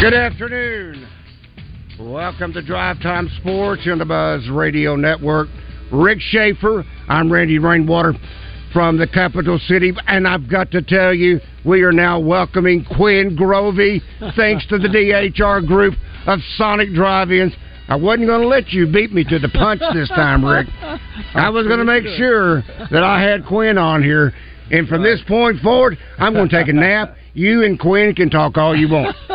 Good 0.00 0.14
afternoon. 0.14 1.08
Welcome 1.98 2.52
to 2.52 2.62
Drive 2.62 3.02
Time 3.02 3.28
Sports 3.40 3.82
on 3.90 3.98
the 3.98 4.04
Buzz 4.04 4.48
Radio 4.48 4.94
Network. 4.94 5.48
Rick 5.92 6.20
Schaefer, 6.20 6.84
I'm 7.08 7.32
Randy 7.32 7.58
Rainwater 7.58 8.14
from 8.72 8.96
the 8.96 9.08
capital 9.08 9.58
city, 9.58 9.92
and 10.06 10.28
I've 10.28 10.48
got 10.48 10.70
to 10.70 10.82
tell 10.82 11.12
you, 11.12 11.40
we 11.64 11.82
are 11.82 11.90
now 11.90 12.20
welcoming 12.20 12.84
Quinn 12.96 13.36
Grovey, 13.36 14.00
thanks 14.36 14.64
to 14.68 14.78
the 14.78 14.86
DHR 14.86 15.66
group 15.66 15.94
of 16.28 16.38
Sonic 16.56 16.94
Drive-Ins. 16.94 17.54
I 17.88 17.96
wasn't 17.96 18.28
going 18.28 18.42
to 18.42 18.46
let 18.48 18.68
you 18.68 18.86
beat 18.86 19.12
me 19.12 19.24
to 19.24 19.40
the 19.40 19.48
punch 19.48 19.82
this 19.94 20.08
time, 20.10 20.44
Rick. 20.44 20.68
I 21.34 21.50
was 21.50 21.66
going 21.66 21.80
to 21.80 21.84
make 21.84 22.04
sure 22.16 22.62
that 22.92 23.02
I 23.02 23.20
had 23.20 23.44
Quinn 23.44 23.76
on 23.76 24.04
here, 24.04 24.32
and 24.70 24.88
from 24.88 25.02
this 25.02 25.20
point 25.26 25.60
forward, 25.60 25.98
I'm 26.18 26.32
going 26.32 26.48
to 26.48 26.56
take 26.56 26.68
a 26.68 26.72
nap 26.72 27.16
you 27.34 27.64
and 27.64 27.78
Quinn 27.78 28.14
can 28.14 28.30
talk 28.30 28.58
all 28.58 28.76
you 28.76 28.88
want. 28.88 29.16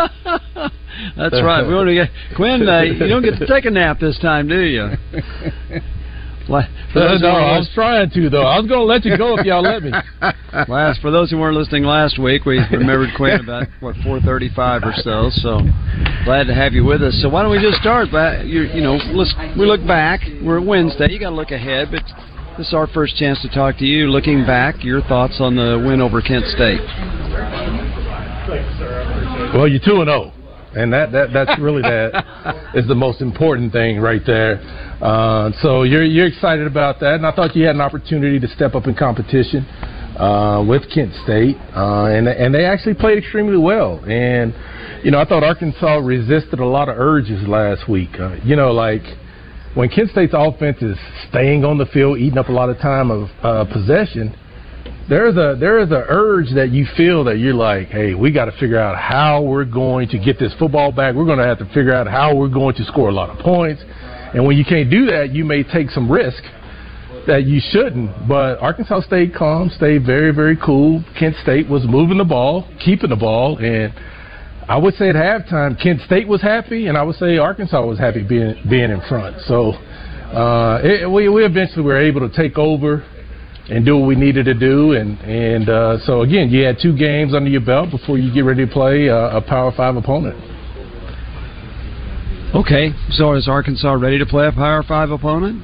That's 1.17 1.42
right. 1.42 1.66
We 1.66 1.73
want 1.73 1.88
to 1.88 1.95
get 1.95 2.09
Quinn. 2.36 2.67
Uh, 2.67 2.81
you 2.81 3.08
don't 3.08 3.23
get 3.23 3.39
to 3.39 3.48
take 3.48 3.66
a 3.66 3.72
nap 3.72 4.00
this 4.00 4.20
time, 4.20 4.48
do 4.48 4.59
you? 4.59 4.89
Uh, 6.50 7.17
no, 7.22 7.30
I 7.30 7.58
was 7.58 7.70
trying 7.73 8.09
to 8.09 8.30
though. 8.30 8.44
I 8.44 8.59
was 8.59 8.67
going 8.67 8.81
to 8.81 8.86
let 8.86 9.06
you 9.06 9.17
go 9.17 9.39
if 9.39 9.45
y'all 9.45 9.64
let 9.64 9.81
me. 9.81 9.92
Last, 10.67 11.00
for 11.00 11.09
those 11.09 11.31
who 11.31 11.38
weren't 11.38 11.56
listening 11.56 11.86
last 11.86 12.20
week, 12.20 12.44
we 12.44 12.59
remembered 12.70 13.11
Quinn 13.16 13.39
about 13.39 13.67
what 13.80 13.95
four 14.04 14.20
thirty-five 14.20 14.84
or 14.84 14.92
so. 14.98 15.30
So 15.36 15.61
glad 16.26 16.48
to 16.48 16.54
have 16.54 16.73
you 16.73 16.84
with 16.84 17.02
us. 17.02 17.17
So 17.22 17.30
why 17.30 17.44
don't 17.44 17.52
we 17.52 17.61
just 17.61 17.80
start? 17.80 18.11
By 18.11 18.42
you, 18.42 18.64
you 18.64 18.81
know, 18.81 19.00
let's 19.14 19.34
we 19.58 19.66
look 19.66 19.88
back. 19.88 20.20
We're 20.44 20.59
Wednesday. 20.59 21.08
You 21.09 21.17
got 21.20 21.30
to 21.30 21.36
look 21.36 21.52
ahead, 21.52 21.88
but 21.92 22.04
this 22.57 22.67
is 22.67 22.73
our 22.73 22.87
first 22.87 23.15
chance 23.15 23.41
to 23.41 23.49
talk 23.49 23.77
to 23.77 23.85
you. 23.85 24.07
Looking 24.07 24.45
back, 24.45 24.83
your 24.83 25.01
thoughts 25.01 25.37
on 25.39 25.55
the 25.55 25.81
win 25.85 26.02
over 26.02 26.21
Kent 26.21 26.45
State? 26.45 26.81
Well, 29.55 29.67
you're 29.67 29.80
two 29.83 30.02
and 30.02 30.08
zero, 30.08 30.31
oh, 30.31 30.80
and 30.80 30.93
that, 30.93 31.11
that 31.11 31.33
that's 31.33 31.59
really 31.59 31.81
that 31.83 32.75
is 32.75 32.87
the 32.87 32.95
most 32.95 33.21
important 33.21 33.71
thing 33.71 33.99
right 33.99 34.21
there. 34.25 34.61
Uh, 35.02 35.52
so 35.61 35.83
you're 35.83 36.03
you're 36.03 36.27
excited 36.27 36.67
about 36.67 36.99
that, 36.99 37.15
and 37.15 37.25
I 37.25 37.31
thought 37.31 37.55
you 37.55 37.65
had 37.65 37.75
an 37.75 37.81
opportunity 37.81 38.39
to 38.39 38.47
step 38.49 38.75
up 38.75 38.86
in 38.86 38.93
competition 38.93 39.65
uh, 40.17 40.63
with 40.67 40.83
Kent 40.93 41.13
State, 41.23 41.58
uh, 41.75 42.05
and 42.05 42.27
and 42.27 42.53
they 42.53 42.65
actually 42.65 42.93
played 42.93 43.17
extremely 43.17 43.58
well. 43.58 43.97
And 44.05 44.53
you 45.03 45.09
know, 45.09 45.19
I 45.19 45.25
thought 45.25 45.43
Arkansas 45.43 45.97
resisted 45.97 46.59
a 46.59 46.65
lot 46.65 46.87
of 46.87 46.99
urges 46.99 47.47
last 47.47 47.89
week. 47.89 48.11
Uh, 48.19 48.36
you 48.43 48.55
know, 48.55 48.71
like 48.71 49.02
when 49.76 49.89
Kent 49.89 50.11
State's 50.11 50.34
offense 50.36 50.82
is 50.82 50.98
staying 51.30 51.66
on 51.66 51.78
the 51.78 51.86
field, 51.88 52.20
eating 52.20 52.38
up 52.38 52.50
a 52.50 52.52
lot 52.52 52.70
of 52.70 52.78
time 52.78 53.10
of 53.10 53.30
uh, 53.42 53.66
possession, 53.73 54.38
there's 55.10 55.36
a 55.36 55.58
there 55.60 55.80
is 55.80 55.92
a 55.92 56.06
urge 56.08 56.54
that 56.56 56.70
you 56.70 56.86
feel 56.95 57.23
that 57.26 57.38
you're 57.38 57.54
like, 57.54 57.88
hey, 57.88 58.14
we 58.14 58.32
got 58.32 58.45
to 58.45 58.52
figure 58.54 58.80
out 58.80 58.98
how 58.98 59.42
we're 59.42 59.66
going 59.66 60.08
to 60.10 60.20
get 60.20 60.39
this 60.39 60.54
football 60.60 60.92
back. 60.92 61.16
We're 61.16 61.26
going 61.26 61.39
to 61.39 61.45
have 61.45 61.58
to 61.60 61.66
figure 61.66 61.94
out 61.94 62.08
how 62.08 62.36
we're 62.36 62.50
going 62.50 62.76
to 62.76 62.86
score 62.86 63.10
a 63.10 63.11
lot 63.11 63.30
of 63.30 63.39
points. 63.39 63.82
And 64.34 64.45
when 64.45 64.58
you 64.58 64.64
can't 64.64 64.89
do 64.89 65.08
that, 65.08 65.32
you 65.34 65.44
may 65.44 65.64
take 65.64 65.90
some 65.90 66.10
risk 66.11 66.44
that 67.28 67.45
you 67.45 67.60
shouldn't. 67.72 68.28
But 68.28 68.60
Arkansas 68.60 69.02
stayed 69.02 69.34
calm, 69.34 69.70
stayed 69.76 70.05
very 70.05 70.34
very 70.34 70.58
cool. 70.58 71.04
Kent 71.17 71.36
State 71.42 71.67
was 71.67 71.84
moving 71.88 72.17
the 72.20 72.23
ball, 72.23 72.70
keeping 72.84 73.10
the 73.10 73.16
ball, 73.16 73.58
and 73.58 73.92
I 74.67 74.77
would 74.77 74.93
say 74.95 75.09
at 75.09 75.15
halftime, 75.15 75.81
Kent 75.81 76.01
State 76.01 76.27
was 76.27 76.41
happy, 76.41 76.87
and 76.87 76.97
I 76.97 77.03
would 77.03 77.15
say 77.17 77.37
Arkansas 77.37 77.85
was 77.85 77.99
happy 77.99 78.23
being 78.23 78.55
being 78.69 78.91
in 78.91 79.01
front. 79.09 79.41
So 79.45 79.71
uh, 79.71 80.79
it, 80.83 81.09
we 81.09 81.27
we 81.29 81.45
eventually 81.45 81.83
were 81.83 81.99
able 81.99 82.27
to 82.27 82.35
take 82.35 82.57
over 82.57 83.03
and 83.69 83.85
do 83.85 83.97
what 83.97 84.07
we 84.07 84.15
needed 84.15 84.45
to 84.45 84.53
do, 84.53 84.93
and 84.93 85.19
and 85.19 85.69
uh, 85.69 85.97
so 86.05 86.21
again, 86.21 86.49
you 86.49 86.63
had 86.63 86.77
two 86.81 86.95
games 86.97 87.33
under 87.33 87.49
your 87.49 87.61
belt 87.61 87.91
before 87.91 88.17
you 88.17 88.33
get 88.33 88.41
ready 88.41 88.65
to 88.65 88.71
play 88.71 89.07
a 89.07 89.41
Power 89.47 89.71
Five 89.75 89.95
opponent. 89.95 90.37
Okay, 92.55 92.93
so 93.11 93.33
is 93.33 93.47
Arkansas 93.47 93.93
ready 93.93 94.19
to 94.19 94.25
play 94.25 94.47
a 94.47 94.51
Power 94.51 94.83
Five 94.83 95.11
opponent? 95.11 95.63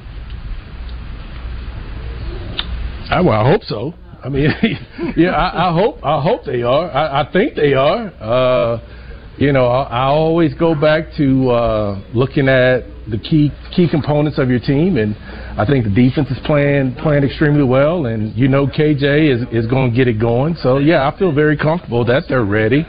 I, 3.10 3.20
well, 3.22 3.40
I 3.40 3.50
hope 3.50 3.62
so. 3.64 3.94
I 4.22 4.28
mean, 4.28 4.50
yeah, 5.16 5.30
I, 5.30 5.70
I 5.70 5.72
hope 5.72 6.04
I 6.04 6.20
hope 6.20 6.44
they 6.44 6.62
are. 6.62 6.90
I, 6.90 7.22
I 7.22 7.32
think 7.32 7.54
they 7.54 7.74
are. 7.74 8.12
Uh, 8.20 8.96
you 9.38 9.52
know, 9.52 9.66
I, 9.66 9.82
I 9.84 10.04
always 10.04 10.52
go 10.54 10.74
back 10.74 11.04
to 11.16 11.50
uh, 11.50 12.02
looking 12.12 12.48
at 12.48 12.84
the 13.10 13.18
key 13.18 13.50
key 13.74 13.88
components 13.90 14.38
of 14.38 14.50
your 14.50 14.60
team, 14.60 14.98
and 14.98 15.16
I 15.58 15.64
think 15.66 15.84
the 15.84 15.90
defense 15.90 16.30
is 16.30 16.38
playing 16.44 16.96
playing 16.96 17.24
extremely 17.24 17.64
well, 17.64 18.06
and 18.06 18.34
you 18.36 18.48
know 18.48 18.66
KJ 18.66 19.34
is 19.34 19.64
is 19.64 19.70
going 19.70 19.90
to 19.90 19.96
get 19.96 20.08
it 20.08 20.20
going. 20.20 20.56
So 20.56 20.78
yeah, 20.78 21.08
I 21.08 21.18
feel 21.18 21.32
very 21.32 21.56
comfortable 21.56 22.04
that 22.04 22.24
they're 22.28 22.44
ready. 22.44 22.84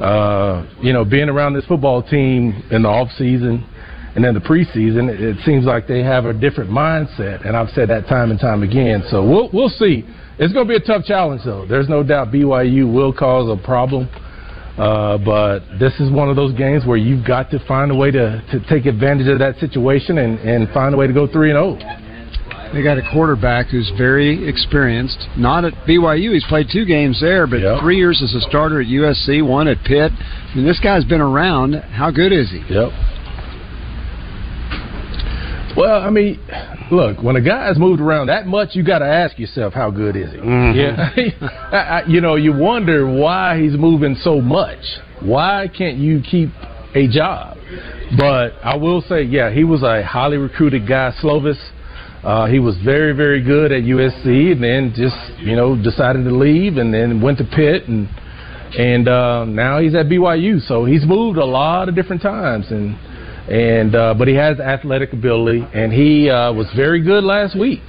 Uh, 0.00 0.66
you 0.80 0.92
know, 0.92 1.04
being 1.04 1.28
around 1.28 1.54
this 1.54 1.64
football 1.64 2.02
team 2.02 2.62
in 2.70 2.82
the 2.82 2.88
off 2.88 3.10
season 3.16 3.66
and 4.18 4.24
then 4.24 4.34
the 4.34 4.40
preseason, 4.40 5.08
it, 5.08 5.20
it 5.20 5.36
seems 5.44 5.64
like 5.64 5.86
they 5.86 6.02
have 6.02 6.24
a 6.24 6.32
different 6.32 6.70
mindset, 6.70 7.46
and 7.46 7.56
I've 7.56 7.68
said 7.70 7.88
that 7.90 8.08
time 8.08 8.32
and 8.32 8.40
time 8.40 8.64
again. 8.64 9.04
So 9.10 9.22
we'll 9.22 9.48
we'll 9.52 9.68
see. 9.68 10.04
It's 10.38 10.52
going 10.52 10.66
to 10.66 10.68
be 10.68 10.76
a 10.76 10.86
tough 10.86 11.04
challenge, 11.04 11.42
though. 11.44 11.66
There's 11.66 11.88
no 11.88 12.02
doubt 12.02 12.28
BYU 12.28 12.92
will 12.92 13.12
cause 13.12 13.50
a 13.50 13.60
problem. 13.62 14.08
Uh, 14.78 15.18
but 15.18 15.60
this 15.80 15.92
is 15.98 16.12
one 16.12 16.30
of 16.30 16.36
those 16.36 16.54
games 16.56 16.86
where 16.86 16.96
you've 16.96 17.26
got 17.26 17.50
to 17.50 17.58
find 17.66 17.90
a 17.90 17.94
way 17.94 18.12
to, 18.12 18.40
to 18.52 18.60
take 18.70 18.86
advantage 18.86 19.26
of 19.26 19.40
that 19.40 19.56
situation 19.58 20.18
and, 20.18 20.38
and 20.38 20.68
find 20.72 20.94
a 20.94 20.98
way 20.98 21.08
to 21.08 21.12
go 21.12 21.26
3 21.26 21.50
and 21.50 21.78
0. 21.80 22.72
They 22.72 22.82
got 22.82 22.98
a 22.98 23.02
quarterback 23.10 23.66
who's 23.68 23.90
very 23.98 24.48
experienced. 24.48 25.18
Not 25.36 25.64
at 25.64 25.72
BYU, 25.88 26.34
he's 26.34 26.44
played 26.44 26.68
two 26.72 26.84
games 26.84 27.18
there, 27.20 27.48
but 27.48 27.60
yep. 27.60 27.80
three 27.80 27.96
years 27.96 28.22
as 28.22 28.34
a 28.34 28.40
starter 28.46 28.80
at 28.80 28.86
USC, 28.86 29.44
one 29.44 29.66
at 29.66 29.78
Pitt. 29.84 30.12
I 30.12 30.54
mean, 30.54 30.66
this 30.66 30.78
guy's 30.78 31.04
been 31.04 31.22
around. 31.22 31.74
How 31.74 32.12
good 32.12 32.30
is 32.30 32.50
he? 32.50 32.62
Yep. 32.68 32.92
Well, 35.78 36.02
I 36.02 36.10
mean, 36.10 36.40
look, 36.90 37.22
when 37.22 37.36
a 37.36 37.40
guy's 37.40 37.78
moved 37.78 38.00
around 38.00 38.26
that 38.26 38.48
much, 38.48 38.70
you 38.72 38.82
got 38.82 38.98
to 38.98 39.06
ask 39.06 39.38
yourself, 39.38 39.74
how 39.74 39.92
good 39.92 40.16
is 40.16 40.32
he? 40.32 40.38
Mm-hmm. 40.38 40.76
Yeah, 40.76 42.00
you 42.08 42.20
know, 42.20 42.34
you 42.34 42.52
wonder 42.52 43.06
why 43.06 43.60
he's 43.60 43.76
moving 43.78 44.16
so 44.16 44.40
much. 44.40 44.80
Why 45.22 45.68
can't 45.68 45.96
you 45.96 46.20
keep 46.28 46.48
a 46.96 47.06
job? 47.06 47.58
But 48.18 48.54
I 48.64 48.74
will 48.74 49.02
say, 49.02 49.22
yeah, 49.22 49.52
he 49.52 49.62
was 49.62 49.84
a 49.84 50.02
highly 50.02 50.36
recruited 50.36 50.88
guy, 50.88 51.12
Slovis. 51.22 51.58
Uh, 52.24 52.46
he 52.46 52.58
was 52.58 52.76
very, 52.84 53.12
very 53.12 53.40
good 53.40 53.70
at 53.70 53.84
USC, 53.84 54.50
and 54.50 54.64
then 54.64 54.92
just 54.96 55.16
you 55.38 55.54
know 55.54 55.80
decided 55.80 56.24
to 56.24 56.34
leave, 56.34 56.76
and 56.76 56.92
then 56.92 57.20
went 57.20 57.38
to 57.38 57.44
Pitt, 57.44 57.86
and 57.86 58.08
and 58.76 59.06
uh, 59.06 59.44
now 59.44 59.78
he's 59.78 59.94
at 59.94 60.06
BYU. 60.06 60.60
So 60.66 60.84
he's 60.84 61.06
moved 61.06 61.38
a 61.38 61.44
lot 61.44 61.88
of 61.88 61.94
different 61.94 62.20
times, 62.20 62.66
and 62.72 62.98
and 63.48 63.94
uh, 63.94 64.14
but 64.14 64.28
he 64.28 64.34
has 64.34 64.60
athletic 64.60 65.12
ability, 65.12 65.66
and 65.72 65.92
he 65.92 66.28
uh, 66.28 66.52
was 66.52 66.66
very 66.76 67.02
good 67.02 67.24
last 67.24 67.58
week. 67.58 67.80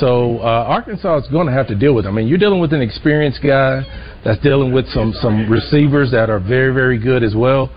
So 0.00 0.38
uh, 0.38 0.66
Arkansas 0.66 1.18
is 1.18 1.28
going 1.28 1.46
to 1.46 1.52
have 1.52 1.68
to 1.68 1.74
deal 1.74 1.94
with 1.94 2.06
him. 2.06 2.14
I 2.14 2.16
mean, 2.20 2.28
you're 2.28 2.38
dealing 2.38 2.60
with 2.60 2.72
an 2.72 2.80
experienced 2.80 3.42
guy 3.42 3.82
that's 4.24 4.42
dealing 4.42 4.72
with 4.72 4.88
some 4.88 5.12
some 5.20 5.48
receivers 5.50 6.10
that 6.10 6.30
are 6.30 6.40
very 6.40 6.72
very 6.72 6.98
good 6.98 7.22
as 7.22 7.34
well. 7.34 7.70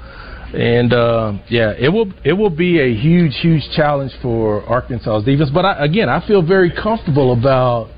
And 0.53 0.93
uh, 0.93 1.33
yeah, 1.49 1.73
it 1.77 1.89
will 1.89 2.11
it 2.23 2.33
will 2.33 2.49
be 2.49 2.79
a 2.79 2.93
huge 2.95 3.35
huge 3.41 3.63
challenge 3.75 4.13
for 4.21 4.63
Arkansas's 4.63 5.25
defense. 5.25 5.51
But 5.53 5.65
I, 5.65 5.85
again, 5.85 6.09
I 6.09 6.25
feel 6.25 6.41
very 6.41 6.71
comfortable 6.71 7.33
about 7.33 7.89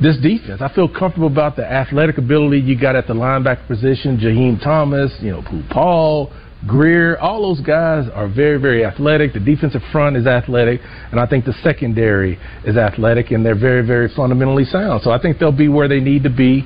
this 0.00 0.16
defense. 0.18 0.60
I 0.60 0.74
feel 0.74 0.88
comfortable 0.88 1.28
about 1.28 1.54
the 1.56 1.64
athletic 1.64 2.18
ability 2.18 2.60
you 2.60 2.78
got 2.78 2.96
at 2.96 3.06
the 3.06 3.14
linebacker 3.14 3.66
position. 3.68 4.18
Jaheim 4.18 4.62
Thomas, 4.62 5.12
you 5.20 5.30
know, 5.30 5.42
Paul, 5.70 6.32
Grier, 6.66 7.18
all 7.18 7.42
those 7.42 7.64
guys 7.64 8.08
are 8.14 8.28
very, 8.28 8.60
very 8.60 8.84
athletic. 8.84 9.32
The 9.32 9.40
defensive 9.40 9.82
front 9.90 10.16
is 10.16 10.26
athletic, 10.26 10.80
and 11.10 11.18
I 11.18 11.26
think 11.26 11.44
the 11.44 11.54
secondary 11.62 12.38
is 12.64 12.76
athletic, 12.76 13.32
and 13.32 13.44
they're 13.44 13.58
very, 13.58 13.84
very 13.84 14.08
fundamentally 14.14 14.64
sound. 14.64 15.02
So 15.02 15.10
I 15.10 15.20
think 15.20 15.38
they'll 15.38 15.50
be 15.50 15.68
where 15.68 15.88
they 15.88 16.00
need 16.00 16.22
to 16.22 16.30
be. 16.30 16.64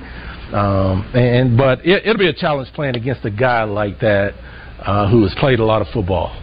Um, 0.53 1.11
and 1.15 1.57
but 1.57 1.85
it, 1.85 2.07
will 2.07 2.19
be 2.19 2.29
a 2.29 2.33
challenge 2.33 2.73
playing 2.75 2.95
against 2.95 3.25
a 3.25 3.31
guy 3.31 3.65
like 3.65 3.99
that 4.01 4.35
uh, 4.81 5.11
who 5.11 5.23
has 5.23 5.35
played 5.41 5.61
a 5.61 5.65
lot 5.65 5.83
of 5.83 5.89
football. 5.89 6.41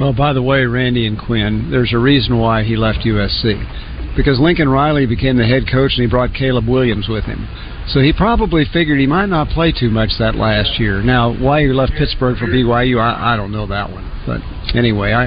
Well, 0.00 0.12
by 0.12 0.32
the 0.32 0.42
way, 0.42 0.64
Randy 0.64 1.06
and 1.06 1.18
Quinn, 1.18 1.70
there's 1.70 1.92
a 1.92 1.98
reason 1.98 2.38
why 2.38 2.64
he 2.64 2.76
left 2.76 3.00
USC. 3.00 4.16
Because 4.16 4.40
Lincoln 4.40 4.68
Riley 4.68 5.06
became 5.06 5.36
the 5.36 5.46
head 5.46 5.64
coach 5.70 5.92
and 5.96 6.02
he 6.02 6.06
brought 6.06 6.34
Caleb 6.34 6.68
Williams 6.68 7.08
with 7.08 7.24
him. 7.24 7.46
So 7.88 8.00
he 8.00 8.12
probably 8.12 8.64
figured 8.72 8.98
he 8.98 9.06
might 9.06 9.26
not 9.26 9.48
play 9.48 9.72
too 9.72 9.90
much 9.90 10.10
that 10.18 10.34
last 10.34 10.80
year. 10.80 11.02
Now, 11.02 11.32
why 11.32 11.62
he 11.62 11.68
left 11.68 11.92
Pittsburgh 11.92 12.36
for 12.36 12.46
BYU, 12.46 12.98
I, 12.98 13.34
I 13.34 13.36
don't 13.36 13.52
know 13.52 13.66
that 13.68 13.90
one. 13.90 14.10
But 14.26 14.40
anyway, 14.76 15.12
I, 15.12 15.26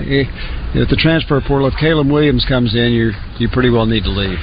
if 0.76 0.90
the 0.90 0.98
transfer 0.98 1.40
portal, 1.40 1.68
if 1.68 1.74
Caleb 1.80 2.08
Williams 2.12 2.46
comes 2.48 2.76
in, 2.76 2.92
you 2.92 3.12
you 3.38 3.48
pretty 3.50 3.70
well 3.70 3.86
need 3.86 4.04
to 4.04 4.10
leave. 4.10 4.40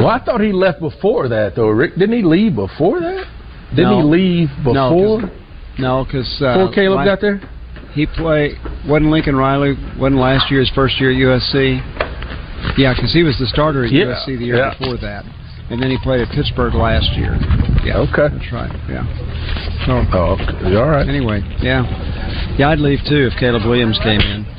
Well, 0.00 0.08
I 0.08 0.22
thought 0.24 0.40
he 0.40 0.52
left 0.52 0.80
before 0.80 1.28
that, 1.28 1.54
though. 1.54 1.68
Rick, 1.68 1.94
didn't 1.94 2.16
he 2.16 2.22
leave 2.22 2.54
before 2.54 3.00
that? 3.00 3.26
Didn't 3.70 3.90
no. 3.90 3.98
he 3.98 4.04
leave 4.04 4.48
before? 4.64 5.30
No, 5.78 6.04
because 6.04 6.42
uh, 6.42 6.54
before 6.54 6.74
Caleb 6.74 7.04
got 7.04 7.20
there, 7.20 7.40
he 7.92 8.06
played. 8.06 8.56
wasn't 8.86 9.10
Lincoln 9.10 9.36
Riley? 9.36 9.74
wasn't 9.98 10.20
last 10.20 10.50
year 10.50 10.60
his 10.60 10.70
first 10.70 11.00
year 11.00 11.10
at 11.10 11.40
USC? 11.40 12.07
Yeah, 12.76 12.94
because 12.94 13.12
he 13.12 13.22
was 13.22 13.38
the 13.38 13.46
starter 13.46 13.84
at 13.84 13.92
yeah. 13.92 14.04
USC 14.04 14.38
the 14.38 14.44
year 14.44 14.56
yeah. 14.56 14.74
before 14.78 14.98
that, 14.98 15.24
and 15.70 15.82
then 15.82 15.90
he 15.90 15.98
played 16.02 16.20
at 16.20 16.28
Pittsburgh 16.34 16.74
last 16.74 17.10
year. 17.16 17.34
Yeah, 17.84 18.04
okay, 18.10 18.34
that's 18.34 18.52
right. 18.52 18.72
Yeah. 18.88 19.06
So, 19.86 20.04
oh, 20.12 20.36
okay. 20.36 20.76
all 20.76 20.88
right. 20.88 21.08
Anyway, 21.08 21.40
yeah, 21.62 21.86
yeah, 22.58 22.70
I'd 22.70 22.80
leave 22.80 23.00
too 23.08 23.30
if 23.30 23.38
Caleb 23.38 23.64
Williams 23.64 23.98
came 24.02 24.20
in 24.20 24.57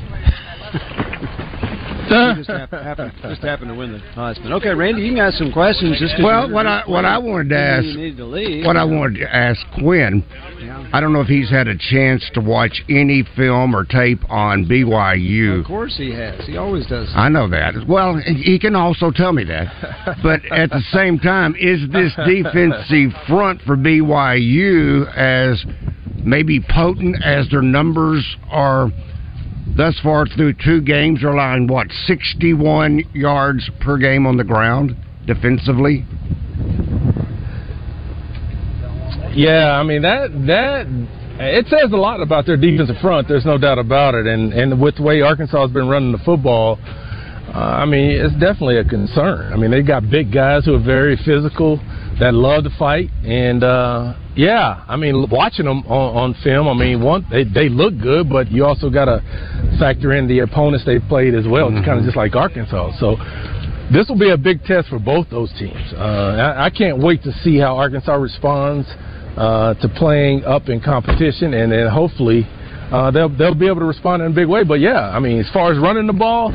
just, 2.10 2.50
happened, 2.50 3.12
just 3.22 3.42
happened 3.42 3.70
to 3.70 3.74
win 3.74 3.92
the 3.92 3.98
Heisman. 3.98 4.52
Okay, 4.52 4.74
Randy, 4.74 5.02
you 5.02 5.12
can 5.12 5.18
ask 5.18 5.38
some 5.38 5.52
questions. 5.52 5.98
Just 5.98 6.14
well, 6.22 6.50
what 6.50 6.66
I 6.66 6.82
what 6.86 7.04
I 7.04 7.18
wanted 7.18 7.50
to 7.50 7.58
ask, 7.58 7.84
to 7.84 8.62
what 8.66 8.76
I 8.76 8.84
wanted 8.84 9.20
to 9.20 9.34
ask 9.34 9.60
Quinn. 9.78 10.24
Yeah. 10.60 10.90
I 10.92 11.00
don't 11.00 11.12
know 11.12 11.20
if 11.20 11.28
he's 11.28 11.50
had 11.50 11.68
a 11.68 11.76
chance 11.76 12.28
to 12.34 12.40
watch 12.40 12.82
any 12.88 13.24
film 13.36 13.74
or 13.74 13.84
tape 13.84 14.20
on 14.28 14.66
BYU. 14.66 15.60
Of 15.60 15.66
course 15.66 15.96
he 15.96 16.12
has. 16.12 16.44
He 16.46 16.56
always 16.56 16.86
does. 16.86 17.08
I 17.14 17.28
know 17.28 17.48
that. 17.48 17.86
Well, 17.88 18.16
he 18.16 18.58
can 18.58 18.74
also 18.74 19.10
tell 19.10 19.32
me 19.32 19.44
that. 19.44 20.18
but 20.22 20.44
at 20.52 20.70
the 20.70 20.82
same 20.92 21.18
time, 21.18 21.54
is 21.58 21.80
this 21.90 22.12
defensive 22.26 23.12
front 23.28 23.62
for 23.62 23.76
BYU 23.76 25.06
as 25.16 25.64
maybe 26.24 26.60
potent 26.60 27.16
as 27.24 27.48
their 27.50 27.62
numbers 27.62 28.36
are? 28.50 28.90
Thus 29.76 29.98
far 30.02 30.26
through 30.26 30.54
two 30.64 30.80
games 30.80 31.22
are 31.22 31.28
allowing 31.28 31.66
what 31.66 31.86
61 32.06 33.02
yards 33.14 33.68
per 33.80 33.98
game 33.98 34.26
on 34.26 34.36
the 34.36 34.44
ground 34.44 34.96
defensively. 35.26 36.04
Yeah, 39.32 39.78
I 39.78 39.82
mean 39.84 40.02
that 40.02 40.30
that 40.46 40.86
it 41.38 41.66
says 41.68 41.92
a 41.92 41.96
lot 41.96 42.20
about 42.20 42.46
their 42.46 42.56
defensive 42.56 42.96
front. 43.00 43.28
There's 43.28 43.46
no 43.46 43.58
doubt 43.58 43.78
about 43.78 44.14
it, 44.14 44.26
and 44.26 44.52
and 44.52 44.80
with 44.80 44.96
the 44.96 45.02
way 45.02 45.20
Arkansas 45.20 45.62
has 45.62 45.70
been 45.70 45.88
running 45.88 46.12
the 46.12 46.18
football. 46.18 46.78
Uh, 46.82 47.82
I 47.82 47.84
mean, 47.84 48.10
it's 48.12 48.34
definitely 48.34 48.78
a 48.78 48.84
concern. 48.84 49.52
I 49.52 49.56
mean, 49.56 49.72
they 49.72 49.82
got 49.82 50.08
big 50.08 50.32
guys 50.32 50.64
who 50.66 50.74
are 50.74 50.82
very 50.82 51.16
physical 51.16 51.78
that 52.20 52.32
love 52.32 52.62
to 52.62 52.70
fight, 52.78 53.10
and 53.24 53.64
uh, 53.64 54.14
yeah, 54.36 54.84
I 54.86 54.96
mean, 54.96 55.28
watching 55.30 55.66
them 55.66 55.82
on, 55.86 56.34
on 56.34 56.42
film, 56.42 56.68
I 56.68 56.74
mean, 56.74 57.02
one 57.02 57.26
they 57.30 57.44
they 57.44 57.68
look 57.68 57.98
good, 57.98 58.28
but 58.28 58.50
you 58.50 58.64
also 58.64 58.88
got 58.88 59.06
to 59.06 59.20
factor 59.78 60.12
in 60.12 60.28
the 60.28 60.40
opponents 60.40 60.84
they 60.84 60.98
played 61.00 61.34
as 61.34 61.46
well. 61.48 61.68
Mm-hmm. 61.68 61.78
It's 61.78 61.86
kind 61.86 61.98
of 61.98 62.04
just 62.04 62.16
like 62.16 62.36
Arkansas. 62.36 62.92
So 63.00 63.16
this 63.92 64.08
will 64.08 64.18
be 64.18 64.30
a 64.30 64.38
big 64.38 64.62
test 64.64 64.88
for 64.88 64.98
both 64.98 65.28
those 65.30 65.50
teams. 65.58 65.92
Uh, 65.94 66.54
I, 66.56 66.66
I 66.66 66.70
can't 66.70 67.02
wait 67.02 67.22
to 67.24 67.32
see 67.42 67.58
how 67.58 67.76
Arkansas 67.76 68.14
responds 68.14 68.86
uh, 69.36 69.74
to 69.74 69.88
playing 69.96 70.44
up 70.44 70.68
in 70.68 70.80
competition, 70.80 71.54
and 71.54 71.72
then 71.72 71.88
hopefully 71.88 72.46
uh, 72.92 73.10
they'll 73.10 73.34
they'll 73.36 73.54
be 73.54 73.66
able 73.66 73.80
to 73.80 73.90
respond 73.90 74.22
in 74.22 74.30
a 74.30 74.34
big 74.34 74.48
way. 74.48 74.62
But 74.62 74.78
yeah, 74.78 75.10
I 75.10 75.18
mean, 75.18 75.40
as 75.40 75.50
far 75.52 75.72
as 75.72 75.78
running 75.78 76.06
the 76.06 76.12
ball 76.12 76.54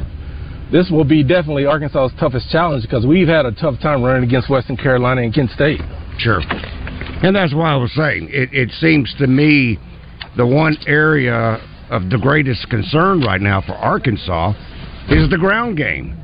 this 0.71 0.89
will 0.89 1.05
be 1.05 1.23
definitely 1.23 1.65
Arkansas's 1.67 2.17
toughest 2.19 2.49
challenge 2.49 2.83
because 2.83 3.05
we've 3.05 3.27
had 3.27 3.45
a 3.45 3.51
tough 3.51 3.79
time 3.81 4.01
running 4.01 4.23
against 4.23 4.49
Western 4.49 4.75
Carolina 4.75 5.21
and 5.21 5.33
Kent 5.33 5.51
State. 5.51 5.79
Sure. 6.17 6.41
And 7.25 7.35
that's 7.35 7.55
why 7.55 7.73
I 7.73 7.75
was 7.75 7.91
saying 7.95 8.29
it, 8.31 8.53
it 8.53 8.69
seems 8.79 9.11
to 9.17 9.25
me 9.25 9.79
the 10.37 10.45
one 10.45 10.77
area 10.85 11.59
of 11.89 12.11
the 12.11 12.19
greatest 12.19 12.69
concern 12.69 13.21
right 13.21 13.41
now 13.41 13.61
for 13.61 13.73
Arkansas 13.73 14.53
is 15.09 15.27
the 15.31 15.37
ground 15.39 15.75
game. 15.75 16.15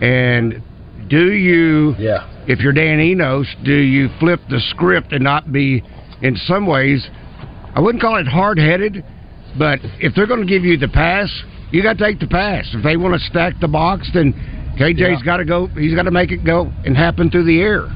And 0.00 0.62
do 1.08 1.32
you, 1.32 1.96
yeah. 1.98 2.30
if 2.46 2.60
you're 2.60 2.72
Dan 2.72 3.00
Enos, 3.00 3.48
do 3.64 3.74
you 3.74 4.08
flip 4.20 4.38
the 4.48 4.60
script 4.70 5.12
and 5.12 5.24
not 5.24 5.52
be, 5.52 5.82
in 6.22 6.36
some 6.36 6.68
ways, 6.68 7.04
I 7.74 7.80
wouldn't 7.80 8.00
call 8.00 8.16
it 8.20 8.28
hard 8.28 8.56
headed, 8.56 9.04
but 9.58 9.80
if 9.98 10.14
they're 10.14 10.28
going 10.28 10.46
to 10.46 10.46
give 10.46 10.62
you 10.62 10.76
the 10.76 10.86
pass, 10.86 11.28
you 11.72 11.82
got 11.82 11.98
to 11.98 12.04
take 12.04 12.20
the 12.20 12.28
pass. 12.28 12.70
If 12.72 12.84
they 12.84 12.96
want 12.96 13.14
to 13.14 13.26
stack 13.28 13.54
the 13.60 13.66
box, 13.66 14.08
then 14.14 14.32
KJ's 14.78 15.00
yeah. 15.00 15.24
got 15.24 15.38
to 15.38 15.44
go. 15.44 15.66
He's 15.66 15.96
got 15.96 16.04
to 16.04 16.12
make 16.12 16.30
it 16.30 16.44
go 16.44 16.72
and 16.84 16.96
happen 16.96 17.28
through 17.28 17.46
the 17.46 17.60
air. 17.60 17.88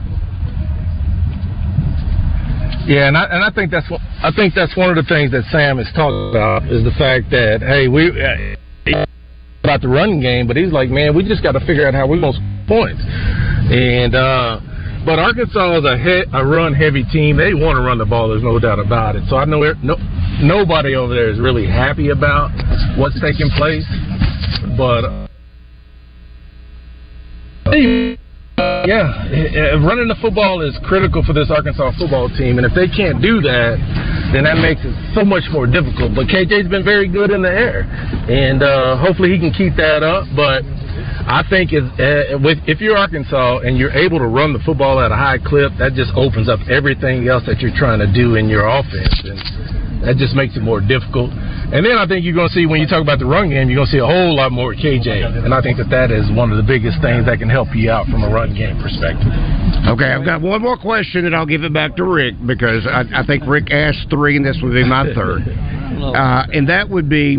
Yeah, 2.89 3.07
and 3.07 3.19
I, 3.19 3.25
and 3.25 3.45
I 3.45 3.51
think 3.51 3.71
that's 3.71 3.85
I 4.25 4.33
think 4.33 4.55
that's 4.55 4.75
one 4.75 4.89
of 4.89 4.97
the 4.97 5.05
things 5.05 5.31
that 5.33 5.45
Sam 5.53 5.79
is 5.79 5.87
talking 5.95 6.31
about 6.31 6.65
is 6.73 6.83
the 6.85 6.97
fact 6.97 7.29
that 7.31 7.61
hey 7.61 7.87
we 7.87 8.09
uh, 8.17 9.05
about 9.63 9.83
the 9.83 9.89
running 9.89 10.21
game, 10.23 10.47
but 10.49 10.57
he's 10.57 10.73
like 10.73 10.89
man 10.89 11.15
we 11.15 11.23
just 11.23 11.43
got 11.43 11.53
to 11.53 11.61
figure 11.61 11.87
out 11.87 11.93
how 11.93 12.09
we're 12.09 12.17
to 12.17 12.33
score 12.33 12.65
points, 12.67 13.03
and 13.05 14.15
uh, 14.15 14.61
but 15.05 15.19
Arkansas 15.19 15.79
is 15.79 15.85
a, 15.85 15.99
he- 16.01 16.25
a 16.33 16.45
run 16.45 16.73
heavy 16.73 17.05
team. 17.13 17.37
They 17.37 17.53
want 17.53 17.77
to 17.77 17.83
run 17.85 17.99
the 17.99 18.07
ball. 18.07 18.31
There's 18.31 18.43
no 18.43 18.59
doubt 18.59 18.79
about 18.79 19.17
it. 19.17 19.25
So 19.29 19.37
I 19.37 19.45
know 19.45 19.61
no, 19.85 19.97
nobody 20.41 20.95
over 20.95 21.13
there 21.15 21.29
is 21.29 21.39
really 21.39 21.67
happy 21.67 22.09
about 22.09 22.49
what's 22.97 23.21
taking 23.21 23.51
place. 23.61 23.85
But 24.81 25.05
uh, 25.05 25.29
yeah, 28.87 29.81
running 29.83 30.09
the 30.09 30.19
football 30.21 30.63
is 30.63 30.77
critical 30.85 31.23
for 31.25 31.33
this 31.33 31.51
Arkansas 31.51 31.93
football 31.99 32.29
team, 32.29 32.59
and 32.59 32.67
if 32.67 32.75
they 32.75 32.87
can't 32.87 33.23
do 33.23 33.41
that, 33.43 33.81
then 34.33 34.45
that 34.45 34.61
makes 34.61 34.85
it 34.85 34.93
so 35.15 35.25
much 35.25 35.45
more 35.51 35.67
difficult. 35.67 36.15
But 36.15 36.29
KJ's 36.29 36.69
been 36.69 36.85
very 36.85 37.09
good 37.09 37.31
in 37.31 37.43
the 37.43 37.51
air, 37.51 37.89
and 38.29 38.63
uh, 38.63 38.97
hopefully 39.01 39.33
he 39.33 39.39
can 39.39 39.53
keep 39.53 39.75
that 39.77 40.03
up. 40.03 40.29
But 40.37 40.63
I 41.29 41.45
think 41.49 41.73
if, 41.73 41.85
uh, 41.99 42.39
with, 42.41 42.59
if 42.69 42.81
you're 42.81 42.97
Arkansas 42.97 43.65
and 43.65 43.77
you're 43.77 43.93
able 43.93 44.19
to 44.19 44.29
run 44.29 44.53
the 44.53 44.61
football 44.61 45.01
at 45.01 45.13
a 45.13 45.17
high 45.17 45.39
clip, 45.39 45.73
that 45.79 45.93
just 45.93 46.13
opens 46.17 46.49
up 46.49 46.61
everything 46.69 47.29
else 47.29 47.45
that 47.47 47.61
you're 47.61 47.75
trying 47.77 47.99
to 47.99 48.09
do 48.09 48.37
in 48.37 48.49
your 48.49 48.69
offense. 48.69 49.13
And 49.25 49.39
that 50.05 50.17
just 50.17 50.35
makes 50.35 50.57
it 50.57 50.63
more 50.63 50.81
difficult. 50.81 51.33
And 51.69 51.85
then 51.85 51.99
I 51.99 52.07
think 52.07 52.25
you're 52.25 52.35
going 52.35 52.49
to 52.49 52.55
see 52.55 52.65
when 52.65 52.81
you 52.81 52.89
talk 52.89 53.03
about 53.03 53.19
the 53.19 53.27
run 53.29 53.51
game, 53.51 53.69
you're 53.69 53.77
going 53.77 53.93
to 53.93 53.93
see 53.93 54.01
a 54.01 54.07
whole 54.07 54.35
lot 54.35 54.53
more 54.53 54.73
KJ. 54.73 55.45
And 55.45 55.53
I 55.53 55.61
think 55.61 55.77
that 55.77 55.91
that 55.91 56.11
is 56.11 56.25
one 56.33 56.51
of 56.51 56.57
the 56.57 56.65
biggest 56.65 56.97
things 57.03 57.27
that 57.27 57.39
can 57.39 57.51
help 57.51 57.69
you 57.77 57.91
out 57.91 58.07
from 58.07 58.25
a 58.25 58.31
run 58.33 58.57
game 58.57 58.81
perspective. 58.81 59.29
Okay, 59.85 60.09
I've 60.09 60.25
got 60.25 60.41
one 60.41 60.63
more 60.63 60.79
question, 60.79 61.27
and 61.27 61.37
I'll 61.37 61.47
give 61.47 61.65
it 61.65 61.73
back 61.75 61.95
to 61.97 62.05
Rick 62.05 62.37
because 62.47 62.89
I, 62.89 63.05
I 63.21 63.27
think 63.27 63.45
Rick 63.47 63.71
asked 63.71 64.09
three, 64.09 64.37
and 64.37 64.47
this 64.47 64.57
would 64.63 64.73
be 64.73 64.85
my 64.85 65.13
third. 65.15 65.45
Uh, 65.99 66.47
and 66.53 66.69
that 66.69 66.89
would 66.89 67.09
be 67.09 67.39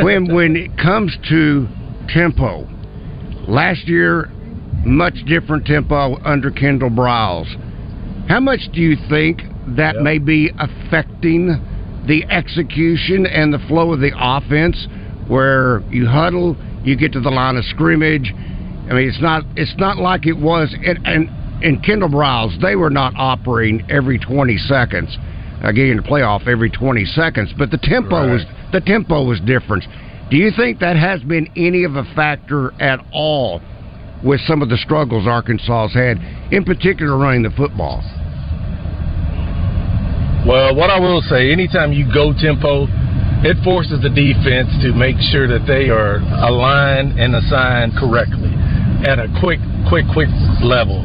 when 0.00 0.32
when 0.32 0.54
it 0.54 0.76
comes 0.76 1.16
to 1.30 1.66
tempo. 2.08 2.68
Last 3.48 3.88
year, 3.88 4.28
much 4.84 5.14
different 5.26 5.64
tempo 5.64 6.16
under 6.22 6.50
Kendal 6.50 6.90
Briles. 6.90 7.46
How 8.28 8.40
much 8.40 8.60
do 8.74 8.80
you 8.80 8.96
think 9.08 9.40
that 9.76 9.94
yep. 9.94 10.02
may 10.02 10.18
be 10.18 10.50
affecting? 10.58 11.75
The 12.06 12.24
execution 12.30 13.26
and 13.26 13.52
the 13.52 13.58
flow 13.68 13.92
of 13.92 14.00
the 14.00 14.12
offense 14.16 14.86
where 15.28 15.80
you 15.90 16.06
huddle, 16.06 16.56
you 16.84 16.96
get 16.96 17.12
to 17.12 17.20
the 17.20 17.30
line 17.30 17.56
of 17.56 17.64
scrimmage. 17.64 18.32
I 18.32 18.94
mean, 18.94 19.08
it's 19.08 19.20
not 19.20 19.42
it's 19.56 19.74
not 19.76 19.98
like 19.98 20.26
it 20.26 20.36
was. 20.36 20.72
And, 20.72 20.98
and 21.04 21.64
in 21.64 21.82
Kendal 21.82 22.08
Briles, 22.08 22.60
they 22.60 22.76
were 22.76 22.90
not 22.90 23.14
operating 23.16 23.90
every 23.90 24.18
20 24.18 24.56
seconds, 24.58 25.16
uh, 25.62 25.72
getting 25.72 25.96
the 25.96 26.02
playoff 26.02 26.46
every 26.46 26.70
20 26.70 27.04
seconds. 27.06 27.52
But 27.58 27.70
the 27.70 27.78
tempo 27.78 28.16
right. 28.16 28.32
was 28.32 28.44
the 28.72 28.80
tempo 28.80 29.24
was 29.24 29.40
different. 29.40 29.84
Do 30.30 30.36
you 30.36 30.50
think 30.56 30.80
that 30.80 30.96
has 30.96 31.22
been 31.22 31.48
any 31.56 31.84
of 31.84 31.96
a 31.96 32.04
factor 32.14 32.72
at 32.80 33.00
all 33.12 33.60
with 34.24 34.40
some 34.46 34.62
of 34.62 34.68
the 34.68 34.76
struggles 34.76 35.26
Arkansas 35.26 35.88
has 35.88 35.94
had, 35.94 36.18
in 36.52 36.64
particular 36.64 37.16
running 37.16 37.42
the 37.42 37.50
football? 37.50 38.02
Well, 40.46 40.76
what 40.76 40.90
I 40.90 41.00
will 41.00 41.22
say, 41.22 41.50
anytime 41.50 41.92
you 41.92 42.06
go 42.06 42.32
tempo, 42.32 42.86
it 43.42 43.58
forces 43.64 43.98
the 43.98 44.08
defense 44.08 44.70
to 44.86 44.94
make 44.94 45.18
sure 45.34 45.50
that 45.50 45.66
they 45.66 45.90
are 45.90 46.22
aligned 46.22 47.18
and 47.18 47.34
assigned 47.34 47.98
correctly 47.98 48.54
at 49.02 49.18
a 49.18 49.26
quick, 49.42 49.58
quick, 49.90 50.06
quick 50.14 50.30
level. 50.62 51.02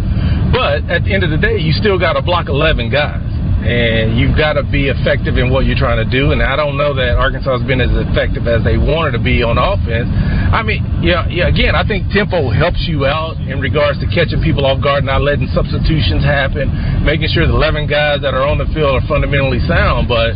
But 0.54 0.86
at 0.94 1.04
the 1.04 1.14
end 1.14 1.24
of 1.26 1.32
the 1.32 1.42
day, 1.42 1.58
you 1.58 1.74
still 1.74 1.98
got 1.98 2.14
to 2.14 2.22
block 2.22 2.50
11 2.50 2.92
guys 2.92 3.31
and 3.62 4.18
you've 4.18 4.34
got 4.34 4.58
to 4.58 4.66
be 4.66 4.90
effective 4.90 5.38
in 5.38 5.54
what 5.54 5.70
you're 5.70 5.78
trying 5.78 6.02
to 6.02 6.10
do. 6.10 6.34
And 6.34 6.42
I 6.42 6.58
don't 6.58 6.78
know 6.78 6.98
that 6.98 7.14
Arkansas 7.14 7.62
has 7.62 7.66
been 7.68 7.80
as 7.80 7.94
effective 8.10 8.50
as 8.50 8.66
they 8.66 8.78
wanted 8.78 9.14
to 9.14 9.22
be 9.22 9.46
on 9.46 9.62
offense. 9.62 10.10
I 10.50 10.66
mean, 10.66 10.82
yeah, 11.06 11.30
yeah. 11.30 11.48
Again, 11.48 11.78
I 11.78 11.86
think 11.86 12.10
tempo 12.10 12.50
helps 12.50 12.90
you 12.90 13.06
out 13.06 13.38
in 13.38 13.62
regards 13.62 14.02
to 14.02 14.10
catching 14.10 14.42
people 14.42 14.66
off 14.66 14.82
guard, 14.82 15.06
not 15.06 15.22
letting 15.22 15.46
substitutions 15.54 16.26
happen, 16.26 16.74
making 17.06 17.30
sure 17.30 17.46
the 17.46 17.54
11 17.54 17.86
guys 17.86 18.26
that 18.26 18.34
are 18.34 18.44
on 18.44 18.58
the 18.58 18.68
field 18.74 18.98
are 18.98 19.06
fundamentally 19.06 19.62
sound. 19.70 20.10
But 20.10 20.34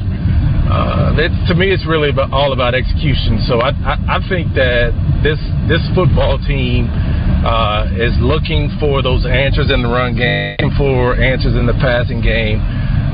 uh, 0.70 1.18
to 1.50 1.54
me, 1.58 1.70
it's 1.74 1.86
really 1.86 2.10
about, 2.10 2.30
all 2.32 2.54
about 2.54 2.74
execution. 2.74 3.42
So 3.50 3.62
I, 3.62 3.74
I, 3.86 4.18
I 4.18 4.20
think 4.30 4.54
that 4.54 4.94
this 5.22 5.42
this 5.70 5.82
football 5.94 6.38
team 6.42 6.90
uh, 7.46 7.90
is 7.98 8.14
looking 8.22 8.74
for 8.80 9.02
those 9.02 9.26
answers 9.26 9.70
in 9.70 9.82
the 9.82 9.90
run 9.90 10.18
game, 10.18 10.58
for 10.78 11.14
answers 11.18 11.54
in 11.54 11.66
the 11.66 11.78
passing 11.78 12.22
game. 12.22 12.62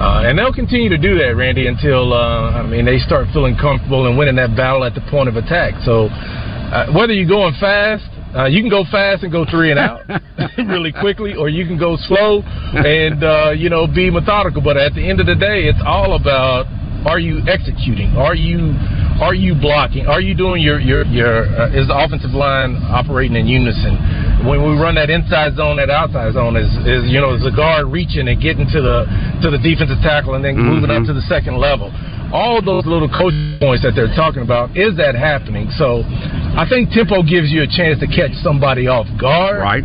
Uh, 0.02 0.26
and 0.26 0.34
they'll 0.34 0.52
continue 0.52 0.90
to 0.90 0.98
do 0.98 1.14
that, 1.14 1.38
Randy, 1.38 1.68
until 1.68 2.12
uh, 2.12 2.58
I 2.58 2.66
mean 2.66 2.86
they 2.86 2.98
start 2.98 3.28
feeling 3.34 3.56
comfortable 3.56 4.08
and 4.08 4.18
winning 4.18 4.36
that 4.38 4.58
battle 4.58 4.84
at 4.84 4.96
the 4.96 5.02
point 5.14 5.30
of 5.30 5.36
attack. 5.36 5.78
So 5.86 6.10
uh, 6.10 6.90
whether 6.90 7.14
you're 7.14 7.30
going 7.30 7.54
fast, 7.62 8.10
uh, 8.34 8.46
you 8.46 8.66
can 8.66 8.70
go 8.72 8.82
fast 8.90 9.22
and 9.22 9.32
go 9.32 9.46
three 9.46 9.70
and 9.70 9.78
out 9.78 10.02
really 10.58 10.92
quickly, 10.92 11.36
or 11.36 11.50
you 11.50 11.68
can 11.68 11.78
go 11.78 11.98
slow 12.10 12.42
and 12.42 13.24
uh, 13.24 13.52
you 13.52 13.70
know 13.70 13.86
be 13.86 14.10
methodical. 14.10 14.64
But 14.64 14.76
at 14.76 14.96
the 14.96 15.08
end 15.08 15.20
of 15.20 15.28
the 15.28 15.36
day, 15.36 15.70
it's 15.70 15.84
all 15.86 16.18
about 16.18 16.66
are 17.06 17.20
you 17.20 17.42
executing? 17.50 18.14
Are 18.14 18.36
you 18.36 18.78
are 19.22 19.34
you 19.34 19.54
blocking? 19.58 20.06
Are 20.06 20.22
you 20.22 20.34
doing 20.34 20.62
your 20.62 20.80
your 20.80 21.06
your 21.06 21.46
uh, 21.50 21.74
is 21.74 21.88
the 21.88 21.98
offensive 21.98 22.32
line 22.32 22.78
operating 22.90 23.36
in 23.36 23.48
unison? 23.48 23.98
When 24.46 24.62
we 24.62 24.78
run 24.78 24.96
that 24.96 25.10
inside 25.10 25.56
zone, 25.58 25.78
that 25.78 25.90
outside 25.90 26.34
zone 26.34 26.58
is 26.58 26.70
is 26.86 27.10
you 27.10 27.22
know 27.22 27.34
is 27.34 27.42
the 27.42 27.54
guard 27.54 27.90
reaching 27.90 28.28
and 28.30 28.38
getting 28.42 28.70
to 28.70 28.80
the 28.82 29.06
to 29.42 29.50
the 29.50 29.58
defensive 29.58 30.02
tackle 30.06 30.38
and 30.38 30.46
then 30.46 30.56
mm-hmm. 30.56 30.78
moving 30.78 30.92
up 30.94 31.06
to 31.10 31.14
the 31.14 31.26
second 31.26 31.58
level. 31.58 31.90
All 32.32 32.64
those 32.64 32.86
little 32.86 33.10
coach 33.10 33.36
points 33.60 33.84
that 33.84 33.92
they're 33.92 34.14
talking 34.16 34.42
about 34.42 34.78
is 34.78 34.96
that 34.98 35.18
happening? 35.18 35.68
So 35.76 36.06
I 36.06 36.66
think 36.70 36.94
tempo 36.94 37.26
gives 37.26 37.52
you 37.52 37.66
a 37.66 37.70
chance 37.70 38.00
to 38.00 38.08
catch 38.08 38.32
somebody 38.40 38.88
off 38.88 39.10
guard, 39.20 39.60
right? 39.60 39.84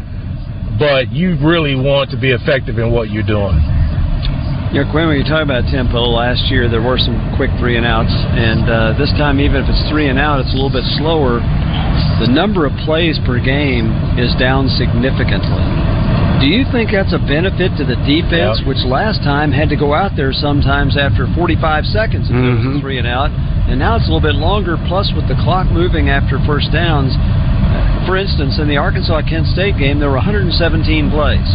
But 0.78 1.10
you 1.10 1.40
really 1.40 1.74
want 1.74 2.12
to 2.12 2.20
be 2.20 2.30
effective 2.30 2.78
in 2.78 2.92
what 2.92 3.10
you're 3.10 3.26
doing. 3.26 3.56
You 4.76 4.84
know, 4.84 4.92
Quinn, 4.92 5.08
when 5.08 5.16
you 5.16 5.24
talk 5.24 5.40
about 5.40 5.64
tempo, 5.72 6.04
last 6.04 6.52
year 6.52 6.68
there 6.68 6.84
were 6.84 7.00
some 7.00 7.16
quick 7.40 7.48
three 7.56 7.80
and 7.80 7.88
outs, 7.88 8.12
and 8.12 8.68
uh, 8.68 8.92
this 9.00 9.08
time, 9.16 9.40
even 9.40 9.64
if 9.64 9.72
it's 9.72 9.80
three 9.88 10.12
and 10.12 10.20
out, 10.20 10.44
it's 10.44 10.52
a 10.52 10.56
little 10.60 10.68
bit 10.68 10.84
slower. 11.00 11.40
The 12.20 12.28
number 12.28 12.68
of 12.68 12.76
plays 12.84 13.16
per 13.24 13.40
game 13.40 13.88
is 14.20 14.36
down 14.36 14.68
significantly. 14.76 15.64
Do 16.44 16.52
you 16.52 16.68
think 16.68 16.92
that's 16.92 17.16
a 17.16 17.22
benefit 17.24 17.72
to 17.80 17.88
the 17.88 17.96
defense, 18.04 18.60
yep. 18.60 18.68
which 18.68 18.84
last 18.84 19.24
time 19.24 19.48
had 19.48 19.72
to 19.72 19.80
go 19.80 19.96
out 19.96 20.12
there 20.12 20.36
sometimes 20.36 21.00
after 21.00 21.24
45 21.32 21.88
seconds 21.88 22.28
if 22.28 22.36
mm-hmm. 22.36 22.76
was 22.76 22.84
three 22.84 23.00
and 23.00 23.08
out, 23.08 23.32
and 23.32 23.80
now 23.80 23.96
it's 23.96 24.04
a 24.04 24.12
little 24.12 24.20
bit 24.20 24.36
longer. 24.36 24.76
Plus, 24.92 25.08
with 25.16 25.24
the 25.24 25.40
clock 25.40 25.72
moving 25.72 26.12
after 26.12 26.36
first 26.44 26.68
downs, 26.68 27.16
for 28.04 28.20
instance, 28.20 28.60
in 28.60 28.68
the 28.68 28.76
Arkansas 28.76 29.24
Kent 29.24 29.48
State 29.56 29.80
game, 29.80 30.04
there 30.04 30.12
were 30.12 30.20
117 30.20 30.52
plays. 31.08 31.48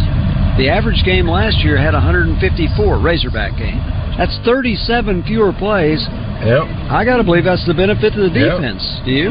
The 0.58 0.68
average 0.68 1.02
game 1.04 1.26
last 1.26 1.64
year 1.64 1.80
had 1.80 1.94
154 1.94 2.36
Razorback 3.00 3.56
game. 3.56 3.80
That's 4.18 4.36
37 4.44 5.24
fewer 5.24 5.52
plays. 5.56 6.04
Yep. 6.44 6.92
I 6.92 7.04
got 7.04 7.16
to 7.16 7.24
believe 7.24 7.44
that's 7.44 7.64
the 7.66 7.72
benefit 7.72 8.12
to 8.12 8.20
the 8.20 8.32
defense. 8.32 8.84
Yep. 9.00 9.04
Do 9.04 9.12
you? 9.12 9.30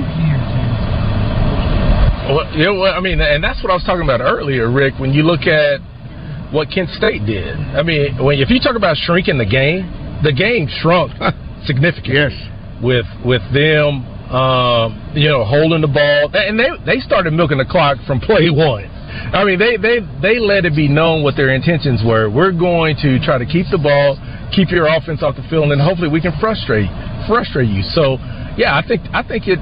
Well, 2.30 2.46
yeah, 2.58 2.72
well, 2.74 2.94
I 2.94 3.00
mean, 3.02 3.22
and 3.22 3.44
that's 3.44 3.62
what 3.62 3.72
I 3.72 3.76
was 3.76 3.84
talking 3.84 4.04
about 4.04 4.22
earlier, 4.22 4.72
Rick. 4.72 4.96
When 4.98 5.14
you 5.14 5.24
look 5.24 5.46
at 5.46 5.82
what 6.54 6.70
Kent 6.70 6.90
State 6.98 7.26
did, 7.26 7.58
I 7.58 7.84
mean, 7.84 8.18
when 8.18 8.40
if 8.40 8.50
you 8.50 8.60
talk 8.60 8.76
about 8.76 8.98
shrinking 8.98 9.38
the 9.38 9.46
game, 9.46 9.86
the 10.24 10.34
game 10.34 10.68
shrunk 10.70 11.12
significantly. 11.66 12.18
Yes. 12.18 12.34
With 12.82 13.06
with 13.26 13.42
them, 13.54 14.06
um, 14.34 15.12
you 15.14 15.30
know, 15.30 15.46
holding 15.46 15.82
the 15.82 15.92
ball, 15.92 16.30
and 16.34 16.58
they 16.58 16.70
they 16.86 17.00
started 17.00 17.34
milking 17.34 17.58
the 17.58 17.66
clock 17.66 17.98
from 18.08 18.20
play 18.20 18.50
one. 18.50 18.91
I 19.32 19.44
mean, 19.44 19.60
they 19.60 19.78
they 19.78 20.00
they 20.22 20.40
let 20.40 20.66
it 20.66 20.76
be 20.76 20.88
known 20.88 21.24
what 21.24 21.36
their 21.36 21.54
intentions 21.54 22.02
were. 22.06 22.30
We're 22.30 22.52
going 22.52 22.96
to 23.02 23.20
try 23.24 23.38
to 23.38 23.46
keep 23.46 23.68
the 23.72 23.78
ball, 23.78 24.20
keep 24.52 24.72
your 24.72 24.88
offense 24.88 25.24
off 25.24 25.36
the 25.36 25.46
field, 25.50 25.72
and 25.72 25.82
hopefully 25.82 26.10
we 26.10 26.22
can 26.22 26.34
frustrate 26.40 26.90
frustrate 27.28 27.70
you. 27.70 27.84
So, 27.84 28.18
yeah, 28.58 28.76
I 28.76 28.84
think 28.88 29.02
I 29.14 29.24
think 29.24 29.48
it. 29.48 29.60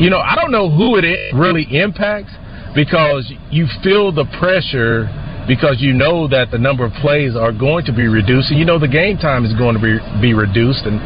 You 0.00 0.10
know, 0.10 0.18
I 0.18 0.34
don't 0.34 0.50
know 0.50 0.70
who 0.70 0.96
it 0.96 1.04
really 1.34 1.66
impacts 1.70 2.32
because 2.74 3.30
you 3.50 3.66
feel 3.82 4.12
the 4.12 4.26
pressure 4.38 5.06
because 5.46 5.80
you 5.80 5.94
know 5.94 6.28
that 6.28 6.50
the 6.50 6.58
number 6.58 6.84
of 6.84 6.92
plays 7.00 7.34
are 7.34 7.52
going 7.52 7.84
to 7.86 7.92
be 7.92 8.06
reduced, 8.06 8.50
and 8.50 8.58
you 8.58 8.66
know 8.66 8.78
the 8.78 8.88
game 8.88 9.16
time 9.16 9.44
is 9.44 9.54
going 9.54 9.74
to 9.74 9.82
be 9.82 9.96
be 10.20 10.34
reduced, 10.34 10.84
and 10.84 11.00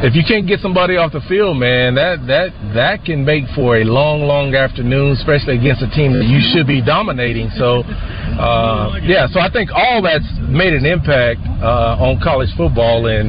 if 0.00 0.16
you 0.16 0.24
can't 0.24 0.48
get 0.48 0.60
somebody 0.60 0.96
off 0.96 1.12
the 1.12 1.20
field, 1.28 1.60
man, 1.60 1.94
that 1.94 2.24
that 2.24 2.48
that 2.72 3.04
can 3.04 3.20
make 3.20 3.44
for 3.52 3.76
a 3.76 3.84
long, 3.84 4.24
long 4.24 4.54
afternoon, 4.54 5.12
especially 5.12 5.60
against 5.60 5.84
a 5.84 5.90
team 5.92 6.16
that 6.16 6.24
you 6.24 6.40
should 6.40 6.64
be 6.64 6.80
dominating. 6.80 7.52
So, 7.60 7.84
uh, 7.84 8.96
yeah, 9.04 9.28
so 9.28 9.44
I 9.44 9.52
think 9.52 9.68
all 9.68 10.00
that's 10.00 10.24
made 10.48 10.72
an 10.72 10.88
impact 10.88 11.44
uh, 11.60 12.00
on 12.00 12.16
college 12.24 12.48
football, 12.56 13.12
and 13.12 13.28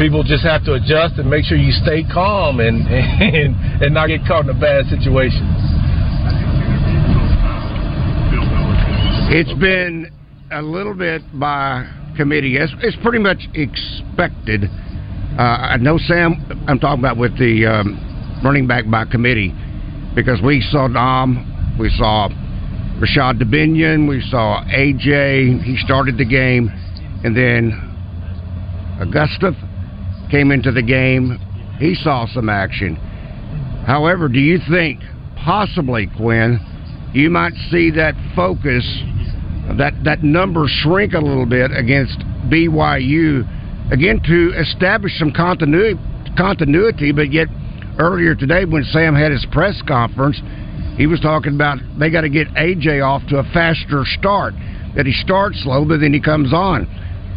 people 0.00 0.24
just 0.24 0.40
have 0.40 0.64
to 0.64 0.80
adjust 0.80 1.20
and 1.20 1.28
make 1.28 1.44
sure 1.44 1.60
you 1.60 1.72
stay 1.84 2.00
calm 2.08 2.64
and 2.64 2.80
and 2.88 3.84
and 3.84 3.92
not 3.92 4.08
get 4.08 4.24
caught 4.24 4.48
in 4.48 4.50
a 4.50 4.56
bad 4.56 4.88
situation. 4.88 5.44
It's 9.36 9.52
been 9.60 10.08
a 10.50 10.62
little 10.62 10.94
bit 10.94 11.20
by 11.38 11.84
committee. 12.16 12.56
It's, 12.56 12.72
it's 12.80 12.96
pretty 13.02 13.18
much 13.18 13.44
expected 13.52 14.70
uh, 15.38 15.42
I 15.42 15.76
know 15.76 15.98
Sam. 15.98 16.64
I'm 16.66 16.78
talking 16.78 17.00
about 17.00 17.18
with 17.18 17.38
the 17.38 17.66
um, 17.66 18.40
running 18.42 18.66
back 18.66 18.88
by 18.90 19.04
committee 19.04 19.54
because 20.14 20.40
we 20.40 20.62
saw 20.70 20.88
Dom, 20.88 21.76
we 21.78 21.90
saw 21.90 22.28
Rashod 22.98 23.38
Dubinion, 23.38 24.08
we 24.08 24.22
saw 24.30 24.64
AJ. 24.64 25.62
He 25.62 25.76
started 25.76 26.16
the 26.16 26.24
game, 26.24 26.70
and 27.22 27.36
then 27.36 27.72
Augusta 28.98 29.52
came 30.30 30.50
into 30.50 30.72
the 30.72 30.82
game. 30.82 31.38
He 31.78 31.94
saw 31.94 32.26
some 32.26 32.48
action. 32.48 32.96
However, 33.86 34.28
do 34.28 34.40
you 34.40 34.58
think 34.70 35.00
possibly 35.36 36.08
Quinn, 36.16 36.58
you 37.12 37.28
might 37.28 37.52
see 37.70 37.90
that 37.90 38.14
focus, 38.34 38.84
that 39.76 39.92
that 40.04 40.22
number 40.22 40.64
shrink 40.66 41.12
a 41.12 41.20
little 41.20 41.44
bit 41.44 41.70
against 41.76 42.18
BYU? 42.48 43.44
Again 43.90 44.20
to 44.26 44.52
establish 44.58 45.18
some 45.18 45.32
continuity, 45.32 45.98
continuity. 46.36 47.12
But 47.12 47.32
yet, 47.32 47.48
earlier 47.98 48.34
today 48.34 48.64
when 48.64 48.84
Sam 48.84 49.14
had 49.14 49.32
his 49.32 49.46
press 49.52 49.80
conference, 49.86 50.40
he 50.96 51.06
was 51.06 51.20
talking 51.20 51.54
about 51.54 51.78
they 51.98 52.10
got 52.10 52.22
to 52.22 52.30
get 52.30 52.48
AJ 52.54 53.04
off 53.04 53.22
to 53.28 53.38
a 53.38 53.44
faster 53.52 54.04
start. 54.18 54.54
That 54.96 55.04
he 55.04 55.12
starts 55.12 55.62
slow, 55.62 55.84
but 55.84 56.00
then 56.00 56.14
he 56.14 56.20
comes 56.20 56.54
on. 56.54 56.88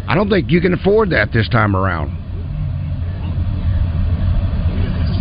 I 0.07 0.15
don't 0.15 0.29
think 0.29 0.49
you 0.49 0.61
can 0.61 0.73
afford 0.73 1.09
that 1.11 1.33
this 1.33 1.49
time 1.49 1.75
around. 1.75 2.15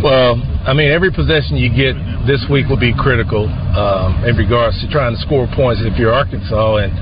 Well, 0.01 0.39
I 0.63 0.71
mean, 0.71 0.89
every 0.89 1.11
possession 1.11 1.57
you 1.57 1.67
get 1.67 1.99
this 2.25 2.39
week 2.47 2.71
will 2.71 2.79
be 2.79 2.95
critical 2.95 3.51
um, 3.75 4.23
in 4.23 4.37
regards 4.37 4.79
to 4.79 4.87
trying 4.87 5.13
to 5.13 5.19
score 5.19 5.45
points 5.51 5.83
if 5.83 5.99
you're 5.99 6.13
Arkansas, 6.13 6.77
and 6.77 6.95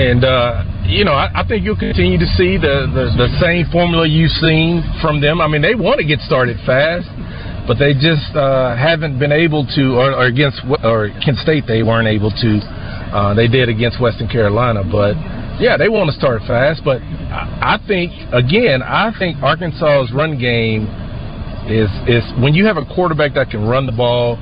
and 0.00 0.24
uh, 0.24 0.64
you 0.86 1.04
know, 1.04 1.12
I, 1.12 1.42
I 1.42 1.46
think 1.46 1.64
you'll 1.64 1.78
continue 1.78 2.18
to 2.18 2.26
see 2.36 2.58
the, 2.58 2.90
the, 2.90 3.04
the 3.16 3.28
same 3.40 3.66
formula 3.70 4.06
you've 4.06 4.34
seen 4.42 4.82
from 5.00 5.20
them. 5.20 5.40
I 5.40 5.48
mean, 5.48 5.62
they 5.62 5.74
want 5.74 5.98
to 6.00 6.06
get 6.06 6.20
started 6.20 6.58
fast, 6.66 7.08
but 7.66 7.78
they 7.78 7.94
just 7.94 8.34
uh, 8.34 8.76
haven't 8.76 9.18
been 9.18 9.32
able 9.32 9.66
to, 9.78 9.82
or, 9.94 10.12
or 10.12 10.26
against 10.26 10.60
or 10.82 11.10
Kent 11.24 11.38
State, 11.38 11.64
they 11.66 11.82
weren't 11.82 12.08
able 12.08 12.30
to. 12.30 12.50
Uh, 13.12 13.34
they 13.34 13.46
did 13.46 13.68
against 13.68 14.00
Western 14.00 14.26
Carolina, 14.26 14.82
but 14.82 15.14
yeah, 15.60 15.76
they 15.76 15.88
want 15.88 16.08
to 16.08 16.16
start 16.16 16.40
fast. 16.48 16.82
But 16.84 17.02
I, 17.02 17.76
I 17.76 17.86
think 17.86 18.10
again, 18.32 18.82
I 18.82 19.12
think 19.18 19.36
Arkansas's 19.42 20.12
run 20.12 20.38
game 20.40 20.88
is 21.68 21.92
is 22.08 22.24
when 22.42 22.54
you 22.54 22.66
have 22.66 22.76
a 22.76 22.86
quarterback 22.94 23.34
that 23.34 23.50
can 23.50 23.68
run 23.68 23.86
the 23.86 23.92
ball 23.92 24.36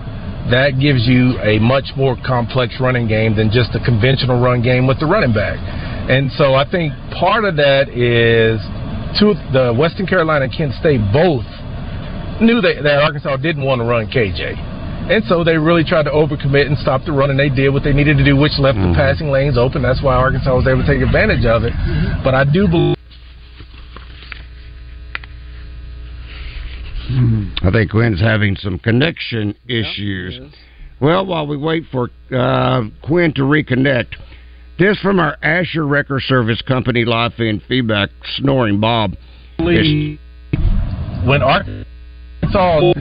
that 0.49 0.81
gives 0.81 1.07
you 1.07 1.39
a 1.43 1.59
much 1.59 1.93
more 1.97 2.17
complex 2.27 2.75
running 2.81 3.07
game 3.07 3.37
than 3.37 3.51
just 3.53 3.75
a 3.75 3.81
conventional 3.85 4.41
run 4.41 4.63
game 4.63 4.87
with 4.87 4.99
the 4.99 5.07
running 5.07 5.35
back. 5.35 5.59
And 6.11 6.27
so 6.33 6.55
I 6.55 6.69
think 6.69 6.93
part 7.15 7.45
of 7.45 7.55
that 7.63 7.87
is 7.87 8.59
to 9.23 9.35
the 9.55 9.71
Western 9.71 10.07
Carolina 10.11 10.47
and 10.47 10.53
Kent 10.53 10.75
State 10.75 10.99
both 11.15 11.47
knew 12.43 12.61
that, 12.61 12.83
that 12.83 12.99
Arkansas 12.99 13.37
didn't 13.37 13.63
want 13.63 13.81
to 13.81 13.87
run 13.87 14.11
KJ. 14.11 14.59
And 15.07 15.23
so 15.31 15.45
they 15.45 15.57
really 15.57 15.85
tried 15.85 16.05
to 16.05 16.11
overcommit 16.11 16.67
and 16.67 16.77
stop 16.79 17.05
the 17.05 17.13
run, 17.13 17.31
and 17.31 17.39
they 17.39 17.49
did 17.49 17.71
what 17.71 17.85
they 17.85 17.93
needed 17.93 18.17
to 18.19 18.25
do, 18.25 18.37
which 18.37 18.59
left 18.59 18.79
mm-hmm. 18.79 18.91
the 18.91 18.97
passing 18.97 19.31
lanes 19.31 19.57
open. 19.57 19.83
That's 19.83 20.03
why 20.03 20.15
Arkansas 20.15 20.55
was 20.55 20.67
able 20.67 20.83
to 20.83 20.87
take 20.87 21.01
advantage 21.01 21.45
of 21.47 21.63
it. 21.63 21.73
Mm-hmm. 21.73 22.25
But 22.25 22.35
I 22.35 22.45
do 22.45 22.67
believe. 22.67 22.97
Hmm. 27.07 27.55
I 27.63 27.71
think 27.71 27.91
Quinn's 27.91 28.21
having 28.21 28.57
some 28.57 28.79
connection 28.79 29.55
issues. 29.67 30.39
Yeah, 30.41 30.49
well, 31.01 31.27
while 31.27 31.47
we 31.47 31.57
wait 31.57 31.85
for 31.91 32.11
uh, 32.31 32.83
Quinn 33.03 33.33
to 33.35 33.43
reconnect, 33.43 34.15
this 34.81 34.99
from 35.01 35.21
our 35.21 35.37
Asher 35.43 35.87
Record 35.87 36.23
Service 36.23 36.63
Company 36.63 37.05
live 37.05 37.35
feed 37.35 37.63
feedback, 37.69 38.09
Snoring 38.39 38.81
Bob. 38.81 39.15
When 39.59 41.43
Arkansas 41.43 42.95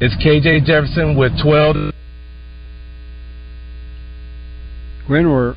it's 0.00 0.14
KJ 0.24 0.64
Jefferson 0.64 1.18
with 1.18 1.32
12. 1.42 1.92
Gwen, 5.08 5.28
we're 5.28 5.56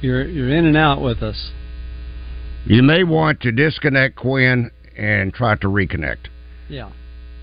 you're 0.00 0.24
you're 0.24 0.48
in 0.48 0.66
and 0.66 0.76
out 0.76 1.02
with 1.02 1.24
us. 1.24 1.50
You 2.66 2.84
may 2.84 3.02
want 3.02 3.40
to 3.40 3.50
disconnect 3.50 4.14
Quinn 4.14 4.70
and 4.96 5.34
try 5.34 5.56
to 5.56 5.66
reconnect. 5.66 6.28
Yeah. 6.68 6.92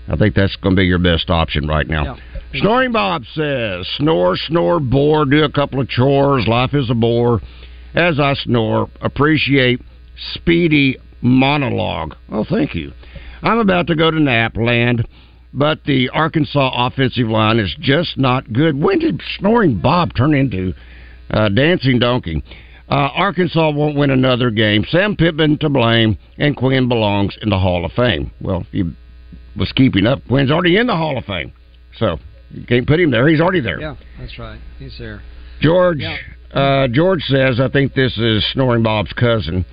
I 0.08 0.16
think 0.16 0.34
that's 0.34 0.56
going 0.56 0.76
to 0.76 0.80
be 0.80 0.86
your 0.86 0.98
best 0.98 1.30
option 1.30 1.66
right 1.66 1.86
now. 1.86 2.04
Yeah. 2.04 2.60
Snoring 2.60 2.92
Bob 2.92 3.24
says, 3.34 3.88
snore, 3.96 4.36
snore, 4.36 4.78
bore, 4.78 5.24
do 5.24 5.44
a 5.44 5.50
couple 5.50 5.80
of 5.80 5.88
chores, 5.88 6.46
life 6.46 6.74
is 6.74 6.88
a 6.90 6.94
bore. 6.94 7.40
As 7.94 8.20
I 8.20 8.34
snore, 8.34 8.88
appreciate 9.00 9.80
speedy 10.34 10.98
monologue. 11.20 12.14
Oh, 12.30 12.44
thank 12.48 12.74
you. 12.74 12.92
I'm 13.42 13.58
about 13.58 13.86
to 13.88 13.96
go 13.96 14.10
to 14.10 14.20
nap 14.20 14.56
land, 14.56 15.06
but 15.52 15.84
the 15.84 16.10
Arkansas 16.10 16.86
offensive 16.86 17.28
line 17.28 17.58
is 17.58 17.74
just 17.80 18.18
not 18.18 18.52
good. 18.52 18.80
When 18.80 18.98
did 18.98 19.20
Snoring 19.38 19.80
Bob 19.80 20.14
turn 20.14 20.34
into 20.34 20.74
uh, 21.30 21.48
Dancing 21.48 21.98
Donkey? 21.98 22.42
Uh, 22.88 23.08
Arkansas 23.14 23.70
won't 23.70 23.96
win 23.96 24.10
another 24.10 24.50
game. 24.50 24.84
Sam 24.90 25.16
Pittman 25.16 25.58
to 25.58 25.68
blame, 25.68 26.18
and 26.38 26.56
Quinn 26.56 26.88
belongs 26.88 27.36
in 27.42 27.48
the 27.48 27.58
Hall 27.58 27.84
of 27.84 27.92
Fame. 27.92 28.30
Well, 28.40 28.66
you 28.72 28.92
was 29.56 29.70
keeping 29.72 30.06
up, 30.06 30.20
Quinn's 30.28 30.50
already 30.50 30.76
in 30.76 30.86
the 30.86 30.96
Hall 30.96 31.16
of 31.18 31.24
Fame, 31.24 31.52
so 31.98 32.18
you 32.50 32.66
can't 32.66 32.86
put 32.86 33.00
him 33.00 33.10
there. 33.10 33.26
He's 33.28 33.40
already 33.40 33.60
there. 33.60 33.80
Yeah, 33.80 33.96
that's 34.18 34.38
right. 34.38 34.58
He's 34.78 34.96
there. 34.98 35.22
George, 35.60 35.98
Yeah. 36.00 36.16
uh, 36.52 36.88
George 36.88 37.22
says, 37.22 37.60
I 37.60 37.68
think 37.68 37.94
this 37.94 38.16
is 38.18 38.44
Snoring 38.52 38.82
Bob's 38.82 39.12
cousin. 39.12 39.64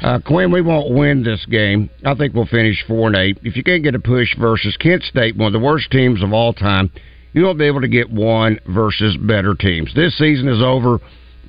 Uh, 0.00 0.20
Quinn, 0.24 0.52
we 0.52 0.60
won't 0.60 0.94
win 0.94 1.24
this 1.24 1.44
game. 1.46 1.90
I 2.04 2.14
think 2.14 2.32
we'll 2.34 2.46
finish 2.46 2.84
four 2.86 3.08
and 3.08 3.16
eight. 3.16 3.38
If 3.42 3.56
you 3.56 3.64
can't 3.64 3.82
get 3.82 3.94
a 3.96 3.98
push 3.98 4.36
versus 4.38 4.76
Kent 4.76 5.02
State, 5.02 5.36
one 5.36 5.48
of 5.48 5.52
the 5.52 5.64
worst 5.64 5.90
teams 5.90 6.22
of 6.22 6.32
all 6.32 6.52
time, 6.52 6.90
you 7.32 7.44
won't 7.44 7.58
be 7.58 7.64
able 7.66 7.80
to 7.80 7.88
get 7.88 8.08
one 8.10 8.60
versus 8.68 9.16
better 9.16 9.54
teams. 9.54 9.92
This 9.94 10.16
season 10.16 10.48
is 10.48 10.62
over. 10.62 10.98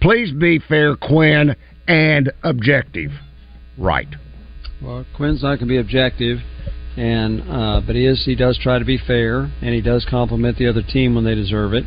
Please 0.01 0.31
be 0.31 0.59
fair, 0.59 0.95
Quinn, 0.95 1.55
and 1.87 2.31
objective. 2.43 3.11
Right. 3.77 4.07
Well, 4.81 5.05
Quinn's 5.15 5.43
not 5.43 5.49
going 5.55 5.59
to 5.59 5.65
be 5.67 5.77
objective, 5.77 6.39
and 6.99 7.41
uh, 7.49 7.81
but 7.85 7.95
he 7.95 8.05
is. 8.05 8.25
He 8.25 8.35
does 8.35 8.57
try 8.57 8.77
to 8.77 8.85
be 8.85 8.97
fair, 8.97 9.49
and 9.61 9.73
he 9.73 9.81
does 9.81 10.05
compliment 10.09 10.57
the 10.57 10.67
other 10.67 10.81
team 10.81 11.15
when 11.15 11.23
they 11.23 11.33
deserve 11.33 11.73
it, 11.73 11.85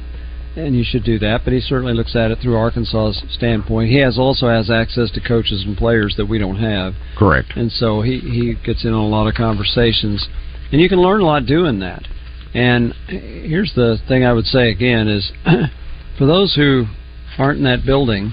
and 0.56 0.74
you 0.74 0.84
should 0.84 1.04
do 1.04 1.18
that. 1.18 1.42
But 1.44 1.52
he 1.52 1.60
certainly 1.60 1.92
looks 1.92 2.16
at 2.16 2.30
it 2.30 2.38
through 2.40 2.56
Arkansas's 2.56 3.22
standpoint. 3.34 3.90
He 3.90 3.98
has 3.98 4.18
also 4.18 4.48
has 4.48 4.70
access 4.70 5.10
to 5.10 5.20
coaches 5.20 5.64
and 5.66 5.76
players 5.76 6.14
that 6.16 6.26
we 6.26 6.38
don't 6.38 6.56
have, 6.56 6.94
Correct. 7.18 7.52
and 7.56 7.70
so 7.70 8.00
he 8.00 8.20
he 8.20 8.54
gets 8.64 8.84
in 8.84 8.92
on 8.94 9.04
a 9.04 9.08
lot 9.08 9.26
of 9.28 9.34
conversations, 9.34 10.26
and 10.72 10.80
you 10.80 10.88
can 10.88 11.00
learn 11.00 11.20
a 11.20 11.26
lot 11.26 11.44
doing 11.44 11.78
that. 11.80 12.08
And 12.54 12.94
here's 13.08 13.72
the 13.74 13.98
thing 14.08 14.24
I 14.24 14.32
would 14.32 14.46
say 14.46 14.70
again 14.70 15.08
is, 15.08 15.30
for 16.18 16.26
those 16.26 16.54
who 16.54 16.86
aren't 17.38 17.58
in 17.58 17.64
that 17.64 17.84
building, 17.84 18.32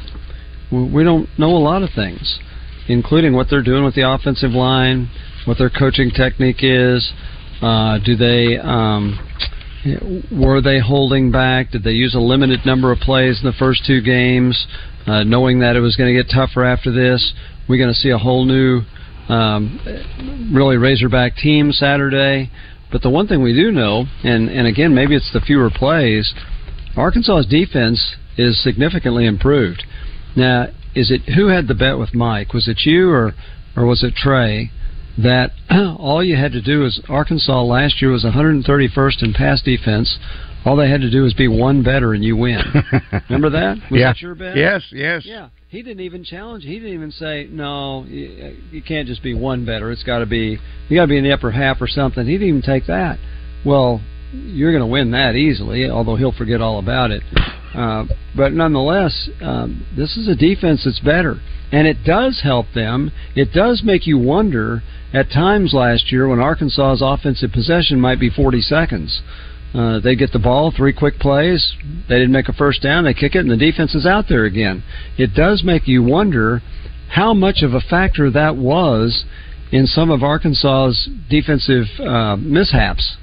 we 0.72 0.84
we 0.84 1.04
don't 1.04 1.28
know 1.38 1.52
a 1.52 1.60
lot 1.60 1.84
of 1.84 1.90
things, 1.94 2.40
including 2.88 3.34
what 3.34 3.48
they're 3.50 3.64
doing 3.64 3.84
with 3.84 3.96
the 3.96 4.10
offensive 4.10 4.52
line, 4.52 5.10
what 5.46 5.58
their 5.58 5.70
coaching 5.70 6.12
technique 6.12 6.60
is. 6.62 7.12
Uh, 7.62 8.00
do 8.00 8.16
they 8.16 8.58
um, 8.58 9.20
were 10.32 10.62
they 10.62 10.80
holding 10.80 11.32
back? 11.32 11.72
Did 11.72 11.84
they 11.84 11.92
use 11.92 12.16
a 12.16 12.20
limited 12.20 12.66
number 12.66 12.92
of 12.92 13.00
plays 13.00 13.40
in 13.40 13.46
the 13.46 13.56
first 13.58 13.86
two 13.86 14.02
games, 14.02 14.68
uh, 15.08 15.24
knowing 15.24 15.60
that 15.60 15.76
it 15.76 15.80
was 15.80 15.96
going 15.96 16.14
to 16.14 16.24
get 16.24 16.32
tougher 16.34 16.64
after 16.64 16.92
this? 16.92 17.34
We're 17.68 17.78
going 17.78 17.94
to 17.94 18.00
see 18.00 18.10
a 18.10 18.18
whole 18.18 18.46
new, 18.46 18.82
um, 19.30 20.52
really 20.54 20.78
Razorback 20.78 21.36
team 21.36 21.72
Saturday. 21.72 22.52
But 22.92 23.04
the 23.04 23.10
one 23.10 23.28
thing 23.28 23.44
we 23.44 23.54
do 23.54 23.72
know, 23.72 24.06
and 24.24 24.50
and 24.50 24.68
again 24.68 24.96
maybe 24.96 25.16
it's 25.16 25.32
the 25.32 25.42
fewer 25.42 25.70
plays, 25.70 26.34
Arkansas's 26.98 27.46
defense 27.46 28.16
is 28.38 28.62
significantly 28.64 29.26
improved. 29.26 29.84
Now, 30.36 30.68
is 30.96 31.12
it 31.12 31.34
who 31.34 31.48
had 31.48 31.68
the 31.68 31.76
bet 31.76 32.00
with 32.00 32.14
Mike? 32.14 32.54
Was 32.54 32.68
it 32.68 32.80
you 32.86 33.12
or 33.12 33.34
or 33.76 33.86
was 33.86 34.04
it 34.04 34.16
Trey? 34.16 34.72
That 35.24 35.52
all 36.00 36.24
you 36.24 36.36
had 36.36 36.52
to 36.54 36.62
do 36.62 36.86
is 36.86 37.02
Arkansas 37.10 37.62
last 37.64 38.02
year 38.02 38.12
was 38.12 38.24
131st 38.24 39.24
in 39.24 39.34
pass 39.34 39.62
defense. 39.62 40.18
All 40.66 40.76
they 40.76 40.90
had 40.90 41.02
to 41.02 41.10
do 41.10 41.24
was 41.24 41.34
be 41.34 41.48
one 41.48 41.84
better 41.84 42.14
and 42.14 42.24
you 42.24 42.36
win. 42.36 42.62
Remember 43.30 43.50
that? 43.50 43.78
Was 43.90 44.00
yeah. 44.00 44.14
that 44.14 44.22
your 44.22 44.36
bet? 44.36 44.58
Yes, 44.58 44.84
yes. 44.92 45.24
Yeah, 45.26 45.50
he 45.70 45.82
didn't 45.82 46.02
even 46.02 46.24
challenge. 46.24 46.64
He 46.64 46.80
didn't 46.80 46.94
even 46.94 47.12
say 47.12 47.48
no. 47.50 48.04
You, 48.06 48.58
you 48.72 48.82
can't 48.82 49.08
just 49.08 49.24
be 49.24 49.34
one 49.34 49.66
better. 49.66 49.92
It's 49.92 50.04
got 50.04 50.20
to 50.20 50.26
be 50.26 50.58
you 50.90 50.98
got 50.98 51.04
to 51.04 51.08
be 51.08 51.18
in 51.18 51.24
the 51.24 51.32
upper 51.32 51.52
half 51.52 51.82
or 51.82 51.88
something. 51.88 52.26
He 52.26 52.34
didn't 52.34 52.48
even 52.48 52.62
take 52.62 52.88
that. 52.88 53.20
Well, 53.66 54.02
you're 54.32 54.72
going 54.72 54.84
to 54.84 54.88
win 54.88 55.12
that 55.12 55.36
easily. 55.36 55.90
Although 55.90 56.16
he'll 56.16 56.32
forget 56.32 56.62
all 56.62 56.80
about 56.80 57.12
it. 57.12 57.24
Uh, 57.74 58.06
but 58.36 58.54
nonetheless, 58.54 59.30
um, 59.42 59.86
this 59.96 60.18
is 60.18 60.28
a 60.28 60.36
defense 60.36 60.82
that's 60.86 61.00
better, 61.00 61.40
and 61.72 61.88
it 61.88 62.04
does 62.04 62.42
help 62.44 62.66
them. 62.74 63.12
It 63.36 63.54
does 63.54 63.84
make 63.84 64.08
you 64.08 64.18
wonder 64.18 64.82
at 65.14 65.32
times 65.32 65.74
last 65.74 66.12
year 66.12 66.28
when 66.28 66.40
Arkansas's 66.40 67.02
offensive 67.04 67.52
possession 67.52 68.00
might 68.00 68.20
be 68.20 68.30
40 68.30 68.62
seconds. 68.62 69.22
Uh, 69.74 70.00
they 70.00 70.16
get 70.16 70.32
the 70.32 70.40
ball, 70.40 70.74
three 70.76 70.94
quick 70.94 71.20
plays. 71.20 71.76
They 72.08 72.16
didn't 72.16 72.32
make 72.32 72.50
a 72.50 72.54
first 72.54 72.82
down. 72.82 73.04
They 73.04 73.14
kick 73.14 73.36
it, 73.36 73.40
and 73.40 73.52
the 73.52 73.58
defense 73.58 73.94
is 73.94 74.06
out 74.06 74.26
there 74.28 74.46
again. 74.46 74.84
It 75.18 75.36
does 75.36 75.64
make 75.64 75.88
you 75.88 76.02
wonder 76.02 76.62
how 77.10 77.34
much 77.34 77.62
of 77.62 77.74
a 77.74 77.82
factor 77.82 78.32
that 78.32 78.56
was 78.56 79.26
in 79.72 79.86
some 79.86 80.10
of 80.10 80.24
Arkansas's 80.24 81.10
defensive 81.30 81.86
uh, 82.00 82.36
mishaps, 82.38 83.18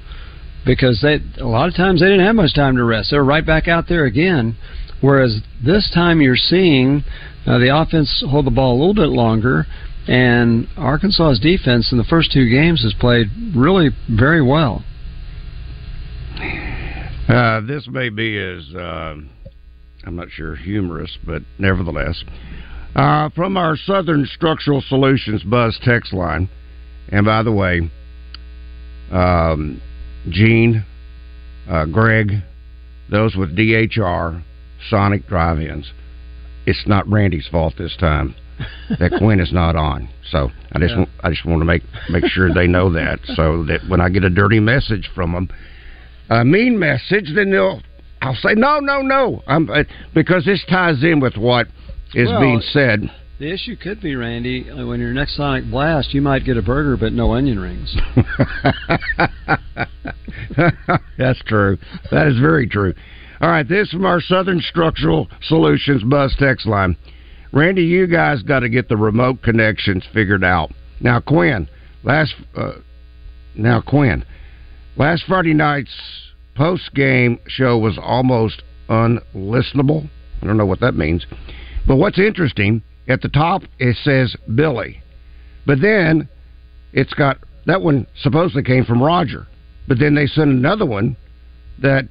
because 0.67 0.99
they 1.01 1.19
a 1.41 1.47
lot 1.47 1.69
of 1.69 1.75
times 1.75 2.01
they 2.01 2.07
didn't 2.07 2.25
have 2.25 2.35
much 2.35 2.53
time 2.53 2.75
to 2.75 2.83
rest. 2.83 3.09
They're 3.09 3.23
right 3.23 3.45
back 3.45 3.67
out 3.67 3.85
there 3.87 4.05
again. 4.05 4.55
Whereas 5.01 5.41
this 5.63 5.89
time 5.93 6.21
you're 6.21 6.35
seeing 6.35 7.03
uh, 7.45 7.57
the 7.57 7.75
offense 7.75 8.23
hold 8.29 8.45
the 8.45 8.51
ball 8.51 8.75
a 8.75 8.79
little 8.79 8.93
bit 8.93 9.09
longer, 9.09 9.65
and 10.07 10.67
Arkansas's 10.77 11.39
defense 11.39 11.91
in 11.91 11.97
the 11.97 12.03
first 12.03 12.31
two 12.31 12.49
games 12.49 12.83
has 12.83 12.93
played 12.93 13.27
really 13.55 13.89
very 14.09 14.41
well. 14.41 14.83
Uh, 17.29 17.61
this 17.61 17.87
may 17.89 18.09
be 18.09 18.37
as 18.37 18.73
uh, 18.75 19.15
I'm 20.05 20.15
not 20.15 20.29
sure 20.29 20.55
humorous, 20.55 21.17
but 21.25 21.43
nevertheless, 21.59 22.23
uh, 22.95 23.29
from 23.29 23.57
our 23.57 23.77
Southern 23.77 24.25
Structural 24.25 24.81
Solutions 24.81 25.43
Buzz 25.43 25.79
text 25.83 26.13
line, 26.13 26.49
and 27.09 27.25
by 27.25 27.43
the 27.43 27.51
way, 27.51 27.89
um, 29.11 29.81
Gene, 30.29 30.83
uh, 31.69 31.85
Greg, 31.85 32.41
those 33.09 33.35
with 33.35 33.55
DHR, 33.55 34.41
Sonic 34.89 35.27
Drive-ins, 35.27 35.91
it's 36.65 36.83
not 36.87 37.07
Randy's 37.07 37.47
fault 37.47 37.75
this 37.77 37.95
time 37.97 38.35
that 38.99 39.11
Quinn 39.17 39.39
is 39.39 39.51
not 39.53 39.75
on. 39.75 40.09
So 40.29 40.51
I 40.73 40.79
just 40.79 40.91
Yeah. 40.91 40.97
want, 40.97 41.09
I 41.23 41.29
just 41.29 41.45
want 41.45 41.61
to 41.61 41.65
make 41.65 41.83
make 42.09 42.25
sure 42.25 42.53
they 42.53 42.67
know 42.67 42.91
that, 42.91 43.19
so 43.35 43.63
that 43.65 43.81
when 43.87 44.01
I 44.01 44.09
get 44.09 44.23
a 44.23 44.29
dirty 44.29 44.59
message 44.59 45.09
from 45.15 45.31
them, 45.31 45.49
a 46.29 46.43
mean 46.43 46.77
message, 46.77 47.31
then 47.35 47.51
they'll 47.51 47.81
I'll 48.21 48.35
say 48.35 48.53
no, 48.55 48.79
no, 48.79 49.01
no, 49.01 49.43
I'm 49.47 49.69
uh, 49.69 49.83
because 50.13 50.43
this 50.45 50.63
ties 50.69 51.03
in 51.03 51.19
with 51.19 51.37
what 51.37 51.67
is 52.13 52.27
Well, 52.29 52.39
being 52.41 52.61
said. 52.61 53.09
The 53.39 53.53
issue 53.53 53.75
could 53.75 54.01
be, 54.01 54.15
Randy, 54.15 54.67
uh, 54.69 54.87
when 54.87 54.99
your 54.99 55.13
next 55.13 55.37
Sonic 55.37 55.69
Blast, 55.69 56.11
you 56.11 56.23
might 56.23 56.43
get 56.43 56.57
a 56.57 56.61
burger 56.63 56.97
but 56.97 57.13
no 57.13 57.33
onion 57.33 57.59
rings. 57.59 57.95
That's 61.19 61.39
true. 61.45 61.77
That 62.09 62.27
is 62.27 62.39
very 62.39 62.67
true. 62.67 62.95
All 63.39 63.49
right, 63.49 63.67
this 63.67 63.91
from 63.91 64.07
our 64.07 64.19
Southern 64.19 64.59
Structural 64.59 65.27
Solutions 65.43 66.03
bus 66.03 66.35
text 66.39 66.65
line. 66.65 66.97
Randy, 67.51 67.83
you 67.83 68.07
guys 68.07 68.41
got 68.41 68.61
to 68.61 68.69
get 68.69 68.89
the 68.89 68.97
remote 68.97 69.43
connections 69.43 70.03
figured 70.11 70.43
out. 70.43 70.71
Now, 70.99 71.19
Quinn, 71.19 71.69
last 72.03 72.33
uh, 72.55 72.73
now 73.53 73.81
Quinn, 73.81 74.25
last 74.95 75.25
Friday 75.27 75.53
night's 75.53 75.93
post 76.55 76.91
game 76.95 77.39
show 77.47 77.77
was 77.77 77.99
almost 78.01 78.63
unlistenable. 78.89 80.09
I 80.41 80.47
don't 80.47 80.57
know 80.57 80.65
what 80.65 80.79
that 80.79 80.95
means, 80.95 81.27
but 81.85 81.97
what's 81.97 82.17
interesting 82.17 82.81
at 83.07 83.21
the 83.21 83.29
top 83.29 83.63
it 83.79 83.95
says 84.03 84.35
Billy, 84.55 85.01
but 85.65 85.81
then 85.81 86.27
it's 86.93 87.13
got 87.13 87.37
that 87.65 87.81
one 87.81 88.07
supposedly 88.21 88.63
came 88.63 88.85
from 88.85 89.01
Roger, 89.01 89.47
but 89.87 89.99
then 89.99 90.15
they 90.15 90.25
sent 90.27 90.49
another 90.49 90.85
one 90.85 91.15
that 91.81 92.07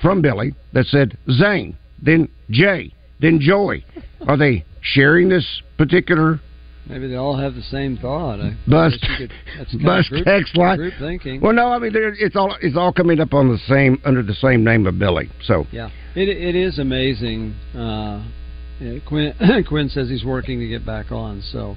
from 0.00 0.22
Billy 0.22 0.54
that 0.72 0.86
said 0.86 1.16
Zane, 1.30 1.76
then 2.00 2.28
Jay, 2.50 2.92
then 3.20 3.40
Joey. 3.40 3.84
Are 4.26 4.36
they 4.36 4.64
sharing 4.80 5.28
this 5.28 5.62
particular 5.76 6.40
Maybe 6.88 7.06
they 7.06 7.16
all 7.16 7.36
have 7.36 7.54
the 7.54 7.62
same 7.62 7.98
thought. 7.98 8.40
I 8.40 8.56
Bus, 8.66 8.96
could, 9.18 9.30
that's 9.58 9.72
kind 9.72 9.84
bus 9.84 10.08
group, 10.08 10.24
text 10.24 10.56
line. 10.56 10.78
Group 10.78 10.94
thinking. 10.98 11.40
Well, 11.42 11.52
no, 11.52 11.70
I 11.70 11.78
mean 11.78 11.92
it's 11.94 12.34
all 12.34 12.56
it's 12.62 12.76
all 12.76 12.94
coming 12.94 13.20
up 13.20 13.34
on 13.34 13.48
the 13.48 13.58
same 13.68 14.00
under 14.06 14.22
the 14.22 14.32
same 14.34 14.64
name 14.64 14.86
of 14.86 14.98
Billy. 14.98 15.28
So 15.44 15.66
Yeah, 15.70 15.90
it 16.14 16.28
it 16.30 16.54
is 16.56 16.78
amazing. 16.78 17.54
Uh, 17.74 18.24
yeah, 18.80 18.98
Quinn 19.06 19.34
Quinn 19.68 19.88
says 19.88 20.08
he's 20.08 20.24
working 20.24 20.60
to 20.60 20.68
get 20.68 20.84
back 20.84 21.10
on, 21.10 21.42
so 21.52 21.76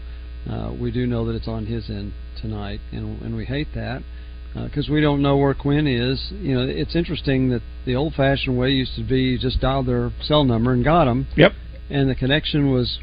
uh, 0.50 0.74
we 0.80 0.92
do 0.92 1.06
know 1.06 1.26
that 1.26 1.36
it's 1.36 1.48
on 1.48 1.66
his 1.66 1.90
end 1.90 2.14
tonight, 2.42 2.80
and 2.92 3.22
and 3.22 3.36
we 3.36 3.46
hate 3.46 3.68
that 3.76 4.02
because 4.54 4.90
we 4.90 5.00
don't 5.02 5.22
know 5.22 5.38
where 5.38 5.54
Quinn 5.54 5.88
is. 5.88 6.32
You 6.32 6.56
know, 6.56 6.62
it's 6.68 6.96
interesting 6.96 7.50
that 7.50 7.62
the 7.86 7.96
old-fashioned 7.96 8.58
way 8.58 8.72
used 8.72 8.96
to 8.96 9.04
be 9.04 9.22
you 9.22 9.40
just 9.40 9.62
dialed 9.62 9.88
their 9.88 10.12
cell 10.22 10.44
number 10.44 10.74
and 10.74 10.84
got 10.84 11.06
them. 11.06 11.28
Yep. 11.38 11.54
And 11.90 12.10
the 12.10 12.16
connection 12.16 12.72
was 12.72 13.00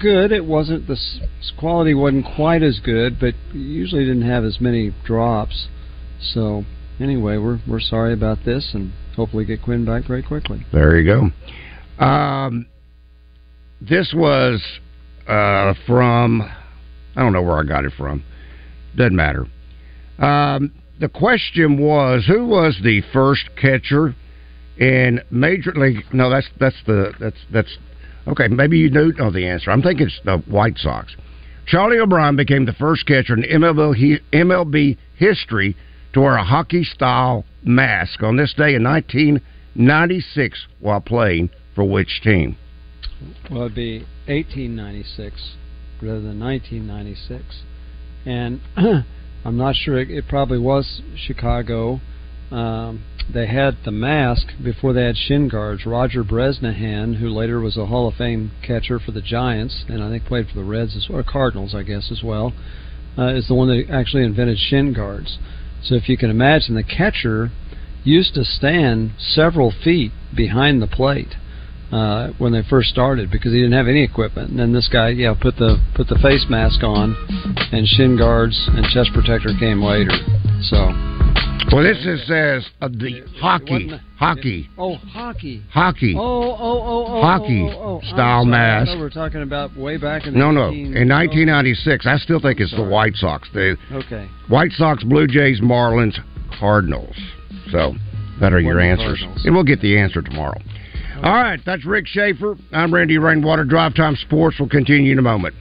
good. 0.00 0.30
It 0.32 0.44
wasn't 0.44 0.86
the 0.86 0.94
s- 0.94 1.20
quality 1.58 1.94
wasn't 1.94 2.26
quite 2.36 2.62
as 2.62 2.80
good, 2.80 3.18
but 3.18 3.34
usually 3.52 4.04
didn't 4.04 4.28
have 4.28 4.44
as 4.44 4.60
many 4.60 4.94
drops. 5.04 5.66
So 6.20 6.64
anyway, 7.00 7.38
we're 7.38 7.60
we're 7.68 7.80
sorry 7.80 8.12
about 8.12 8.44
this, 8.44 8.70
and 8.72 8.92
hopefully 9.16 9.44
get 9.44 9.62
Quinn 9.62 9.84
back 9.84 10.04
very 10.06 10.22
quickly. 10.22 10.64
There 10.72 10.98
you 10.98 11.30
go. 11.98 12.04
Um, 12.04 12.66
this 13.88 14.12
was 14.14 14.62
uh, 15.26 15.74
from 15.86 16.42
I 16.42 17.20
don't 17.20 17.32
know 17.32 17.42
where 17.42 17.58
I 17.58 17.64
got 17.64 17.84
it 17.84 17.92
from. 17.96 18.24
Doesn't 18.96 19.16
matter. 19.16 19.46
Um, 20.18 20.72
the 21.00 21.08
question 21.08 21.78
was 21.78 22.24
who 22.26 22.46
was 22.46 22.78
the 22.82 23.02
first 23.12 23.50
catcher 23.60 24.14
in 24.78 25.20
Major 25.30 25.72
League? 25.72 26.04
No, 26.12 26.30
that's 26.30 26.48
that's 26.58 26.76
the 26.86 27.12
that's 27.18 27.38
that's 27.52 27.78
okay. 28.28 28.48
Maybe 28.48 28.78
you 28.78 28.90
do 28.90 29.12
know 29.18 29.30
the 29.30 29.46
answer. 29.46 29.70
I'm 29.70 29.82
thinking 29.82 30.06
it's 30.06 30.20
the 30.24 30.38
White 30.50 30.78
Sox. 30.78 31.14
Charlie 31.66 31.98
O'Brien 31.98 32.36
became 32.36 32.66
the 32.66 32.74
first 32.74 33.06
catcher 33.06 33.34
in 33.34 33.42
MLB, 33.42 34.20
MLB 34.32 34.98
history 35.16 35.76
to 36.12 36.20
wear 36.20 36.36
a 36.36 36.44
hockey 36.44 36.84
style 36.84 37.44
mask 37.62 38.22
on 38.22 38.36
this 38.36 38.52
day 38.52 38.74
in 38.74 38.84
1996 38.84 40.66
while 40.80 41.00
playing 41.00 41.50
for 41.74 41.84
which 41.84 42.20
team? 42.22 42.56
Well, 43.50 43.62
it'd 43.62 43.74
be 43.74 43.98
1896 44.26 45.56
rather 46.00 46.20
than 46.20 46.40
1996, 46.40 47.62
and 48.26 48.60
I'm 49.44 49.56
not 49.56 49.76
sure. 49.76 49.98
It, 49.98 50.10
it 50.10 50.28
probably 50.28 50.58
was 50.58 51.02
Chicago. 51.16 52.00
Um, 52.50 53.04
they 53.32 53.46
had 53.46 53.78
the 53.84 53.90
mask 53.90 54.48
before 54.62 54.92
they 54.92 55.04
had 55.04 55.16
shin 55.16 55.48
guards. 55.48 55.86
Roger 55.86 56.22
Bresnahan, 56.22 57.14
who 57.14 57.28
later 57.28 57.60
was 57.60 57.76
a 57.76 57.86
Hall 57.86 58.08
of 58.08 58.14
Fame 58.14 58.52
catcher 58.62 58.98
for 58.98 59.12
the 59.12 59.22
Giants, 59.22 59.84
and 59.88 60.02
I 60.02 60.10
think 60.10 60.24
played 60.24 60.48
for 60.48 60.56
the 60.56 60.64
Reds 60.64 60.96
as, 60.96 61.08
or 61.08 61.22
Cardinals, 61.22 61.74
I 61.74 61.82
guess 61.82 62.10
as 62.10 62.22
well, 62.22 62.52
uh, 63.16 63.34
is 63.34 63.48
the 63.48 63.54
one 63.54 63.68
that 63.68 63.90
actually 63.90 64.24
invented 64.24 64.58
shin 64.58 64.92
guards. 64.92 65.38
So 65.82 65.94
if 65.94 66.08
you 66.08 66.16
can 66.16 66.30
imagine, 66.30 66.74
the 66.74 66.82
catcher 66.82 67.50
used 68.02 68.34
to 68.34 68.44
stand 68.44 69.12
several 69.18 69.70
feet 69.70 70.12
behind 70.34 70.82
the 70.82 70.86
plate 70.86 71.34
uh, 71.92 72.30
when 72.38 72.52
they 72.52 72.62
first 72.68 72.90
started 72.90 73.30
because 73.30 73.52
he 73.52 73.58
didn't 73.58 73.76
have 73.76 73.88
any 73.88 74.02
equipment. 74.02 74.50
And 74.50 74.58
then 74.58 74.72
this 74.72 74.88
guy, 74.92 75.10
yeah, 75.10 75.34
put 75.40 75.56
the 75.56 75.76
put 75.94 76.08
the 76.08 76.18
face 76.22 76.44
mask 76.48 76.82
on, 76.82 77.14
and 77.72 77.86
shin 77.86 78.16
guards 78.16 78.58
and 78.72 78.84
chest 78.86 79.10
protector 79.12 79.50
came 79.58 79.82
later. 79.82 80.10
So 80.62 80.92
Well, 81.72 81.82
this 81.82 81.98
is 82.04 82.26
says 82.26 82.66
uh, 82.80 82.88
the 82.88 83.22
hockey, 83.40 83.90
hockey, 84.18 84.68
oh 84.78 84.94
hockey, 84.96 85.62
hockey. 85.70 86.14
oh 86.16 86.20
oh 86.20 86.56
oh 86.58 87.06
oh 87.08 87.22
Hockey 87.22 87.68
oh, 87.70 87.78
oh, 87.78 88.00
oh. 88.02 88.12
Style 88.12 88.44
mask. 88.44 88.92
We 88.92 89.00
were 89.00 89.10
talking 89.10 89.42
about 89.42 89.76
way 89.76 89.96
back 89.96 90.26
in 90.26 90.34
the 90.34 90.38
No, 90.38 90.50
no. 90.50 90.68
In 90.68 91.08
1996, 91.08 92.06
I 92.06 92.16
still 92.18 92.40
think 92.40 92.60
it's 92.60 92.74
the 92.74 92.84
White 92.84 93.14
Sox. 93.16 93.48
The 93.52 93.76
oh, 93.92 93.98
okay. 93.98 94.28
White 94.48 94.72
Sox, 94.72 95.04
Blue 95.04 95.26
Jays, 95.26 95.60
Marlins, 95.60 96.18
Cardinals. 96.58 97.16
So 97.70 97.94
that 98.40 98.52
are 98.52 98.60
your 98.60 98.80
answers, 98.80 99.24
and 99.44 99.54
we'll 99.54 99.64
get 99.64 99.80
the 99.80 99.98
answer 99.98 100.22
tomorrow. 100.22 100.60
All 101.24 101.32
right, 101.32 101.58
that's 101.64 101.86
Rick 101.86 102.06
Schaefer. 102.06 102.54
I'm 102.70 102.92
Randy 102.92 103.16
Rainwater. 103.16 103.64
Drive 103.64 103.94
Time 103.94 104.14
Sports 104.14 104.60
will 104.60 104.68
continue 104.68 105.10
in 105.10 105.18
a 105.18 105.22
moment. 105.22 105.54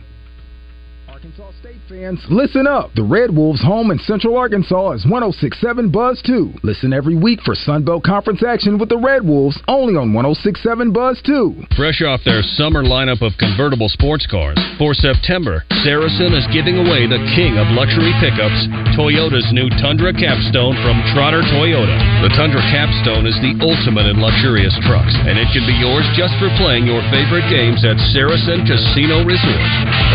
Fans, 1.93 2.25
listen 2.25 2.65
up. 2.65 2.89
The 2.97 3.05
Red 3.05 3.29
Wolves' 3.29 3.61
home 3.61 3.93
in 3.93 4.01
Central 4.01 4.33
Arkansas 4.33 4.97
is 4.97 5.05
1067 5.05 5.93
Buzz 5.93 6.17
2. 6.25 6.65
Listen 6.65 6.89
every 6.89 7.13
week 7.13 7.37
for 7.45 7.53
Sunbelt 7.53 8.01
Conference 8.01 8.41
action 8.41 8.81
with 8.81 8.89
the 8.89 8.97
Red 8.97 9.21
Wolves, 9.21 9.61
only 9.69 9.93
on 9.93 10.09
1067 10.09 10.89
Buzz 10.89 11.21
2. 11.21 11.77
Fresh 11.77 12.01
off 12.01 12.25
their 12.25 12.41
summer 12.41 12.81
lineup 12.81 13.21
of 13.21 13.37
convertible 13.37 13.93
sports 13.93 14.25
cars, 14.25 14.57
for 14.81 14.97
September, 14.97 15.61
Saracen 15.85 16.33
is 16.33 16.49
giving 16.49 16.81
away 16.81 17.05
the 17.05 17.21
king 17.37 17.61
of 17.61 17.69
luxury 17.77 18.09
pickups, 18.17 18.65
Toyota's 18.97 19.53
new 19.53 19.69
Tundra 19.77 20.17
Capstone 20.17 20.73
from 20.81 20.97
Trotter 21.13 21.45
Toyota. 21.45 21.93
The 22.25 22.33
Tundra 22.33 22.65
Capstone 22.73 23.29
is 23.29 23.37
the 23.45 23.53
ultimate 23.61 24.09
in 24.09 24.17
luxurious 24.17 24.73
trucks, 24.89 25.13
and 25.29 25.37
it 25.37 25.45
can 25.53 25.61
be 25.69 25.77
yours 25.77 26.09
just 26.17 26.33
for 26.41 26.49
playing 26.57 26.89
your 26.89 27.05
favorite 27.13 27.45
games 27.53 27.85
at 27.85 28.01
Saracen 28.17 28.65
Casino 28.65 29.21
Resort. 29.21 29.61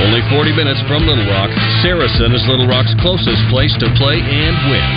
Only 0.03 0.27
40 0.27 0.59
minutes 0.59 0.83
from 0.91 1.07
Little 1.07 1.29
Rock, 1.31 1.55
Saracen 1.85 2.35
is 2.35 2.43
Little 2.49 2.67
Rock's 2.67 2.93
closest 2.99 3.39
place 3.53 3.71
to 3.79 3.87
play 4.01 4.19
and 4.19 4.55
win. 4.73 4.89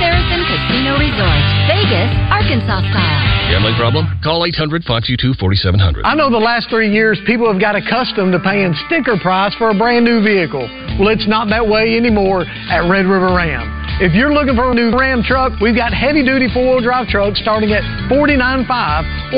Saracen 0.00 0.42
Casino 0.48 0.98
Resort, 0.98 1.44
Vegas, 1.70 2.10
Arkansas 2.32 2.82
style. 2.90 3.22
Gambling 3.52 3.76
problem? 3.76 4.08
Call 4.24 4.44
800 4.44 4.82
522 4.82 5.34
4700. 5.38 6.02
I 6.02 6.14
know 6.16 6.30
the 6.30 6.40
last 6.40 6.68
three 6.70 6.90
years 6.90 7.20
people 7.26 7.46
have 7.46 7.60
got 7.60 7.76
accustomed 7.76 8.32
to 8.32 8.40
paying 8.40 8.74
sticker 8.86 9.20
price 9.20 9.54
for 9.54 9.70
a 9.70 9.76
brand 9.76 10.04
new 10.04 10.24
vehicle. 10.24 10.64
Well, 10.98 11.08
it's 11.12 11.28
not 11.28 11.48
that 11.50 11.68
way 11.68 11.96
anymore 11.96 12.42
at 12.48 12.88
Red 12.88 13.06
River 13.06 13.30
Ram. 13.36 13.83
If 14.02 14.10
you're 14.10 14.34
looking 14.34 14.58
for 14.58 14.72
a 14.72 14.74
new 14.74 14.90
Ram 14.90 15.22
truck, 15.22 15.54
we've 15.62 15.76
got 15.76 15.94
heavy 15.94 16.26
duty 16.26 16.50
four 16.50 16.66
wheel 16.66 16.82
drive 16.82 17.06
trucks 17.06 17.38
starting 17.38 17.70
at 17.70 17.86
$49.5 18.10 18.66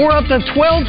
or 0.00 0.12
up 0.16 0.24
to 0.32 0.40
$12,000 0.56 0.88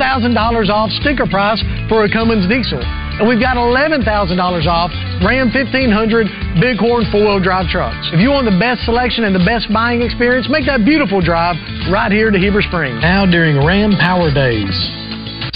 off 0.71 0.89
sticker 1.03 1.27
price 1.27 1.60
for 1.91 2.06
a 2.06 2.10
Cummins 2.10 2.47
diesel. 2.47 2.80
And 2.80 3.27
we've 3.27 3.43
got 3.43 3.60
$11,000 3.60 4.08
off 4.08 4.91
Ram 5.19 5.51
1500 5.51 6.63
Bighorn 6.63 7.12
four 7.12 7.27
wheel 7.27 7.43
drive 7.43 7.67
trucks. 7.67 8.08
If 8.13 8.21
you 8.23 8.32
want 8.32 8.47
the 8.47 8.56
best 8.56 8.88
selection 8.88 9.25
and 9.25 9.36
the 9.36 9.43
best 9.43 9.67
buying 9.73 10.01
experience, 10.01 10.47
make 10.47 10.65
that 10.67 10.86
beautiful 10.86 11.19
drive 11.19 11.60
right 11.91 12.12
here 12.12 12.32
to 12.32 12.39
Heber 12.39 12.62
Springs. 12.62 13.03
Now 13.03 13.25
during 13.25 13.60
Ram 13.60 13.99
Power 13.99 14.32
Days. 14.32 15.07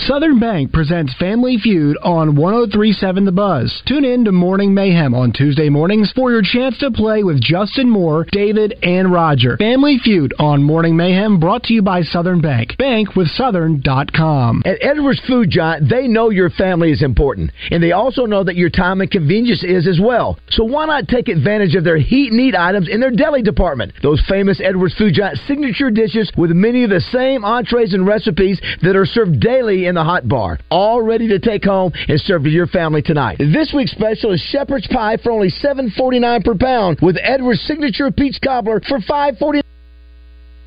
Southern 0.08 0.40
Bank 0.40 0.74
presents 0.74 1.14
Family 1.20 1.58
Feud 1.62 1.96
on 2.02 2.36
1037 2.36 3.24
The 3.24 3.32
Buzz. 3.32 3.84
Tune 3.86 4.04
in 4.04 4.26
to 4.26 4.32
Morning 4.32 4.74
Mayhem 4.74 5.14
on 5.14 5.32
Tuesday 5.32 5.70
mornings 5.70 6.12
for 6.16 6.32
your 6.32 6.42
chance 6.42 6.76
to 6.80 6.90
play 6.90 7.24
with 7.24 7.40
Justin 7.40 7.88
Moore, 7.88 8.26
David, 8.32 8.74
and 8.82 9.12
Roger. 9.12 9.58
Family 9.58 10.00
Feud 10.04 10.34
on 10.40 10.64
Morning 10.64 10.98
Mayhem 10.98 11.40
brought 11.40 11.62
to 11.66 11.74
you 11.74 11.84
by 11.84 12.02
Southern 12.02 12.42
Bank. 12.42 12.76
Bank 12.80 13.16
with 13.16 13.28
Southern.com. 13.28 14.64
At 14.66 14.80
Edwards 14.82 15.22
Food 15.28 15.52
Giant, 15.52 15.88
they 15.88 16.08
know 16.08 16.32
your 16.32 16.50
family 16.50 16.92
is 16.92 17.04
important, 17.04 17.52
and 17.70 17.84
they 17.84 17.92
also 17.92 18.26
know 18.26 18.44
that 18.44 18.56
your 18.56 18.72
time 18.72 19.02
and 19.02 19.12
convenience 19.12 19.64
is 19.64 19.88
as 19.88 20.00
well. 20.02 20.40
So 20.50 20.64
why 20.64 20.88
not 20.88 21.10
take 21.10 21.28
advantage 21.28 21.76
of 21.76 21.84
their 21.84 22.00
heat 22.00 22.32
and 22.32 22.42
eat 22.42 22.56
items 22.56 22.90
in 22.90 23.02
their 23.02 23.12
deli 23.12 23.44
department? 23.44 23.94
Those 24.02 24.24
famous 24.28 24.60
Edwards 24.64 24.96
Food 24.96 25.14
Giant 25.14 25.38
signature 25.48 25.92
dishes 25.92 26.32
with 26.36 26.50
many 26.50 26.84
of 26.84 26.90
the 26.90 27.02
same 27.02 27.46
entrees 27.46 27.94
and 27.94 28.08
recipes 28.08 28.60
that 28.82 28.96
are 28.96 29.06
served 29.06 29.40
daily 29.40 29.86
in 29.86 29.91
the 29.96 30.04
hot 30.04 30.28
bar, 30.28 30.60
all 30.70 31.02
ready 31.02 31.28
to 31.30 31.40
take 31.40 31.64
home 31.64 31.92
and 32.08 32.20
serve 32.22 32.44
to 32.44 32.50
your 32.50 32.68
family 32.68 33.02
tonight. 33.02 33.38
This 33.38 33.74
week's 33.76 33.92
special 33.92 34.32
is 34.32 34.42
shepherd's 34.52 34.88
pie 34.88 35.18
for 35.18 35.32
only 35.32 35.50
$7.49 35.50 36.44
per 36.44 36.56
pound, 36.56 37.00
with 37.02 37.18
Edwards 37.22 37.62
signature 37.62 38.12
peach 38.12 38.40
cobbler 38.44 38.82
for 38.88 39.00
$5.49. 39.00 39.71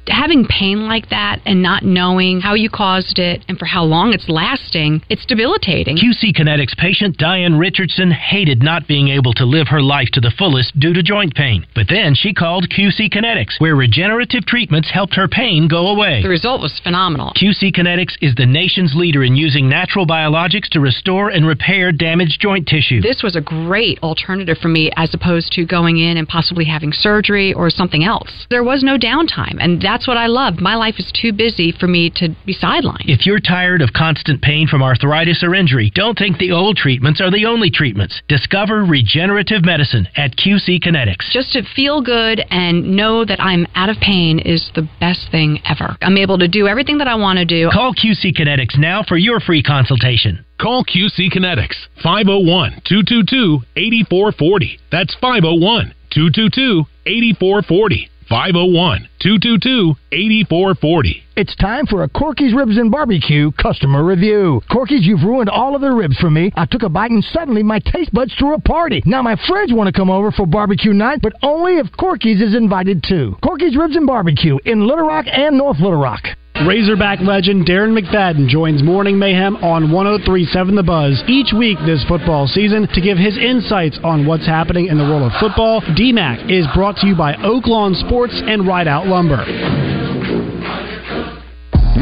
having 0.09 0.47
pain 0.47 0.87
like 0.87 1.11
that 1.11 1.41
and 1.47 1.63
not 1.63 1.83
knowing 1.83 2.41
how 2.41 2.55
you 2.55 2.71
caused 2.71 3.19
it 3.19 3.45
and 3.49 3.59
for 3.59 3.67
how 3.67 3.85
long 3.85 4.13
it's 4.13 4.29
lasting, 4.29 5.03
it's 5.09 5.27
debilitating. 5.27 5.97
QC 5.97 6.35
Kinetics 6.35 6.77
patient 6.77 7.17
Diane 7.17 7.59
Richardson 7.59 8.11
hated 8.11 8.63
not 8.63 8.87
being 8.87 9.09
able 9.09 9.33
to 9.35 9.45
live 9.45 9.69
her 9.69 9.83
life 9.83 10.09
to 10.13 10.21
the 10.21 10.33
fullest 10.37 10.79
due 10.79 10.93
to 10.93 11.03
joint 11.03 11.35
pain. 11.35 11.67
But 11.75 11.89
then 11.89 12.15
she 12.15 12.33
called 12.35 12.69
QC 12.69 13.13
Kinetics, 13.13 13.61
where 13.61 13.75
regenerative 13.77 14.47
treatments 14.47 14.91
helped 14.91 15.15
her 15.15 15.29
pain 15.29 15.69
go 15.69 15.89
away. 15.89 16.23
The 16.23 16.29
result 16.29 16.61
was 16.61 16.81
phenomenal. 16.83 17.33
QC 17.41 17.75
Kinetics 17.75 18.15
is 18.21 18.35
the 18.35 18.47
nation's 18.47 18.95
leader 18.95 19.25
in 19.25 19.37
using 19.37 19.69
natural 19.69 20.07
biologics 20.07 20.69
to 20.71 20.81
restore 20.81 21.31
and 21.31 21.47
repair 21.47 21.93
damaged 21.93 22.41
joint 22.41 22.67
tissue. 22.67 23.01
This 23.01 23.23
was 23.23 23.37
a 23.37 23.41
great 23.41 23.99
alternative 24.03 24.59
for 24.59 24.69
me 24.69 24.91
as 24.97 25.13
opposed 25.15 25.53
to 25.53 25.65
going 25.67 25.99
in 25.99 26.17
and 26.17 26.29
possibly 26.29 26.65
having 26.65 26.93
surgery 26.93 27.53
or 27.55 27.71
something 27.71 28.05
else. 28.05 28.47
There 28.51 28.65
was 28.65 28.83
no 28.83 28.99
downtime, 28.99 29.57
and 29.61 29.81
that's 29.95 30.09
what 30.09 30.15
what 30.15 30.23
I 30.23 30.29
love. 30.29 30.61
My 30.61 30.77
life 30.77 30.95
is 30.99 31.11
too 31.11 31.33
busy 31.33 31.73
for 31.73 31.89
me 31.89 32.09
to 32.17 32.29
be 32.47 32.55
sidelined. 32.55 33.11
If 33.11 33.27
you're 33.27 33.41
tired 33.41 33.83
of 33.83 33.93
constant 33.93 34.41
pain 34.43 34.69
from 34.69 34.81
arthritis 34.81 35.43
or 35.43 35.57
injury, 35.57 35.91
don't 35.93 36.17
think 36.17 36.39
the 36.39 36.53
old 36.53 36.77
treatments 36.77 37.21
are 37.21 37.33
the 37.33 37.47
only 37.47 37.69
treatments. 37.69 38.23
Discover 38.29 38.85
regenerative 38.85 39.65
medicine 39.65 40.07
at 40.17 40.37
QC 40.37 40.81
Kinetics. 40.85 41.33
Just 41.33 41.53
to 41.55 41.63
feel 41.75 42.01
good 42.01 42.41
and 42.49 42.95
know 42.95 43.25
that 43.25 43.41
I'm 43.41 43.67
out 43.75 43.89
of 43.89 43.97
pain 43.97 44.39
is 44.39 44.71
the 44.77 44.89
best 45.01 45.33
thing 45.33 45.59
ever. 45.65 45.97
I'm 46.01 46.17
able 46.17 46.39
to 46.39 46.47
do 46.47 46.69
everything 46.69 46.99
that 46.99 47.09
I 47.09 47.17
want 47.17 47.41
to 47.41 47.45
do. 47.45 47.69
Call 47.73 47.93
QC 47.93 48.37
Kinetics 48.39 48.79
now 48.79 49.03
for 49.03 49.17
your 49.17 49.41
free 49.41 49.65
consultation. 49.65 50.45
Call 50.61 50.85
QC 50.85 51.33
Kinetics 51.35 51.75
501 52.05 52.83
222 52.87 53.63
8440. 53.75 54.79
That's 54.93 55.15
501 55.21 55.93
222 56.15 56.85
8440. 57.05 58.11
501 58.29 59.09
222 59.21 59.95
8440. 60.13 61.23
It's 61.37 61.57
time 61.57 61.87
for 61.87 62.05
a 62.05 62.09
Corky's 62.09 62.55
Ribs 62.55 62.77
and 62.77 62.91
Barbecue 62.91 63.51
customer 63.53 64.05
review. 64.05 64.61
Corky's, 64.71 65.05
you've 65.05 65.23
ruined 65.23 65.51
all 65.51 65.75
of 65.75 65.81
their 65.81 65.95
ribs 65.95 66.17
for 66.19 66.31
me. 66.31 66.53
I 66.57 66.67
took 66.67 66.83
a 66.83 66.89
bite 66.89 67.11
and 67.11 67.25
suddenly 67.25 67.63
my 67.63 67.81
taste 67.81 68.13
buds 68.13 68.35
threw 68.39 68.55
a 68.55 68.61
party. 68.61 69.03
Now 69.05 69.23
my 69.23 69.37
friends 69.49 69.73
want 69.73 69.93
to 69.93 69.99
come 69.99 70.11
over 70.11 70.31
for 70.31 70.47
barbecue 70.47 70.93
night, 70.93 71.21
but 71.23 71.33
only 71.43 71.79
if 71.79 71.87
Corky's 71.99 72.41
is 72.41 72.55
invited 72.55 73.05
too. 73.07 73.37
Corky's 73.43 73.77
Ribs 73.77 73.97
and 73.97 74.07
Barbecue 74.07 74.59
in 74.65 74.87
Little 74.87 75.07
Rock 75.07 75.27
and 75.29 75.59
North 75.59 75.79
Little 75.81 76.01
Rock. 76.01 76.23
Razorback 76.63 77.19
legend 77.21 77.67
Darren 77.67 77.99
McFadden 77.99 78.47
joins 78.47 78.83
Morning 78.83 79.19
Mayhem 79.19 79.57
on 79.57 79.91
1037 79.91 80.77
The 80.77 80.85
Buzz 80.85 81.23
each 81.27 81.53
week 81.53 81.79
this 81.85 82.05
football 82.07 82.47
season 82.47 82.87
to 82.95 83.01
give 83.01 83.19
his 83.19 83.37
insights 83.37 83.99
on 84.05 84.25
what's 84.25 84.47
happening 84.47 84.87
in 84.87 84.97
the 84.97 85.05
world 85.05 85.25
of 85.25 85.33
football. 85.41 85.81
DMAC 85.83 86.49
is 86.49 86.67
brought 86.73 86.97
to 86.99 87.09
you 87.09 87.17
by 87.17 87.35
Oak 87.43 87.67
Lawn 87.67 87.95
Sports 87.95 88.41
and 88.47 88.67
Rideout 88.69 89.09
Lumber. 89.09 89.94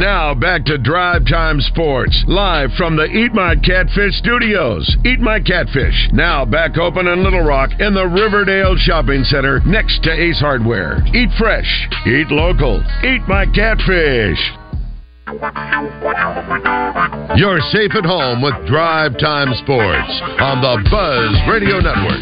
Now 0.03 0.35
back 0.35 0.65
to 0.65 0.79
Drive 0.79 1.29
Time 1.31 1.61
Sports, 1.61 2.25
live 2.27 2.71
from 2.77 2.97
the 2.97 3.05
Eat 3.05 3.33
My 3.35 3.55
Catfish 3.55 4.19
studios. 4.19 4.97
Eat 5.07 5.21
My 5.21 5.38
Catfish, 5.38 6.11
now 6.12 6.45
back 6.45 6.77
open 6.77 7.07
in 7.07 7.23
Little 7.23 7.45
Rock 7.45 7.71
in 7.79 7.95
the 7.95 8.09
Riverdale 8.09 8.75
Shopping 8.77 9.23
Center 9.23 9.61
next 9.65 10.03
to 10.03 10.11
Ace 10.11 10.41
Hardware. 10.41 11.07
Eat 11.15 11.31
fresh, 11.38 11.87
eat 12.05 12.27
local, 12.33 12.83
eat 13.05 13.23
my 13.29 13.47
catfish. 13.55 14.43
You're 17.38 17.61
safe 17.71 17.95
at 17.95 18.05
home 18.05 18.43
with 18.43 18.55
Drive 18.67 19.17
Time 19.21 19.55
Sports 19.62 20.21
on 20.43 20.61
the 20.62 20.83
Buzz 20.91 21.31
Radio 21.49 21.79
Network. 21.79 22.19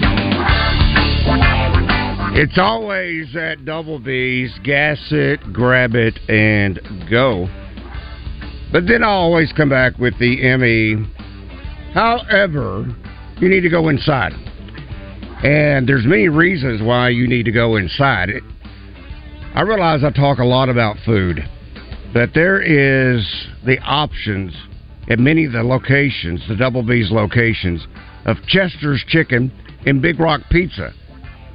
It's 2.37 2.59
always 2.59 3.35
at 3.35 3.65
Double 3.65 3.99
B's, 3.99 4.53
gas 4.65 4.99
it, 5.11 5.41
grab 5.55 5.95
it, 5.95 6.19
and 6.29 6.79
go. 7.09 7.49
But 8.73 8.87
then 8.87 9.03
I 9.03 9.09
always 9.09 9.53
come 9.53 9.69
back 9.69 9.99
with 9.99 10.19
the 10.19 10.57
ME. 10.57 11.05
However, 11.93 12.87
you 13.39 13.49
need 13.49 13.63
to 13.63 13.69
go 13.69 13.89
inside. 13.89 14.33
And 15.43 15.89
there's 15.89 16.05
many 16.05 16.29
reasons 16.29 16.83
why 16.83 17.09
you 17.09 17.27
need 17.27 17.45
to 17.47 17.53
go 17.53 17.77
inside. 17.77 18.31
I 19.55 19.63
realize 19.63 20.05
I 20.05 20.11
talk 20.11 20.39
a 20.39 20.45
lot 20.45 20.69
about 20.69 20.97
food, 21.05 21.41
but 22.13 22.31
there 22.35 22.61
is 22.61 23.27
the 23.67 23.79
options 23.81 24.55
at 25.09 25.19
many 25.19 25.47
of 25.47 25.53
the 25.53 25.63
locations, 25.65 26.47
the 26.47 26.55
Double 26.55 26.85
B's 26.85 27.11
locations, 27.11 27.85
of 28.27 28.37
Chester's 28.47 29.03
Chicken 29.09 29.51
and 29.87 30.01
Big 30.01 30.21
Rock 30.21 30.43
Pizza. 30.51 30.93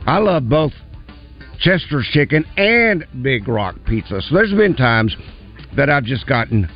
I 0.05 0.17
love 0.17 0.49
both 0.49 0.73
Chester's 1.59 2.07
Chicken 2.11 2.43
and 2.57 3.05
Big 3.21 3.47
Rock 3.47 3.75
Pizza. 3.85 4.21
So 4.21 4.35
there's 4.35 4.51
been 4.51 4.75
times 4.75 5.15
that 5.77 5.89
I've 5.89 6.03
just 6.03 6.27
gotten 6.27 6.69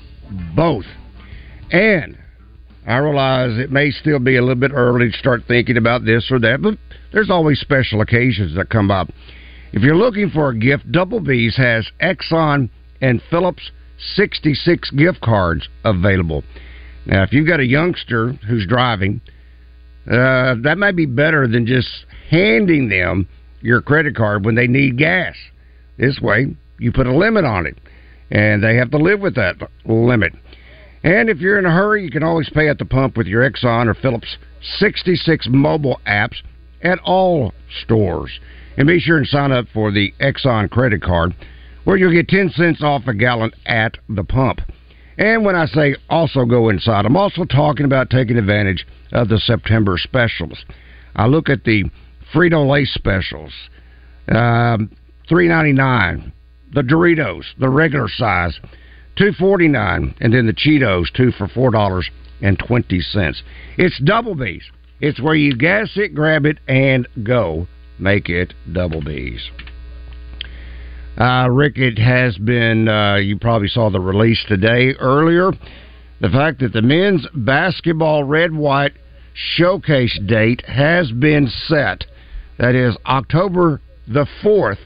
both. 0.56 0.86
And 1.72 2.18
I 2.88 2.98
realize 2.98 3.58
it 3.60 3.72
may 3.72 3.92
still 3.92 4.20
be 4.20 4.38
a 4.38 4.42
little 4.42 4.56
bit 4.56 4.72
early 4.74 5.12
to 5.12 5.18
start 5.18 5.44
thinking 5.48 5.78
about 5.78 6.06
this 6.06 6.32
or 6.32 6.40
that, 6.40 6.62
but 6.62 6.78
there's 7.12 7.30
always 7.30 7.60
special 7.60 8.02
occasions 8.02 8.56
that 8.56 8.70
come 8.70 8.90
up. 8.92 9.10
If 9.72 9.84
you're 9.84 9.96
looking 9.96 10.30
for 10.30 10.50
a 10.50 10.58
gift, 10.58 10.92
Double 10.92 11.20
B's 11.20 11.56
has 11.58 11.88
Exxon 12.02 12.70
and 13.02 13.22
Phillips 13.30 13.72
66 14.16 14.92
gift 14.92 15.22
cards 15.22 15.68
available. 15.84 16.44
Now, 17.06 17.24
if 17.24 17.34
you've 17.34 17.48
got 17.48 17.60
a 17.60 17.66
youngster 17.66 18.32
who's 18.48 18.66
driving, 18.68 19.22
uh, 20.08 20.56
that 20.64 20.78
might 20.78 20.96
be 20.96 21.06
better 21.06 21.48
than 21.48 21.66
just 21.66 21.90
handing 22.30 22.90
them 22.90 23.28
your 23.62 23.82
credit 23.82 24.16
card 24.16 24.46
when 24.46 24.56
they 24.56 24.68
need 24.68 24.98
gas. 24.98 25.36
This 25.98 26.20
way, 26.22 26.56
you 26.80 26.92
put 26.92 27.08
a 27.08 27.16
limit 27.16 27.46
on 27.46 27.66
it 27.66 27.78
and 28.32 28.64
they 28.64 28.76
have 28.76 28.92
to 28.92 28.98
live 28.98 29.20
with 29.20 29.36
that 29.36 29.56
limit. 29.86 30.34
And 31.04 31.30
if 31.30 31.40
you're 31.40 31.60
in 31.60 31.66
a 31.66 31.72
hurry, 31.72 32.04
you 32.04 32.12
can 32.12 32.24
always 32.24 32.50
pay 32.50 32.68
at 32.68 32.78
the 32.78 32.86
pump 32.86 33.16
with 33.18 33.28
your 33.28 33.50
Exxon 33.50 33.88
or 33.88 33.94
Phillips 33.94 34.38
66 34.80 35.48
mobile 35.50 36.00
apps 36.06 36.36
at 36.82 37.00
all 37.00 37.54
stores. 37.84 38.40
And 38.78 38.88
be 38.88 39.00
sure 39.00 39.18
and 39.18 39.28
sign 39.28 39.52
up 39.52 39.66
for 39.74 39.92
the 39.92 40.14
Exxon 40.20 40.70
credit 40.70 41.02
card, 41.02 41.36
where 41.84 41.98
you'll 41.98 42.14
get 42.14 42.28
10 42.28 42.50
cents 42.52 42.84
off 42.84 43.08
a 43.08 43.14
gallon 43.14 43.52
at 43.66 43.98
the 44.10 44.24
pump. 44.24 44.62
And 45.18 45.44
when 45.44 45.56
I 45.56 45.66
say 45.66 45.96
also 46.10 46.46
go 46.46 46.70
inside, 46.70 47.06
I'm 47.06 47.18
also 47.18 47.44
talking 47.44 47.86
about 47.86 48.10
taking 48.10 48.38
advantage 48.38 48.86
of 49.12 49.28
the 49.28 49.38
September 49.38 49.98
specials. 49.98 50.64
I 51.16 51.28
look 51.28 51.50
at 51.50 51.66
the 51.66 51.86
Frito 52.34 52.70
Lay 52.70 52.86
specials, 52.86 53.52
um, 54.30 54.92
three 55.28 55.48
ninety 55.48 55.74
nine 55.74 56.32
the 56.74 56.82
Doritos, 56.82 57.44
the 57.60 57.70
regular 57.70 58.10
size, 58.10 58.60
two 59.18 59.32
forty 59.34 59.68
nine, 59.68 60.16
and 60.22 60.34
then 60.34 60.46
the 60.46 60.54
Cheetos, 60.54 61.12
two 61.14 61.32
for 61.32 61.48
four 61.48 61.72
dollars 61.72 62.10
and 62.42 62.58
twenty 62.60 63.02
cents. 63.02 63.42
It's 63.78 64.00
Double 64.00 64.36
B's. 64.36 64.64
It's 65.02 65.22
where 65.22 65.36
you 65.36 65.56
gas 65.56 65.92
it, 65.96 66.14
grab 66.14 66.46
it, 66.46 66.60
and 66.68 67.08
go. 67.24 67.68
Make 67.98 68.30
it 68.30 68.54
Double 68.72 69.02
B's. 69.02 69.50
Uh, 71.18 71.50
Rick, 71.52 71.78
it 71.78 71.98
has 72.00 72.38
been, 72.38 72.88
uh, 72.88 73.16
you 73.16 73.38
probably 73.38 73.68
saw 73.68 73.90
the 73.90 74.00
release 74.00 74.42
today 74.48 74.94
earlier. 75.00 75.52
The 76.22 76.30
fact 76.30 76.60
that 76.60 76.72
the 76.72 76.82
men's 76.82 77.28
basketball 77.34 78.24
red 78.24 78.54
white 78.54 78.94
showcase 79.34 80.18
date 80.26 80.64
has 80.66 81.12
been 81.12 81.50
set. 81.68 82.06
That 82.58 82.76
is 82.76 82.96
October 83.06 83.82
the 84.08 84.28
4th 84.44 84.80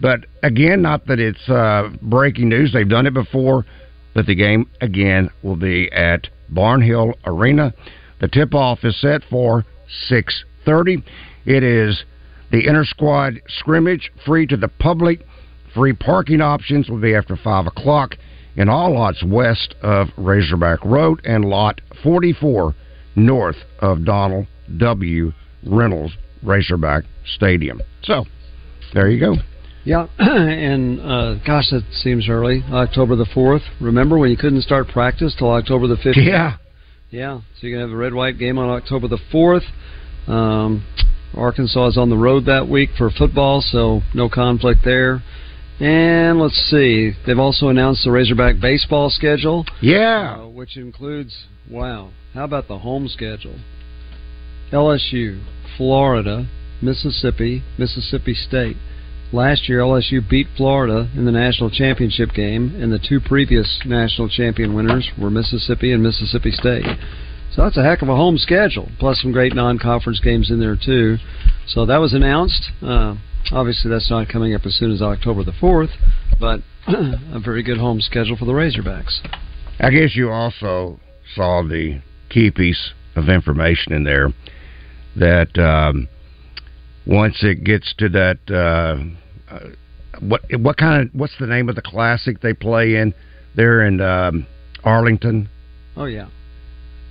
but 0.00 0.26
again, 0.42 0.82
not 0.82 1.06
that 1.06 1.20
it's 1.20 1.48
uh, 1.48 1.90
breaking 2.02 2.48
news. 2.48 2.72
They've 2.72 2.88
done 2.88 3.06
it 3.06 3.14
before, 3.14 3.66
but 4.14 4.26
the 4.26 4.34
game 4.34 4.68
again 4.80 5.30
will 5.42 5.56
be 5.56 5.90
at 5.92 6.28
Barnhill 6.52 7.12
Arena. 7.24 7.74
The 8.20 8.28
tip-off 8.28 8.84
is 8.84 8.98
set 9.00 9.22
for 9.30 9.64
6:30. 10.08 11.02
It 11.46 11.62
is 11.62 12.04
the 12.50 12.66
inter 12.66 12.84
squad 12.84 13.40
scrimmage, 13.48 14.10
free 14.24 14.46
to 14.46 14.56
the 14.56 14.68
public. 14.68 15.26
Free 15.74 15.92
parking 15.92 16.40
options 16.40 16.88
will 16.88 17.00
be 17.00 17.14
after 17.14 17.36
five 17.36 17.66
o'clock 17.66 18.16
in 18.56 18.68
all 18.68 18.94
lots 18.94 19.22
west 19.22 19.74
of 19.82 20.08
Razorback 20.16 20.84
Road 20.84 21.20
and 21.24 21.44
lot 21.44 21.80
44 22.02 22.74
north 23.14 23.56
of 23.78 24.04
Donald 24.04 24.46
W. 24.78 25.32
Reynolds 25.64 26.16
Razorback 26.42 27.04
Stadium. 27.24 27.80
So, 28.02 28.24
there 28.92 29.08
you 29.08 29.20
go. 29.20 29.36
Yeah, 29.84 30.06
and 30.18 31.00
uh, 31.00 31.34
gosh, 31.46 31.70
that 31.70 31.84
seems 31.92 32.28
early. 32.28 32.62
October 32.70 33.16
the 33.16 33.26
fourth. 33.32 33.62
Remember 33.80 34.18
when 34.18 34.30
you 34.30 34.36
couldn't 34.36 34.62
start 34.62 34.88
practice 34.88 35.34
till 35.38 35.50
October 35.50 35.86
the 35.86 35.96
fifth? 35.96 36.18
Yeah, 36.18 36.56
yeah. 37.10 37.40
So 37.58 37.66
you're 37.66 37.78
gonna 37.78 37.88
have 37.88 37.94
a 37.94 37.98
red 37.98 38.12
white 38.12 38.38
game 38.38 38.58
on 38.58 38.68
October 38.68 39.08
the 39.08 39.18
fourth. 39.32 39.64
Um, 40.26 40.86
Arkansas 41.34 41.88
is 41.88 41.98
on 41.98 42.10
the 42.10 42.16
road 42.16 42.44
that 42.46 42.68
week 42.68 42.90
for 42.98 43.10
football, 43.10 43.62
so 43.62 44.02
no 44.14 44.28
conflict 44.28 44.80
there. 44.84 45.22
And 45.78 46.38
let's 46.38 46.56
see, 46.70 47.12
they've 47.26 47.38
also 47.38 47.68
announced 47.68 48.04
the 48.04 48.10
Razorback 48.10 48.60
baseball 48.60 49.08
schedule. 49.08 49.64
Yeah, 49.80 50.40
uh, 50.42 50.48
which 50.48 50.76
includes 50.76 51.46
wow, 51.70 52.10
how 52.34 52.44
about 52.44 52.68
the 52.68 52.78
home 52.78 53.08
schedule? 53.08 53.58
LSU, 54.72 55.42
Florida, 55.78 56.48
Mississippi, 56.82 57.62
Mississippi 57.78 58.34
State. 58.34 58.76
Last 59.32 59.68
year, 59.68 59.78
LSU 59.78 60.28
beat 60.28 60.48
Florida 60.56 61.08
in 61.14 61.24
the 61.24 61.30
national 61.30 61.70
championship 61.70 62.32
game, 62.32 62.74
and 62.80 62.92
the 62.92 62.98
two 62.98 63.20
previous 63.20 63.80
national 63.84 64.28
champion 64.28 64.74
winners 64.74 65.08
were 65.16 65.30
Mississippi 65.30 65.92
and 65.92 66.02
Mississippi 66.02 66.50
State. 66.50 66.84
So 67.54 67.62
that's 67.62 67.76
a 67.76 67.82
heck 67.84 68.02
of 68.02 68.08
a 68.08 68.16
home 68.16 68.38
schedule, 68.38 68.88
plus 68.98 69.20
some 69.22 69.30
great 69.30 69.54
non-conference 69.54 70.20
games 70.20 70.50
in 70.50 70.58
there 70.58 70.76
too. 70.76 71.18
So 71.66 71.86
that 71.86 71.98
was 71.98 72.12
announced. 72.12 72.70
Uh, 72.82 73.16
obviously, 73.52 73.90
that's 73.90 74.10
not 74.10 74.28
coming 74.28 74.52
up 74.54 74.66
as 74.66 74.74
soon 74.74 74.90
as 74.90 75.00
October 75.00 75.44
the 75.44 75.52
fourth, 75.52 75.90
but 76.40 76.60
a 76.88 77.38
very 77.38 77.62
good 77.62 77.78
home 77.78 78.00
schedule 78.00 78.36
for 78.36 78.46
the 78.46 78.52
Razorbacks. 78.52 79.20
I 79.78 79.90
guess 79.90 80.16
you 80.16 80.30
also 80.30 80.98
saw 81.34 81.62
the 81.62 82.02
key 82.28 82.50
piece 82.50 82.92
of 83.14 83.28
information 83.28 83.92
in 83.92 84.02
there 84.02 84.32
that 85.16 85.56
um, 85.58 86.08
once 87.10 87.42
it 87.42 87.64
gets 87.64 87.92
to 87.98 88.08
that 88.08 88.38
uh, 88.48 89.52
uh, 89.52 89.58
what 90.20 90.42
what 90.60 90.76
kind 90.76 91.02
of 91.02 91.08
what's 91.12 91.36
the 91.38 91.46
name 91.46 91.68
of 91.68 91.74
the 91.74 91.82
classic 91.82 92.40
they 92.40 92.54
play 92.54 92.94
in 92.94 93.12
there 93.56 93.84
in 93.84 94.00
um, 94.00 94.46
Arlington? 94.84 95.48
Oh 95.96 96.04
yeah. 96.06 96.28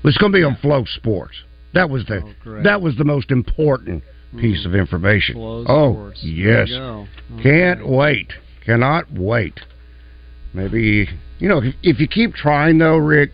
It's 0.05 0.17
going 0.17 0.31
to 0.31 0.38
be 0.38 0.43
on 0.43 0.55
FloSports. 0.63 1.35
That 1.73 1.89
was 1.89 2.05
the 2.05 2.33
great. 2.41 2.63
that 2.63 2.81
was 2.81 2.95
the 2.95 3.03
most 3.03 3.29
important 3.29 4.03
piece 4.39 4.65
of 4.65 4.73
information. 4.73 5.35
Flow 5.35 5.65
oh 5.67 5.93
Sports. 5.93 6.23
Yes, 6.23 6.69
go. 6.69 7.05
can't 7.43 7.88
wait, 7.88 8.31
cannot 8.65 9.12
wait. 9.12 9.59
Maybe 10.53 11.07
you 11.39 11.49
know 11.49 11.59
if, 11.62 11.75
if 11.83 11.99
you 11.99 12.07
keep 12.07 12.33
trying 12.33 12.77
though, 12.77 12.97
Rick, 12.97 13.31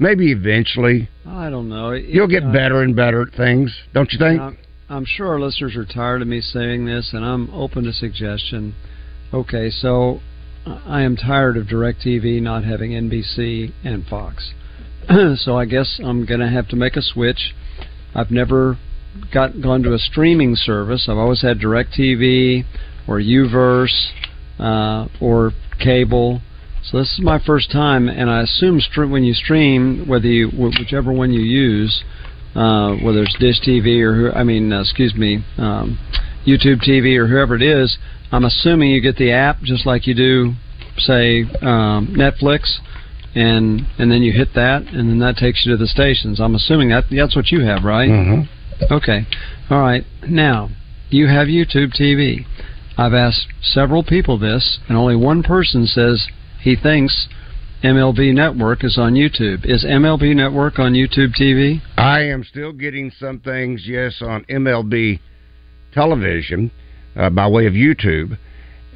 maybe 0.00 0.32
eventually 0.32 1.08
I 1.24 1.48
don't 1.50 1.68
know. 1.68 1.90
It- 1.90 2.06
you'll 2.06 2.26
get 2.26 2.42
uh, 2.42 2.52
better 2.52 2.82
and 2.82 2.96
better 2.96 3.22
at 3.22 3.32
things, 3.34 3.74
don't 3.94 4.12
you 4.12 4.18
think? 4.18 4.58
I'm, 4.90 5.04
sure 5.04 5.28
our 5.28 5.38
listeners 5.38 5.76
are 5.76 5.84
tired 5.84 6.20
of 6.20 6.26
me 6.26 6.40
saying 6.40 6.84
this, 6.84 7.10
and 7.12 7.24
I'm 7.24 7.48
open 7.50 7.84
to 7.84 7.92
suggestion. 7.92 8.74
Okay, 9.32 9.70
so 9.70 10.18
I 10.66 11.02
am 11.02 11.14
tired 11.14 11.56
of 11.56 11.68
DirecTV 11.68 12.42
not 12.42 12.64
having 12.64 12.90
NBC 12.90 13.72
and 13.84 14.04
Fox. 14.04 14.52
so 15.36 15.56
I 15.56 15.66
guess 15.66 16.00
I'm 16.04 16.26
going 16.26 16.40
to 16.40 16.48
have 16.48 16.66
to 16.70 16.76
make 16.76 16.96
a 16.96 17.02
switch. 17.02 17.54
I've 18.16 18.32
never 18.32 18.78
got 19.32 19.62
gone 19.62 19.84
to 19.84 19.94
a 19.94 19.98
streaming 19.98 20.56
service. 20.56 21.06
I've 21.08 21.18
always 21.18 21.42
had 21.42 21.60
DirecTV 21.60 22.64
or 23.06 23.20
Uverse 23.20 24.10
uh, 24.58 25.06
or 25.20 25.52
cable. 25.78 26.40
So 26.82 26.98
this 26.98 27.12
is 27.12 27.20
my 27.22 27.38
first 27.38 27.70
time, 27.70 28.08
and 28.08 28.28
I 28.28 28.42
assume 28.42 28.80
when 28.96 29.22
you 29.22 29.34
stream, 29.34 30.08
whether 30.08 30.26
you 30.26 30.48
whichever 30.48 31.12
one 31.12 31.32
you 31.32 31.42
use, 31.42 32.02
uh, 32.54 32.94
whether 32.96 33.22
it's 33.22 33.36
Dish 33.38 33.60
TV 33.60 34.00
or 34.02 34.14
who, 34.14 34.32
I 34.32 34.42
mean, 34.44 34.72
uh, 34.72 34.80
excuse 34.80 35.14
me, 35.14 35.44
um, 35.58 35.98
YouTube 36.46 36.82
TV 36.82 37.16
or 37.16 37.26
whoever 37.26 37.54
it 37.54 37.62
is, 37.62 37.98
I'm 38.32 38.44
assuming 38.44 38.90
you 38.90 39.00
get 39.00 39.16
the 39.16 39.32
app 39.32 39.60
just 39.62 39.86
like 39.86 40.06
you 40.06 40.14
do, 40.14 40.54
say, 40.98 41.42
um, 41.62 42.14
Netflix, 42.16 42.78
and 43.34 43.86
and 43.98 44.10
then 44.10 44.22
you 44.22 44.32
hit 44.32 44.54
that, 44.54 44.82
and 44.82 45.08
then 45.08 45.18
that 45.20 45.36
takes 45.36 45.64
you 45.64 45.72
to 45.72 45.76
the 45.76 45.86
stations. 45.86 46.40
I'm 46.40 46.54
assuming 46.54 46.88
that 46.90 47.04
that's 47.10 47.36
what 47.36 47.50
you 47.50 47.60
have, 47.60 47.84
right? 47.84 48.08
Mhm. 48.08 48.48
Okay. 48.90 49.26
All 49.68 49.80
right. 49.80 50.04
Now, 50.28 50.70
you 51.10 51.26
have 51.28 51.46
YouTube 51.48 51.92
TV. 51.94 52.46
I've 52.96 53.14
asked 53.14 53.46
several 53.62 54.02
people 54.02 54.36
this, 54.38 54.78
and 54.88 54.96
only 54.96 55.16
one 55.16 55.42
person 55.42 55.86
says 55.86 56.26
he 56.60 56.74
thinks 56.76 57.28
MLB 57.82 58.34
Network 58.34 58.84
is 58.84 58.98
on 58.98 59.14
YouTube. 59.14 59.64
Is 59.64 59.86
MLB 59.86 60.36
Network 60.36 60.78
on 60.78 60.92
YouTube 60.92 61.30
TV? 61.34 61.80
I 61.96 62.20
am 62.24 62.44
still 62.44 62.72
getting 62.72 63.10
some 63.18 63.40
things, 63.40 63.84
yes, 63.86 64.20
on 64.20 64.44
MLB 64.50 65.18
television 65.94 66.70
uh, 67.16 67.30
by 67.30 67.48
way 67.48 67.66
of 67.66 67.72
YouTube, 67.72 68.36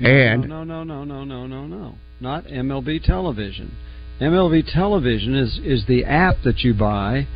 and 0.00 0.46
no, 0.46 0.64
no, 0.64 0.84
no, 0.84 1.02
no, 1.02 1.24
no, 1.24 1.46
no, 1.46 1.66
no, 1.66 1.94
not 2.20 2.44
MLB 2.44 3.02
Television. 3.02 3.74
MLB 4.20 4.70
Television 4.70 5.34
is 5.34 5.58
is 5.64 5.86
the 5.86 6.04
app 6.04 6.36
that 6.44 6.58
you 6.58 6.74
buy 6.74 7.26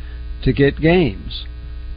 to 0.43 0.53
get 0.53 0.79
games. 0.79 1.45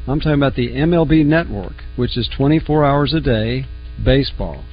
I'm 0.09 0.19
talking 0.19 0.33
about 0.33 0.55
the 0.55 0.71
MLB 0.71 1.27
Network, 1.27 1.75
which 1.97 2.17
is 2.17 2.27
24 2.35 2.87
hours 2.87 3.13
a 3.13 3.21
day 3.21 3.67
baseball. 4.03 4.65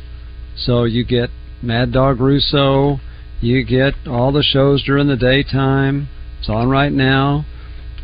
So 0.56 0.86
you 0.86 1.04
get 1.04 1.30
Mad 1.62 1.92
Dog 1.92 2.22
Russo, 2.22 3.02
you 3.41 3.63
get 3.65 3.93
all 4.08 4.32
the 4.32 4.43
shows 4.43 4.84
during 4.84 5.08
the 5.08 5.15
daytime. 5.17 6.08
It's 6.39 6.49
on 6.49 6.69
right 6.69 6.91
now. 6.91 7.45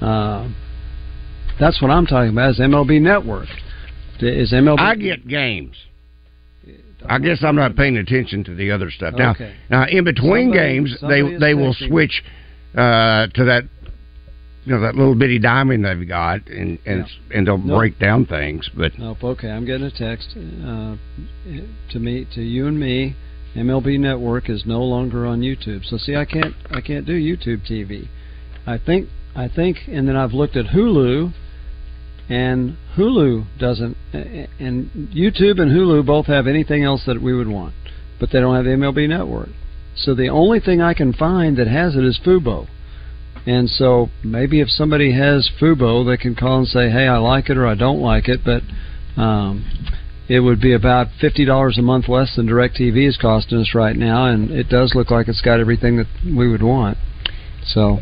Uh, 0.02 0.50
that's 1.60 1.82
what 1.82 1.92
I'm 1.92 2.06
talking 2.06 2.32
about. 2.32 2.52
Is 2.52 2.60
MLB 2.60 3.02
Network? 3.02 3.48
Is 4.20 4.52
MLB? 4.52 4.80
I 4.80 4.96
get 4.96 5.28
games. 5.28 5.76
I 7.08 7.20
guess 7.20 7.44
I'm 7.44 7.56
not 7.56 7.76
paying 7.76 7.98
attention 7.98 8.44
to 8.46 8.56
the 8.56 8.72
other 8.72 8.90
stuff 8.90 9.14
now. 9.16 9.32
Okay. 9.32 9.56
Now, 9.70 9.86
in 9.88 10.04
between 10.04 10.50
Somebody- 10.50 10.60
games, 10.74 10.98
somebody 11.00 11.22
they 11.34 11.38
they 11.38 11.54
will 11.54 11.74
switch 11.74 12.24
uh, 12.76 13.28
to 13.28 13.46
that 13.46 13.64
you 14.66 14.74
know 14.74 14.82
that 14.82 14.96
little 14.96 15.14
bitty 15.14 15.38
diamond 15.38 15.86
they've 15.86 16.08
got, 16.08 16.48
and 16.48 16.80
and 16.86 17.02
it's, 17.02 17.12
and 17.34 17.46
they'll 17.48 17.60
Nope. 17.60 17.78
break 17.78 18.00
down 18.00 18.26
things. 18.26 18.68
But 18.76 18.98
Nope. 18.98 19.24
Okay, 19.24 19.50
I'm 19.52 19.66
getting 19.66 19.86
a 19.86 19.92
text 19.92 20.30
uh, 20.36 20.96
to 21.92 22.00
me, 22.00 22.26
to 22.34 22.42
you 22.42 22.68
and 22.68 22.80
me. 22.80 23.16
MLB 23.56 24.00
Network 24.00 24.50
is 24.50 24.64
no 24.66 24.82
longer 24.84 25.26
on 25.26 25.42
YouTube. 25.42 25.86
So 25.86 25.98
see, 25.98 26.16
I 26.16 26.26
can't, 26.26 26.54
I 26.70 26.82
can't 26.82 27.06
do 27.06 27.14
YouTube 27.14 27.70
TV. 27.70 28.10
I 28.68 28.78
think, 28.78 29.10
I 29.36 29.48
think, 29.48 29.78
and 29.88 30.08
then 30.08 30.16
I've 30.16 30.34
looked 30.34 30.56
at 30.58 30.68
Hulu, 30.68 31.34
and 32.30 32.78
Hulu 32.98 33.46
doesn't, 33.60 33.96
and 34.14 34.90
YouTube 35.14 35.62
and 35.62 35.72
Hulu 35.72 36.06
both 36.06 36.26
have 36.26 36.48
anything 36.48 36.84
else 36.84 37.04
that 37.06 37.22
we 37.22 37.34
would 37.34 37.48
want, 37.48 37.74
but 38.20 38.30
they 38.32 38.40
don't 38.40 38.56
have 38.56 38.66
MLB 38.66 39.08
Network. 39.08 39.50
So 39.96 40.14
the 40.14 40.30
only 40.30 40.60
thing 40.60 40.82
I 40.82 40.94
can 40.94 41.14
find 41.14 41.58
that 41.58 41.68
has 41.68 41.96
it 41.96 42.04
is 42.04 42.20
Fubo. 42.26 42.68
And 43.46 43.70
so 43.70 44.10
maybe 44.24 44.60
if 44.60 44.70
somebody 44.70 45.14
has 45.14 45.50
Fubo, 45.62 46.06
they 46.06 46.18
can 46.18 46.36
call 46.36 46.58
and 46.60 46.68
say, 46.68 46.90
"Hey, 46.90 47.08
I 47.08 47.18
like 47.18 47.50
it 47.50 47.58
or 47.58 47.68
I 47.68 47.76
don't 47.76 48.02
like 48.02 48.28
it," 48.28 48.42
but 48.44 48.64
um, 49.22 49.64
it 50.28 50.40
would 50.40 50.60
be 50.60 50.74
about 50.74 51.08
fifty 51.22 51.46
dollars 51.46 51.78
a 51.78 51.82
month 51.82 52.08
less 52.08 52.36
than 52.36 52.48
DirecTV 52.48 53.08
is 53.08 53.18
costing 53.18 53.60
us 53.60 53.76
right 53.76 53.96
now, 53.96 54.26
and 54.26 54.52
it 54.52 54.70
does 54.70 54.94
look 54.96 55.12
like 55.12 55.28
it's 55.28 55.42
got 55.42 55.60
everything 55.60 55.98
that 55.98 56.08
we 56.26 56.50
would 56.50 56.64
want. 56.64 56.98
So 57.66 58.00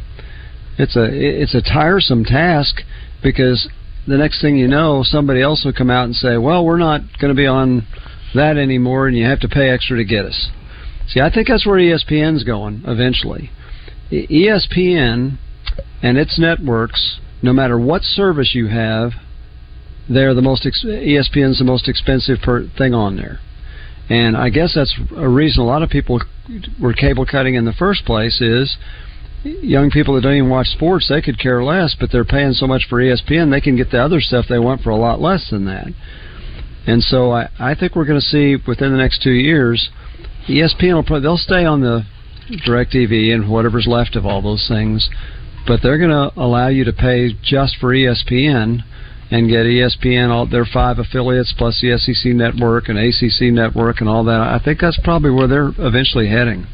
it's 0.78 0.96
a 0.96 1.08
it's 1.12 1.56
a 1.56 1.62
tiresome 1.62 2.24
task 2.24 2.82
because 3.22 3.68
the 4.08 4.18
next 4.18 4.42
thing 4.42 4.58
you 4.58 4.68
know, 4.68 5.04
somebody 5.04 5.42
else 5.42 5.64
will 5.66 5.74
come 5.74 5.90
out 5.90 6.06
and 6.06 6.16
say, 6.16 6.38
"Well, 6.38 6.66
we're 6.66 6.78
not 6.78 7.02
going 7.20 7.34
to 7.34 7.40
be 7.40 7.48
on 7.48 7.86
that 8.34 8.58
anymore, 8.58 9.08
and 9.08 9.18
you 9.18 9.26
have 9.26 9.40
to 9.42 9.50
pay 9.50 9.70
extra 9.70 9.98
to 9.98 10.06
get 10.06 10.26
us." 10.26 10.50
See, 11.08 11.20
I 11.20 11.30
think 11.30 11.48
that's 11.48 11.66
where 11.66 11.78
ESPN's 11.78 12.44
going 12.44 12.84
eventually. 12.88 13.52
ESPN 14.12 15.38
and 16.02 16.18
its 16.18 16.40
networks, 16.40 17.20
no 17.42 17.52
matter 17.52 17.78
what 17.78 18.04
service 18.04 18.54
you 18.54 18.68
have, 18.68 19.12
they're 20.10 20.34
the 20.34 20.42
most 20.42 20.66
ex- 20.66 20.86
ESPN's 20.86 21.60
the 21.60 21.66
most 21.66 21.88
expensive 21.88 22.40
per 22.42 22.68
thing 22.78 22.94
on 22.94 23.16
there. 23.16 23.40
And 24.10 24.36
I 24.36 24.50
guess 24.50 24.74
that's 24.76 24.94
a 25.16 25.30
reason 25.30 25.62
a 25.62 25.66
lot 25.66 25.82
of 25.82 25.90
people 25.90 26.22
were 26.80 26.94
cable 26.94 27.26
cutting 27.26 27.56
in 27.56 27.66
the 27.66 27.74
first 27.74 28.06
place 28.06 28.42
is 28.42 28.78
young 29.44 29.90
people 29.90 30.16
that 30.16 30.22
don't 30.22 30.36
even 30.36 30.50
watch 30.50 30.68
sports, 30.68 31.10
they 31.10 31.22
could 31.22 31.40
care 31.40 31.64
less, 31.64 31.96
but 32.00 32.12
they're 32.12 32.26
paying 32.26 32.54
so 32.54 32.68
much 32.68 32.86
for 32.90 33.02
ESPN, 33.02 33.52
they 33.52 33.62
can 33.62 33.76
get 33.76 33.92
the 33.92 34.02
other 34.02 34.22
stuff 34.22 34.46
they 34.48 34.60
want 34.60 34.82
for 34.82 34.90
a 34.90 34.96
lot 34.96 35.22
less 35.22 35.50
than 35.50 35.66
that. 35.66 35.88
And 36.86 37.02
so 37.02 37.32
I, 37.32 37.50
I 37.60 37.76
think 37.76 37.96
we're 37.96 38.06
going 38.06 38.20
to 38.20 38.26
see 38.26 38.58
within 38.68 38.92
the 38.92 38.98
next 38.98 39.22
two 39.22 39.32
years, 39.32 39.90
ESPN 40.48 40.96
will 40.96 41.04
probably, 41.04 41.22
they'll 41.22 41.38
stay 41.38 41.66
on 41.66 41.82
the 41.82 42.04
DirecTV 42.68 43.34
and 43.34 43.50
whatever's 43.50 43.88
left 43.88 44.16
of 44.16 44.26
all 44.26 44.42
those 44.42 44.66
things, 44.68 45.10
but 45.66 45.80
they're 45.82 45.98
going 45.98 46.10
to 46.10 46.32
allow 46.40 46.68
you 46.68 46.84
to 46.84 46.94
pay 46.94 47.34
just 47.42 47.78
for 47.78 47.94
ESPN 47.94 48.84
and 49.34 49.50
get 49.50 49.66
ESPN 49.66 50.30
all 50.30 50.46
their 50.46 50.64
five 50.64 51.00
affiliates 51.00 51.52
plus 51.58 51.82
the 51.82 51.98
SEC 51.98 52.34
network 52.34 52.88
and 52.88 53.00
ACC 53.00 53.52
network 53.52 54.00
and 54.00 54.08
all 54.08 54.24
that. 54.26 54.40
I 54.40 54.62
think 54.64 54.80
that's 54.80 55.00
probably 55.04 55.32
where 55.32 55.48
they're 55.48 55.72
eventually 55.80 56.30
heading 56.30 56.68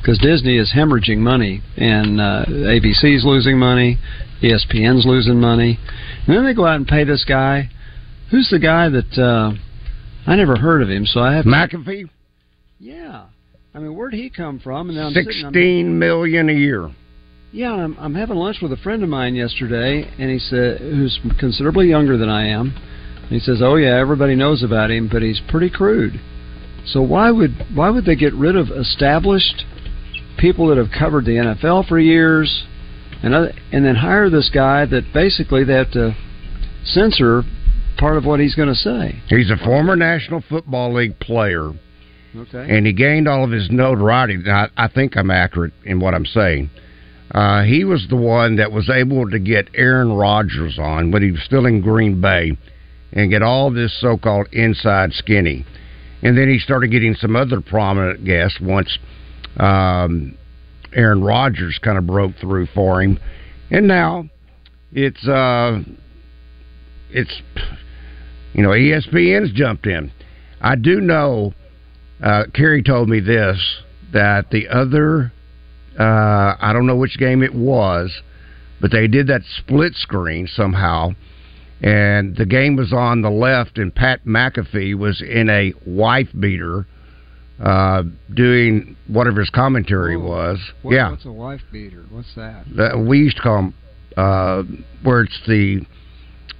because 0.00 0.16
Disney 0.18 0.56
is 0.56 0.72
hemorrhaging 0.72 1.18
money 1.18 1.62
and 1.76 2.20
uh, 2.20 2.44
ABC's 2.46 3.24
losing 3.24 3.58
money, 3.58 3.98
ESPN's 4.40 5.04
losing 5.04 5.40
money, 5.40 5.80
and 6.28 6.36
then 6.36 6.44
they 6.44 6.54
go 6.54 6.64
out 6.64 6.76
and 6.76 6.86
pay 6.86 7.02
this 7.02 7.24
guy. 7.24 7.70
Who's 8.30 8.48
the 8.50 8.60
guy 8.60 8.88
that 8.88 9.18
uh, 9.18 9.50
I 10.30 10.36
never 10.36 10.56
heard 10.56 10.82
of 10.82 10.88
him? 10.88 11.06
So 11.06 11.18
I 11.18 11.34
have 11.34 11.44
to, 11.44 11.50
McAfee, 11.50 12.08
yeah. 12.78 13.24
I 13.74 13.80
mean, 13.80 13.96
where'd 13.96 14.14
he 14.14 14.30
come 14.30 14.60
from? 14.60 14.90
And 14.90 14.98
then 14.98 15.06
I'm 15.06 15.12
sitting- 15.12 15.32
sixteen 15.32 15.98
million 15.98 16.48
a 16.50 16.52
year. 16.52 16.88
Yeah, 17.56 17.72
I'm, 17.72 17.96
I'm 17.98 18.14
having 18.14 18.36
lunch 18.36 18.58
with 18.60 18.70
a 18.72 18.76
friend 18.76 19.02
of 19.02 19.08
mine 19.08 19.34
yesterday, 19.34 20.06
and 20.18 20.30
he 20.30 20.38
said, 20.38 20.78
who's 20.78 21.18
considerably 21.38 21.88
younger 21.88 22.18
than 22.18 22.28
I 22.28 22.48
am. 22.48 22.74
And 23.22 23.30
he 23.30 23.40
says, 23.40 23.60
"Oh 23.62 23.76
yeah, 23.76 23.98
everybody 23.98 24.36
knows 24.36 24.62
about 24.62 24.90
him, 24.90 25.08
but 25.10 25.22
he's 25.22 25.40
pretty 25.48 25.70
crude." 25.70 26.20
So 26.84 27.00
why 27.02 27.30
would 27.30 27.66
why 27.74 27.90
would 27.90 28.04
they 28.04 28.14
get 28.14 28.34
rid 28.34 28.56
of 28.56 28.68
established 28.70 29.64
people 30.38 30.68
that 30.68 30.76
have 30.76 30.90
covered 30.96 31.24
the 31.24 31.32
NFL 31.32 31.88
for 31.88 31.98
years, 31.98 32.64
and 33.22 33.34
other, 33.34 33.52
and 33.72 33.84
then 33.84 33.96
hire 33.96 34.28
this 34.28 34.50
guy 34.52 34.84
that 34.86 35.12
basically 35.14 35.64
they 35.64 35.72
have 35.72 35.90
to 35.92 36.14
censor 36.84 37.42
part 37.96 38.18
of 38.18 38.26
what 38.26 38.38
he's 38.38 38.54
going 38.54 38.68
to 38.68 38.74
say? 38.74 39.20
He's 39.28 39.50
a 39.50 39.56
former 39.64 39.96
National 39.96 40.44
Football 40.48 40.94
League 40.94 41.18
player. 41.18 41.72
Okay. 42.36 42.66
and 42.68 42.86
he 42.86 42.92
gained 42.92 43.26
all 43.26 43.44
of 43.44 43.50
his 43.50 43.70
notoriety. 43.70 44.36
Now, 44.36 44.68
I 44.76 44.88
think 44.88 45.16
I'm 45.16 45.30
accurate 45.30 45.72
in 45.86 46.00
what 46.00 46.12
I'm 46.12 46.26
saying. 46.26 46.68
Uh, 47.32 47.62
he 47.64 47.84
was 47.84 48.06
the 48.08 48.16
one 48.16 48.56
that 48.56 48.72
was 48.72 48.88
able 48.88 49.28
to 49.30 49.38
get 49.38 49.68
Aaron 49.74 50.12
Rodgers 50.12 50.78
on 50.78 51.10
when 51.10 51.22
he 51.22 51.32
was 51.32 51.42
still 51.42 51.66
in 51.66 51.80
Green 51.80 52.20
Bay 52.20 52.56
and 53.12 53.30
get 53.30 53.42
all 53.42 53.70
this 53.70 53.98
so 54.00 54.16
called 54.16 54.48
inside 54.52 55.12
skinny. 55.12 55.64
And 56.22 56.36
then 56.36 56.48
he 56.48 56.58
started 56.58 56.90
getting 56.90 57.14
some 57.14 57.36
other 57.36 57.60
prominent 57.60 58.24
guests 58.24 58.58
once 58.60 58.98
um, 59.58 60.36
Aaron 60.94 61.22
Rodgers 61.22 61.78
kind 61.82 61.98
of 61.98 62.06
broke 62.06 62.36
through 62.40 62.66
for 62.74 63.02
him. 63.02 63.18
And 63.70 63.86
now 63.86 64.28
it's 64.92 65.26
uh, 65.26 65.80
it's 67.10 67.42
you 68.54 68.62
know 68.62 68.70
ESPN's 68.70 69.52
jumped 69.52 69.86
in. 69.86 70.12
I 70.60 70.76
do 70.76 71.00
know 71.00 71.52
uh, 72.22 72.44
Kerry 72.54 72.82
told 72.82 73.08
me 73.08 73.20
this 73.20 73.58
that 74.12 74.50
the 74.50 74.68
other, 74.68 75.32
uh, 75.98 76.56
I 76.60 76.72
don't 76.72 76.86
know 76.86 76.96
which 76.96 77.18
game 77.18 77.42
it 77.42 77.54
was, 77.54 78.12
but 78.80 78.90
they 78.90 79.06
did 79.08 79.26
that 79.28 79.42
split 79.58 79.94
screen 79.94 80.46
somehow, 80.46 81.10
and 81.82 82.36
the 82.36 82.46
game 82.46 82.76
was 82.76 82.92
on 82.92 83.22
the 83.22 83.30
left, 83.30 83.78
and 83.78 83.94
Pat 83.94 84.24
McAfee 84.24 84.94
was 84.96 85.20
in 85.22 85.48
a 85.50 85.72
wife 85.86 86.28
beater. 86.38 86.86
Uh, 87.58 88.02
doing 88.34 88.94
whatever 89.06 89.40
his 89.40 89.48
commentary 89.48 90.14
was, 90.14 90.58
What- 90.82 90.94
yeah. 90.94 91.08
What's 91.10 91.24
a 91.24 91.32
wife 91.32 91.62
beater? 91.72 92.04
What's 92.10 92.34
that? 92.34 92.64
That 92.76 92.98
we 92.98 93.16
used 93.20 93.36
to 93.38 93.42
call 93.42 93.56
them 93.56 93.74
uh, 94.14 94.62
where 95.02 95.22
it's 95.22 95.40
the 95.46 95.80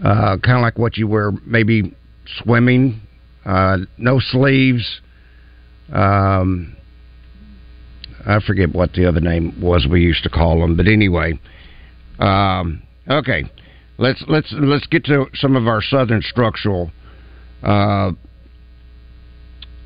uh, 0.03 0.39
kind 0.39 0.57
of 0.57 0.63
like 0.63 0.79
what 0.79 0.97
you 0.97 1.07
wear 1.07 1.33
maybe 1.45 1.95
swimming, 2.43 3.03
uh, 3.45 3.77
no 3.99 4.19
sleeves. 4.21 5.03
Um, 5.93 6.76
I 8.27 8.41
forget 8.41 8.75
what 8.75 8.93
the 8.93 9.07
other 9.07 9.21
name 9.21 9.61
was 9.61 9.87
we 9.89 10.01
used 10.03 10.25
to 10.25 10.31
call 10.31 10.61
them, 10.61 10.77
but 10.77 10.89
anyway. 10.89 11.39
Um, 12.19 12.83
okay, 13.09 13.45
let's 13.99 14.23
let's 14.29 14.53
let's 14.53 14.87
get 14.87 15.05
to 15.05 15.27
some 15.35 15.55
of 15.57 15.67
our 15.67 15.83
southern 15.83 16.23
structural 16.23 16.91
uh, 17.63 18.13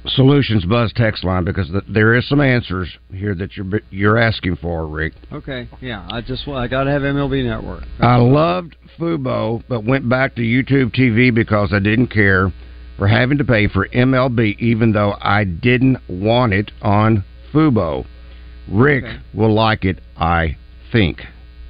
solutions 0.06 0.64
buzz 0.64 0.92
text 0.94 1.24
line 1.24 1.44
because 1.44 1.68
th- 1.70 1.84
there 1.88 2.14
is 2.14 2.28
some 2.28 2.40
answers 2.40 2.88
here 3.12 3.34
that 3.34 3.56
you're 3.56 3.80
you're 3.90 4.18
asking 4.18 4.56
for, 4.56 4.86
Rick. 4.86 5.14
Okay, 5.32 5.68
yeah. 5.80 6.06
I 6.10 6.20
just 6.20 6.46
I 6.48 6.68
got 6.68 6.84
to 6.84 6.90
have 6.90 7.02
MLB 7.02 7.44
Network. 7.44 7.84
I 8.00 8.16
loved 8.16 8.76
Fubo, 8.98 9.62
but 9.68 9.84
went 9.84 10.08
back 10.08 10.34
to 10.36 10.42
YouTube 10.42 10.94
TV 10.94 11.34
because 11.34 11.72
I 11.72 11.78
didn't 11.78 12.08
care 12.08 12.52
for 12.96 13.06
having 13.06 13.38
to 13.38 13.44
pay 13.44 13.66
for 13.66 13.88
MLB, 13.88 14.58
even 14.58 14.92
though 14.92 15.16
I 15.20 15.44
didn't 15.44 15.98
want 16.08 16.52
it 16.52 16.70
on 16.82 17.24
Fubo. 17.52 18.06
Rick 18.70 19.04
Okay. 19.04 19.16
will 19.34 19.52
like 19.52 19.84
it, 19.84 19.98
I 20.16 20.56
think. 20.92 21.22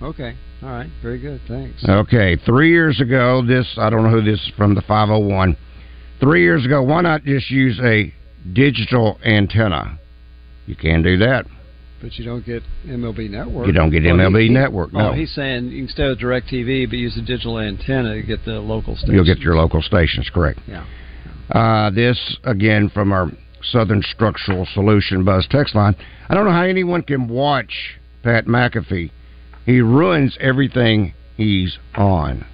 Okay, 0.02 0.34
all 0.62 0.68
right, 0.70 0.90
very 1.02 1.18
good. 1.18 1.40
Thanks. 1.48 1.84
Okay, 1.88 2.36
three 2.46 2.70
years 2.70 3.00
ago, 3.00 3.42
this, 3.46 3.66
I 3.78 3.90
don't 3.90 4.02
know 4.04 4.10
who 4.10 4.22
this 4.22 4.40
is 4.40 4.52
from 4.56 4.74
the 4.74 4.82
501. 4.82 5.56
Three 6.20 6.42
years 6.42 6.64
ago, 6.64 6.82
why 6.82 7.00
not 7.00 7.24
just 7.24 7.50
use 7.50 7.78
a 7.82 8.12
digital 8.52 9.18
antenna? 9.24 9.98
You 10.66 10.76
can 10.76 11.02
do 11.02 11.16
that. 11.18 11.46
But 12.02 12.16
you 12.18 12.24
don't 12.24 12.44
get 12.46 12.62
MLB 12.86 13.28
Network. 13.30 13.66
You 13.66 13.72
don't 13.74 13.90
get 13.90 14.04
MLB 14.04 14.40
he- 14.42 14.46
he- 14.48 14.52
Network, 14.54 14.92
no. 14.94 15.10
Oh, 15.10 15.12
he's 15.12 15.30
saying 15.32 15.66
you 15.66 15.82
can 15.84 15.88
stay 15.88 16.08
with 16.08 16.18
DirecTV, 16.20 16.86
but 16.88 16.96
use 16.98 17.16
a 17.18 17.20
digital 17.22 17.58
antenna 17.58 18.14
to 18.14 18.22
get 18.22 18.42
the 18.46 18.58
local 18.60 18.96
station. 18.96 19.14
You'll 19.14 19.24
get 19.24 19.40
your 19.40 19.56
local 19.56 19.82
stations, 19.82 20.30
correct. 20.30 20.60
Yeah. 20.66 20.84
Uh, 21.50 21.90
this 21.90 22.18
again 22.44 22.88
from 22.88 23.12
our 23.12 23.30
Southern 23.62 24.02
Structural 24.02 24.66
Solution 24.72 25.24
Buzz 25.24 25.46
text 25.50 25.74
line. 25.74 25.96
I 26.28 26.34
don't 26.34 26.44
know 26.44 26.52
how 26.52 26.62
anyone 26.62 27.02
can 27.02 27.28
watch 27.28 27.98
Pat 28.22 28.46
McAfee. 28.46 29.10
He 29.66 29.80
ruins 29.80 30.36
everything 30.40 31.14
he's 31.36 31.78
on. 31.94 32.44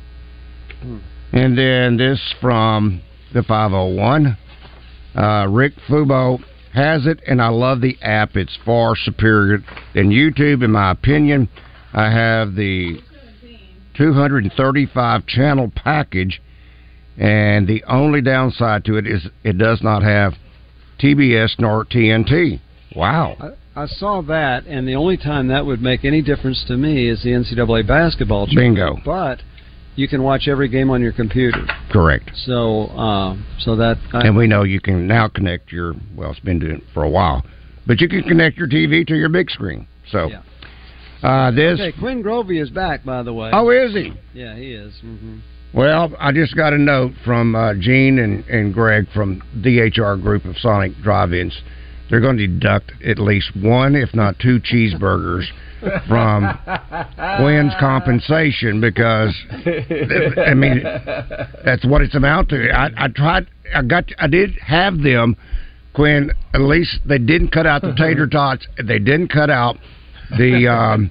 And 1.32 1.56
then 1.56 1.96
this 1.96 2.34
from 2.40 3.02
the 3.32 3.42
501. 3.42 4.36
Uh, 5.14 5.46
Rick 5.48 5.74
Fubo 5.88 6.38
has 6.72 7.06
it, 7.06 7.20
and 7.26 7.40
I 7.40 7.48
love 7.48 7.80
the 7.80 7.96
app. 8.02 8.36
It's 8.36 8.56
far 8.64 8.94
superior 8.96 9.58
than 9.94 10.10
YouTube, 10.10 10.62
in 10.62 10.72
my 10.72 10.90
opinion. 10.90 11.48
I 11.92 12.10
have 12.10 12.54
the 12.54 13.00
235 13.96 15.26
channel 15.26 15.72
package, 15.74 16.42
and 17.16 17.66
the 17.66 17.82
only 17.84 18.20
downside 18.20 18.84
to 18.84 18.96
it 18.96 19.06
is 19.06 19.26
it 19.42 19.56
does 19.56 19.82
not 19.82 20.02
have 20.02 20.34
TBS 21.00 21.58
nor 21.58 21.84
TNT. 21.84 22.60
Wow. 22.94 23.36
I, 23.40 23.82
I 23.82 23.86
saw 23.86 24.22
that, 24.22 24.66
and 24.66 24.88
the 24.88 24.94
only 24.94 25.16
time 25.16 25.48
that 25.48 25.66
would 25.66 25.82
make 25.82 26.04
any 26.04 26.22
difference 26.22 26.64
to 26.68 26.76
me 26.76 27.08
is 27.08 27.22
the 27.22 27.30
NCAA 27.30 27.86
basketball. 27.86 28.46
Bingo. 28.54 28.96
But 29.04 29.42
you 29.96 30.08
can 30.08 30.22
watch 30.22 30.48
every 30.48 30.68
game 30.68 30.90
on 30.90 31.02
your 31.02 31.12
computer. 31.12 31.66
Correct. 31.90 32.30
So, 32.34 32.84
uh, 32.86 33.36
so 33.58 33.76
that 33.76 33.96
I, 34.12 34.26
And 34.26 34.36
we 34.36 34.46
know 34.46 34.62
you 34.62 34.80
can 34.80 35.06
now 35.06 35.28
connect 35.28 35.72
your, 35.72 35.94
well, 36.16 36.30
it's 36.30 36.40
been 36.40 36.58
doing 36.58 36.76
it 36.76 36.84
for 36.94 37.02
a 37.02 37.10
while, 37.10 37.44
but 37.86 38.00
you 38.00 38.08
can 38.08 38.22
connect 38.22 38.56
your 38.56 38.68
TV 38.68 39.06
to 39.06 39.14
your 39.14 39.28
big 39.28 39.50
screen. 39.50 39.86
So, 40.10 40.30
uh, 41.22 41.50
this. 41.50 41.80
Okay, 41.80 41.98
Quinn 41.98 42.22
Grovey 42.22 42.62
is 42.62 42.70
back, 42.70 43.04
by 43.04 43.22
the 43.22 43.32
way. 43.32 43.50
Oh, 43.52 43.70
is 43.70 43.92
he? 43.92 44.12
Yeah, 44.32 44.54
he 44.54 44.72
is. 44.72 44.94
hmm 45.00 45.38
Well, 45.74 46.14
I 46.18 46.32
just 46.32 46.56
got 46.56 46.72
a 46.72 46.78
note 46.78 47.12
from 47.24 47.54
uh, 47.54 47.74
Gene 47.74 48.18
and, 48.18 48.44
and 48.46 48.72
Greg 48.72 49.06
from 49.12 49.42
DHR 49.58 50.20
Group 50.22 50.44
of 50.44 50.56
Sonic 50.58 50.92
Drive-Ins. 51.02 51.60
They're 52.08 52.20
going 52.20 52.36
to 52.38 52.46
deduct 52.46 52.92
at 53.04 53.18
least 53.18 53.50
one, 53.56 53.96
if 53.96 54.14
not 54.14 54.38
two, 54.38 54.60
cheeseburgers 54.60 55.44
from 56.08 56.58
Quinn's 57.38 57.72
compensation 57.78 58.80
because 58.80 59.34
I 60.46 60.54
mean 60.54 60.82
that's 61.64 61.84
what 61.84 62.02
it's 62.02 62.14
amount 62.14 62.50
to. 62.50 62.70
I, 62.70 62.90
I 62.96 63.08
tried. 63.08 63.48
I 63.74 63.82
got. 63.82 64.04
I 64.18 64.26
did 64.28 64.52
have 64.64 65.02
them. 65.02 65.36
Quinn. 65.94 66.30
At 66.54 66.60
least 66.60 67.00
they 67.04 67.18
didn't 67.18 67.50
cut 67.50 67.66
out 67.66 67.82
the 67.82 67.94
tater 67.98 68.26
tots. 68.26 68.66
They 68.76 68.98
didn't 68.98 69.28
cut 69.28 69.50
out 69.50 69.76
the 70.30 70.68
um, 70.68 71.10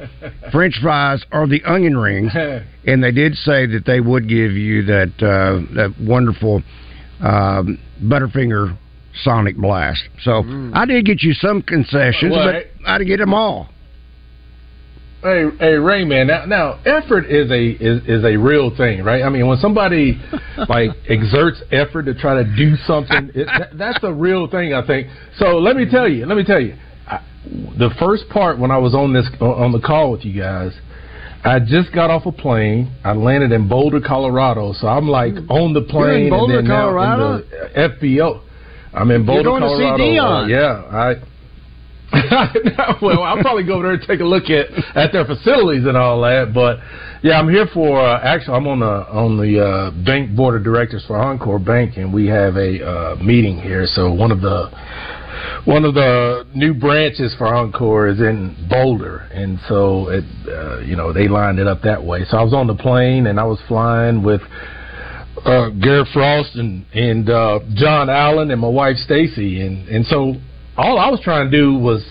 French 0.52 0.76
fries 0.82 1.24
or 1.32 1.48
the 1.48 1.64
onion 1.64 1.98
rings, 1.98 2.32
and 2.86 3.04
they 3.04 3.12
did 3.12 3.36
say 3.36 3.66
that 3.66 3.84
they 3.86 4.00
would 4.00 4.28
give 4.28 4.52
you 4.52 4.84
that 4.86 5.14
uh, 5.22 5.74
that 5.76 5.96
wonderful 6.00 6.62
um, 7.22 7.80
Butterfinger 8.02 8.78
Sonic 9.24 9.58
Blast. 9.58 10.04
So 10.24 10.44
I 10.74 10.86
did 10.86 11.06
get 11.06 11.24
you 11.24 11.34
some 11.34 11.62
concessions, 11.62 12.32
Well, 12.32 12.52
but 12.52 12.66
I 12.88 12.98
didn't 12.98 13.10
get 13.10 13.18
them 13.18 13.34
all. 13.34 13.70
Hey, 15.26 15.46
hey, 15.58 15.74
Ray, 15.74 16.06
man. 16.06 16.28
Now, 16.28 16.46
now, 16.46 16.80
effort 16.86 17.26
is 17.26 17.50
a 17.50 17.70
is, 17.70 18.04
is 18.04 18.24
a 18.24 18.38
real 18.38 18.76
thing, 18.78 19.04
right? 19.04 19.24
I 19.24 19.30
mean, 19.30 19.48
when 19.48 19.58
somebody 19.58 20.22
like 20.70 20.92
exerts 21.10 21.64
effort 21.72 22.04
to 22.04 22.14
try 22.14 22.44
to 22.44 22.56
do 22.56 22.76
something, 22.86 23.32
it, 23.34 23.48
that, 23.48 23.76
that's 23.76 24.04
a 24.04 24.14
real 24.14 24.48
thing, 24.48 24.76
I 24.76 24.86
think. 24.86 25.08
So 25.38 25.58
let 25.58 25.76
me 25.76 25.90
tell 25.90 26.08
you, 26.08 26.28
let 26.28 26.38
me 26.38 26.44
tell 26.44 26.60
you, 26.60 26.76
I, 27.08 27.22
the 27.78 27.90
first 28.00 28.28
part 28.30 28.60
when 28.60 28.72
I 28.72 28.78
was 28.78 28.96
on 28.96 29.14
this 29.14 29.28
on 29.40 29.72
the 29.72 29.80
call 29.80 30.12
with 30.12 30.26
you 30.26 30.40
guys, 30.40 30.72
I 31.44 31.60
just 31.60 31.94
got 31.94 32.10
off 32.10 32.26
a 32.26 32.32
plane. 32.32 32.92
I 33.04 33.14
landed 33.14 33.52
in 33.52 33.68
Boulder, 33.70 34.02
Colorado, 34.02 34.74
so 34.74 34.88
I'm 34.88 35.08
like 35.08 35.36
on 35.50 35.74
the 35.74 35.82
plane. 35.82 36.24
in 36.24 36.30
Boulder, 36.32 36.60
and 36.60 36.68
then 36.68 36.76
now 36.76 36.90
in 36.90 36.96
Colorado? 36.96 37.44
the 37.44 37.98
FBO. 38.02 38.42
I'm 38.94 39.12
in 39.12 39.26
You're 39.26 39.44
Boulder, 39.44 39.44
going 39.44 39.62
to 39.62 39.70
see 39.70 39.84
Colorado. 39.84 40.48
Deion. 40.48 40.50
yeah, 40.50 40.98
I. 40.98 41.16
well, 43.02 43.24
I'll 43.24 43.42
probably 43.42 43.66
go 43.66 43.74
over 43.74 43.84
there 43.84 43.94
and 43.94 44.04
take 44.08 44.22
a 44.22 44.26
look 44.26 44.46
at 44.46 44.72
at 44.96 45.12
their 45.12 45.26
facilities 45.26 45.86
and 45.86 45.98
all 45.98 46.22
that. 46.22 46.54
But 46.54 46.80
yeah, 47.24 47.40
I'm 47.40 47.50
here 47.50 47.68
for 47.74 48.00
uh, 48.00 48.22
actually 48.24 48.56
I'm 48.56 48.68
on 48.68 48.80
the 48.80 48.86
on 48.86 49.38
the 49.38 49.60
uh, 49.60 49.92
bank 50.06 50.36
board 50.36 50.56
of 50.56 50.64
directors 50.64 51.04
for 51.06 51.18
Encore 51.18 51.60
Bank, 51.60 51.98
and 51.98 52.14
we 52.14 52.28
have 52.28 52.56
a 52.56 52.86
uh, 52.86 53.16
meeting 53.18 53.60
here. 53.60 53.86
So 53.86 54.14
one 54.14 54.32
of 54.32 54.42
the 54.42 54.70
one 55.66 55.86
of 55.86 55.94
the 55.94 56.46
new 56.54 56.74
branches 56.74 57.34
for 57.38 57.48
Encore 57.54 58.08
is 58.08 58.20
in 58.20 58.68
Boulder, 58.70 59.28
and 59.34 59.60
so 59.68 60.10
it 60.10 60.24
uh, 60.48 60.80
you 60.80 60.96
know 60.96 61.12
they 61.12 61.28
lined 61.28 61.60
it 61.60 61.68
up 61.68 61.82
that 61.84 62.04
way. 62.04 62.24
So 62.26 62.38
I 62.38 62.44
was 62.44 62.54
on 62.54 62.68
the 62.68 62.76
plane 62.76 63.28
and 63.28 63.40
I 63.40 63.44
was 63.46 63.60
flying 63.68 64.24
with 64.24 64.42
uh, 65.44 65.70
Gary 65.70 66.06
Frost 66.14 66.56
and 66.56 66.86
and 66.94 67.30
uh, 67.30 67.60
John 67.74 68.10
Allen 68.10 68.52
and 68.52 68.62
my 68.62 68.68
wife 68.68 68.98
Stacy, 68.98 69.62
and 69.62 69.88
and 69.88 70.06
so 70.06 70.36
all 70.78 71.00
I 71.00 71.10
was 71.10 71.20
trying 71.22 71.50
to 71.50 71.58
do 71.58 71.78
was 71.78 72.04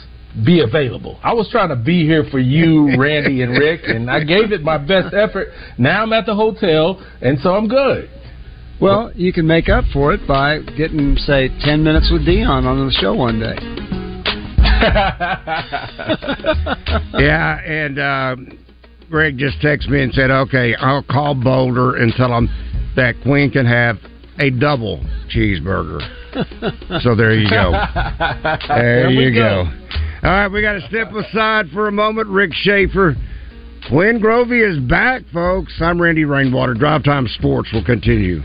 be 0.45 0.61
available. 0.61 1.21
I 1.23 1.33
was 1.33 1.49
trying 1.51 1.69
to 1.69 1.77
be 1.77 2.05
here 2.05 2.25
for 2.31 2.41
you, 2.41 2.97
Randy 2.99 3.43
and 3.43 3.53
Rick, 3.53 3.83
and 3.85 4.11
I 4.11 4.25
gave 4.25 4.53
it 4.53 4.63
my 4.63 4.79
best 4.79 5.15
effort. 5.15 5.49
Now 5.79 6.03
I'm 6.03 6.13
at 6.13 6.27
the 6.27 6.35
hotel, 6.35 7.05
and 7.21 7.39
so 7.41 7.55
I'm 7.55 7.69
good. 7.69 8.11
Well, 8.81 9.13
you 9.15 9.33
can 9.33 9.47
make 9.47 9.69
up 9.69 9.85
for 9.93 10.13
it 10.13 10.27
by 10.27 10.59
getting, 10.77 11.17
say, 11.17 11.49
ten 11.65 11.83
minutes 11.83 12.11
with 12.13 12.27
Deion 12.27 12.67
on 12.67 12.87
the 12.87 12.93
show 12.93 13.15
one 13.15 13.41
day. 13.41 13.57
yeah, 17.19 17.61
and 17.65 17.99
uh, 17.99 18.37
Greg 19.09 19.39
just 19.39 19.59
texted 19.61 19.89
me 19.89 20.03
and 20.03 20.13
said, 20.13 20.31
"Okay, 20.31 20.75
I'll 20.75 21.03
call 21.03 21.35
Boulder 21.35 21.97
and 21.97 22.13
tell 22.15 22.29
them 22.31 22.49
that 22.97 23.15
Quinn 23.23 23.51
can 23.51 23.67
have 23.67 23.97
a 24.39 24.51
double 24.51 25.01
cheeseburger." 25.35 26.01
so 27.03 27.15
there 27.15 27.35
you 27.35 27.49
go. 27.49 27.73
There, 28.69 28.69
There 28.69 29.11
you 29.11 29.33
go. 29.33 29.65
go. 29.65 30.29
All 30.29 30.31
right, 30.31 30.49
we 30.49 30.63
got 30.63 30.73
to 30.73 30.87
step 30.89 31.13
aside 31.13 31.67
for 31.73 31.89
a 31.89 31.93
moment. 31.93 32.29
Rick 32.29 32.53
Shaeffer, 32.55 33.15
Quinn 33.89 34.21
Grovey 34.21 34.69
is 34.69 34.79
back, 34.89 35.23
folks. 35.33 35.73
I'm 35.81 36.01
Randy 36.01 36.25
Rainwater. 36.25 36.75
Drive 36.75 37.05
Time 37.05 37.29
Sports 37.29 37.71
will 37.73 37.85
continue. 37.85 38.41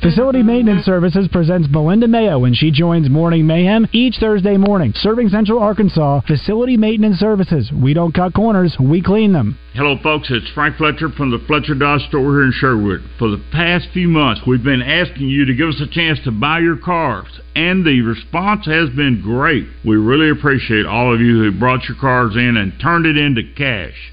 Facility 0.00 0.42
Maintenance 0.42 0.84
Services 0.84 1.28
presents 1.30 1.68
Melinda 1.70 2.08
Mayo 2.08 2.38
when 2.38 2.54
she 2.54 2.70
joins 2.70 3.10
Morning 3.10 3.46
Mayhem 3.46 3.86
each 3.92 4.16
Thursday 4.18 4.56
morning. 4.56 4.92
Serving 4.96 5.28
Central 5.28 5.58
Arkansas, 5.58 6.20
Facility 6.26 6.76
Maintenance 6.76 7.18
Services. 7.18 7.70
We 7.70 7.92
don't 7.92 8.14
cut 8.14 8.32
corners, 8.32 8.76
we 8.80 9.02
clean 9.02 9.32
them. 9.32 9.58
Hello, 9.74 9.98
folks. 10.02 10.28
It's 10.30 10.48
Frank 10.54 10.76
Fletcher 10.76 11.10
from 11.10 11.30
the 11.30 11.44
Fletcher 11.46 11.74
Dodge 11.74 12.00
store 12.08 12.22
here 12.22 12.44
in 12.44 12.52
Sherwood. 12.52 13.02
For 13.18 13.28
the 13.28 13.44
past 13.52 13.88
few 13.92 14.08
months, 14.08 14.40
we've 14.46 14.64
been 14.64 14.80
asking 14.80 15.28
you 15.28 15.44
to 15.44 15.54
give 15.54 15.68
us 15.68 15.82
a 15.82 15.92
chance 15.92 16.18
to 16.24 16.30
buy 16.30 16.60
your 16.60 16.78
cars, 16.78 17.28
and 17.54 17.84
the 17.84 18.00
response 18.00 18.64
has 18.66 18.88
been 18.90 19.20
great. 19.22 19.66
We 19.84 19.96
really 19.96 20.30
appreciate 20.30 20.86
all 20.86 21.12
of 21.12 21.20
you 21.20 21.42
who 21.42 21.58
brought 21.58 21.88
your 21.88 21.98
cars 21.98 22.36
in 22.36 22.56
and 22.56 22.72
turned 22.80 23.04
it 23.04 23.18
into 23.18 23.42
cash. 23.54 24.12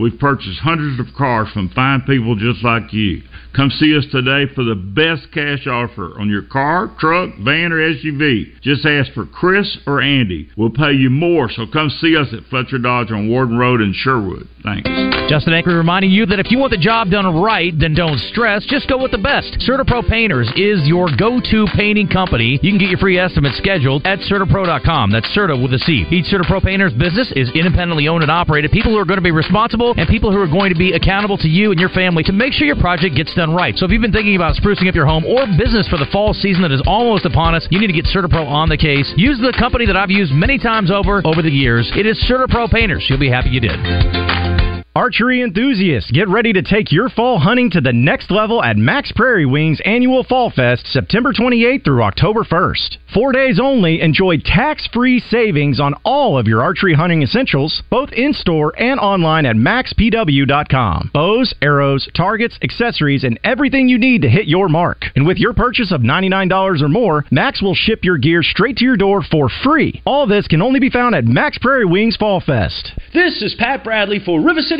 We've 0.00 0.18
purchased 0.18 0.60
hundreds 0.60 0.98
of 0.98 1.14
cars 1.14 1.48
from 1.52 1.68
fine 1.68 2.00
people 2.02 2.34
just 2.34 2.64
like 2.64 2.92
you. 2.92 3.22
Come 3.54 3.68
see 3.70 3.96
us 3.98 4.06
today 4.12 4.46
for 4.54 4.62
the 4.62 4.76
best 4.76 5.32
cash 5.34 5.66
offer 5.66 6.18
on 6.18 6.30
your 6.30 6.42
car, 6.42 6.94
truck, 6.98 7.30
van, 7.42 7.72
or 7.72 7.78
SUV. 7.78 8.60
Just 8.62 8.86
ask 8.86 9.12
for 9.12 9.26
Chris 9.26 9.76
or 9.86 10.00
Andy. 10.00 10.48
We'll 10.56 10.70
pay 10.70 10.92
you 10.92 11.10
more, 11.10 11.50
so 11.50 11.66
come 11.66 11.90
see 11.90 12.16
us 12.16 12.28
at 12.32 12.48
Fletcher 12.48 12.78
Dodge 12.78 13.10
on 13.10 13.28
Warden 13.28 13.58
Road 13.58 13.80
in 13.80 13.92
Sherwood. 13.92 14.48
Thanks. 14.62 14.88
Justin 15.28 15.54
Acre 15.54 15.74
reminding 15.76 16.10
you 16.10 16.26
that 16.26 16.38
if 16.38 16.50
you 16.50 16.58
want 16.58 16.70
the 16.70 16.78
job 16.78 17.10
done 17.10 17.26
right, 17.42 17.72
then 17.78 17.94
don't 17.94 18.18
stress. 18.30 18.64
Just 18.66 18.88
go 18.88 19.02
with 19.02 19.10
the 19.10 19.18
best. 19.18 19.58
CertaPro 19.66 20.08
Painters 20.08 20.50
is 20.54 20.86
your 20.86 21.08
go-to 21.18 21.66
painting 21.74 22.08
company. 22.08 22.58
You 22.62 22.70
can 22.70 22.78
get 22.78 22.88
your 22.88 22.98
free 22.98 23.18
estimate 23.18 23.54
scheduled 23.54 24.06
at 24.06 24.20
CertaPro.com. 24.20 25.10
That's 25.10 25.26
Certa 25.34 25.56
with 25.56 25.72
a 25.74 25.78
C. 25.78 26.06
Each 26.10 26.26
CertaPro 26.26 26.62
Painters 26.62 26.92
business 26.92 27.32
is 27.34 27.50
independently 27.54 28.06
owned 28.06 28.22
and 28.22 28.30
operated. 28.30 28.70
People 28.70 28.92
who 28.92 28.98
are 28.98 29.04
going 29.04 29.18
to 29.18 29.24
be 29.24 29.30
responsible 29.30 29.89
and 29.96 30.08
people 30.08 30.32
who 30.32 30.40
are 30.40 30.48
going 30.48 30.72
to 30.72 30.78
be 30.78 30.92
accountable 30.92 31.38
to 31.38 31.48
you 31.48 31.70
and 31.70 31.80
your 31.80 31.88
family 31.90 32.22
to 32.24 32.32
make 32.32 32.52
sure 32.52 32.66
your 32.66 32.76
project 32.76 33.16
gets 33.16 33.34
done 33.34 33.54
right. 33.54 33.76
So 33.76 33.86
if 33.86 33.90
you've 33.90 34.02
been 34.02 34.12
thinking 34.12 34.36
about 34.36 34.56
sprucing 34.56 34.88
up 34.88 34.94
your 34.94 35.06
home 35.06 35.24
or 35.24 35.46
business 35.58 35.88
for 35.88 35.98
the 35.98 36.06
fall 36.12 36.34
season 36.34 36.62
that 36.62 36.72
is 36.72 36.82
almost 36.86 37.24
upon 37.24 37.54
us, 37.54 37.66
you 37.70 37.78
need 37.78 37.88
to 37.88 37.92
get 37.92 38.06
CertaPro 38.06 38.46
on 38.46 38.68
the 38.68 38.76
case. 38.76 39.12
Use 39.16 39.38
the 39.38 39.54
company 39.58 39.86
that 39.86 39.96
I've 39.96 40.10
used 40.10 40.32
many 40.32 40.58
times 40.58 40.90
over 40.90 41.22
over 41.24 41.42
the 41.42 41.50
years. 41.50 41.90
It 41.96 42.06
is 42.06 42.18
CertaPro 42.30 42.70
Painters. 42.70 43.06
You'll 43.08 43.18
be 43.18 43.30
happy 43.30 43.50
you 43.50 43.60
did. 43.60 44.59
Archery 44.96 45.40
enthusiasts, 45.40 46.10
get 46.10 46.28
ready 46.28 46.52
to 46.52 46.62
take 46.62 46.90
your 46.90 47.08
fall 47.08 47.38
hunting 47.38 47.70
to 47.70 47.80
the 47.80 47.92
next 47.92 48.28
level 48.28 48.60
at 48.60 48.76
Mack's 48.76 49.12
Prairie 49.12 49.46
Wings 49.46 49.80
Annual 49.84 50.24
Fall 50.24 50.50
Fest, 50.50 50.84
September 50.88 51.32
28th 51.32 51.84
through 51.84 52.02
October 52.02 52.42
1st. 52.42 52.96
Four 53.14 53.30
days 53.30 53.60
only, 53.62 54.00
enjoy 54.00 54.38
tax 54.38 54.88
free 54.92 55.20
savings 55.20 55.78
on 55.78 55.94
all 56.04 56.36
of 56.36 56.48
your 56.48 56.60
archery 56.60 56.94
hunting 56.94 57.22
essentials, 57.22 57.84
both 57.88 58.10
in 58.12 58.32
store 58.32 58.72
and 58.76 58.98
online 58.98 59.46
at 59.46 59.54
mackspw.com. 59.54 61.10
Bows, 61.14 61.54
arrows, 61.62 62.08
targets, 62.16 62.58
accessories, 62.60 63.22
and 63.22 63.38
everything 63.44 63.88
you 63.88 63.98
need 63.98 64.22
to 64.22 64.28
hit 64.28 64.48
your 64.48 64.68
mark. 64.68 65.04
And 65.14 65.24
with 65.24 65.38
your 65.38 65.52
purchase 65.52 65.92
of 65.92 66.00
$99 66.00 66.82
or 66.82 66.88
more, 66.88 67.24
Mack's 67.30 67.62
will 67.62 67.76
ship 67.76 68.00
your 68.02 68.18
gear 68.18 68.42
straight 68.42 68.76
to 68.78 68.84
your 68.84 68.96
door 68.96 69.22
for 69.22 69.48
free. 69.62 70.02
All 70.04 70.26
this 70.26 70.48
can 70.48 70.62
only 70.62 70.80
be 70.80 70.90
found 70.90 71.14
at 71.14 71.24
Mack's 71.24 71.58
Prairie 71.58 71.84
Wings 71.84 72.16
Fall 72.16 72.40
Fest. 72.40 72.92
This 73.14 73.40
is 73.40 73.54
Pat 73.56 73.84
Bradley 73.84 74.18
for 74.18 74.40
River 74.40 74.62
City 74.62 74.79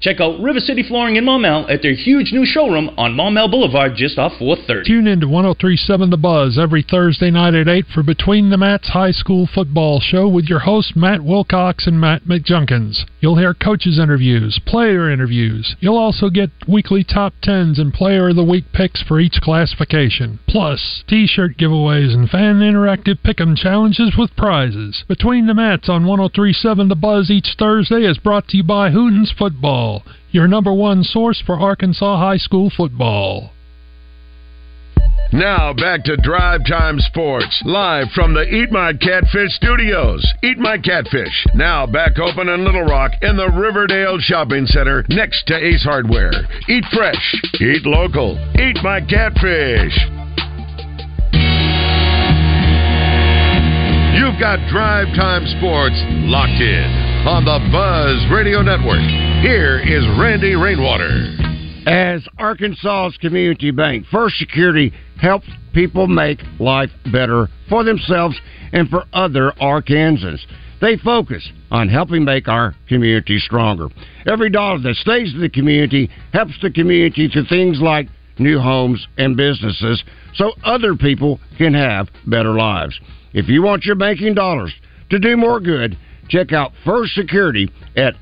Check 0.00 0.20
out 0.20 0.40
River 0.40 0.60
City 0.60 0.82
Flooring 0.82 1.16
in 1.16 1.24
Maumelle 1.24 1.66
at 1.70 1.80
their 1.80 1.94
huge 1.94 2.32
new 2.32 2.44
showroom 2.44 2.90
on 2.98 3.14
Maumelle 3.14 3.50
Boulevard 3.50 3.92
just 3.96 4.18
off 4.18 4.32
430. 4.38 4.86
Tune 4.86 5.06
in 5.06 5.20
to 5.20 5.28
1037 5.28 6.10
The 6.10 6.16
Buzz 6.16 6.58
every 6.58 6.82
Thursday 6.82 7.30
night 7.30 7.54
at 7.54 7.68
8 7.68 7.86
for 7.94 8.02
Between 8.02 8.50
the 8.50 8.58
Mats 8.58 8.88
High 8.88 9.12
School 9.12 9.48
Football 9.52 10.00
Show 10.00 10.28
with 10.28 10.44
your 10.44 10.60
hosts 10.60 10.92
Matt 10.94 11.24
Wilcox 11.24 11.86
and 11.86 11.98
Matt 11.98 12.24
McJunkins. 12.24 13.04
You'll 13.20 13.38
hear 13.38 13.54
coaches' 13.54 13.98
interviews, 13.98 14.60
player 14.66 15.10
interviews. 15.10 15.74
You'll 15.80 15.96
also 15.96 16.28
get 16.28 16.50
weekly 16.68 17.04
top 17.04 17.32
10s 17.42 17.80
and 17.80 17.94
player 17.94 18.28
of 18.28 18.36
the 18.36 18.44
week 18.44 18.64
picks 18.74 19.02
for 19.02 19.18
each 19.20 19.40
classification. 19.40 20.38
Plus, 20.46 21.02
t 21.08 21.26
shirt 21.26 21.56
giveaways 21.56 22.12
and 22.12 22.28
fan 22.28 22.60
interactive 22.60 23.20
pick'em 23.24 23.56
challenges 23.56 24.14
with 24.18 24.36
prizes. 24.36 25.04
Between 25.08 25.46
the 25.46 25.54
Mats 25.54 25.88
on 25.88 26.04
1037 26.04 26.88
The 26.88 26.94
Buzz 26.94 27.30
each 27.30 27.54
Thursday 27.58 28.04
is 28.04 28.18
brought 28.18 28.48
to 28.48 28.58
you 28.58 28.62
by 28.62 28.90
Hooten's 28.90 29.32
Football 29.32 29.83
your 30.30 30.48
number 30.48 30.72
one 30.72 31.02
source 31.02 31.42
for 31.44 31.58
Arkansas 31.58 32.18
high 32.18 32.38
school 32.38 32.70
football. 32.76 33.50
Now 35.34 35.72
back 35.72 36.04
to 36.04 36.16
Drive 36.16 36.60
Time 36.68 37.00
Sports, 37.00 37.60
live 37.64 38.06
from 38.14 38.34
the 38.34 38.42
Eat 38.42 38.70
My 38.70 38.92
Catfish 38.92 39.50
studios. 39.56 40.24
Eat 40.44 40.58
My 40.58 40.78
Catfish, 40.78 41.46
now 41.56 41.86
back 41.86 42.20
open 42.20 42.48
in 42.48 42.64
Little 42.64 42.84
Rock 42.84 43.10
in 43.20 43.36
the 43.36 43.50
Riverdale 43.50 44.18
Shopping 44.20 44.64
Center 44.66 45.04
next 45.08 45.48
to 45.48 45.56
Ace 45.56 45.82
Hardware. 45.82 46.30
Eat 46.68 46.84
fresh, 46.94 47.34
eat 47.60 47.84
local, 47.84 48.38
eat 48.54 48.78
my 48.84 49.00
catfish. 49.00 49.96
You've 54.14 54.38
got 54.38 54.62
Drive 54.70 55.08
Time 55.16 55.42
Sports 55.58 55.98
locked 56.30 56.62
in 56.62 57.26
on 57.26 57.44
the 57.44 57.58
Buzz 57.72 58.30
Radio 58.30 58.62
Network. 58.62 59.33
Here 59.44 59.78
is 59.78 60.02
Randy 60.18 60.54
Rainwater. 60.54 61.36
As 61.86 62.26
Arkansas's 62.38 63.18
community 63.18 63.70
bank, 63.72 64.06
First 64.10 64.38
Security 64.38 64.90
helps 65.20 65.46
people 65.74 66.06
make 66.06 66.38
life 66.58 66.88
better 67.12 67.48
for 67.68 67.84
themselves 67.84 68.40
and 68.72 68.88
for 68.88 69.04
other 69.12 69.52
Arkansans. 69.60 70.40
They 70.80 70.96
focus 70.96 71.46
on 71.70 71.90
helping 71.90 72.24
make 72.24 72.48
our 72.48 72.74
community 72.88 73.38
stronger. 73.38 73.88
Every 74.26 74.48
dollar 74.48 74.78
that 74.78 74.94
stays 74.94 75.34
in 75.34 75.42
the 75.42 75.50
community 75.50 76.08
helps 76.32 76.54
the 76.62 76.70
community 76.70 77.28
through 77.28 77.44
things 77.44 77.82
like 77.82 78.08
new 78.38 78.58
homes 78.58 79.06
and 79.18 79.36
businesses 79.36 80.02
so 80.36 80.52
other 80.64 80.94
people 80.94 81.38
can 81.58 81.74
have 81.74 82.08
better 82.26 82.54
lives. 82.54 82.98
If 83.34 83.50
you 83.50 83.62
want 83.62 83.84
your 83.84 83.96
banking 83.96 84.32
dollars 84.32 84.72
to 85.10 85.18
do 85.18 85.36
more 85.36 85.60
good, 85.60 85.98
check 86.30 86.54
out 86.54 86.72
First 86.86 87.14
Security 87.14 87.70
at 87.94 88.14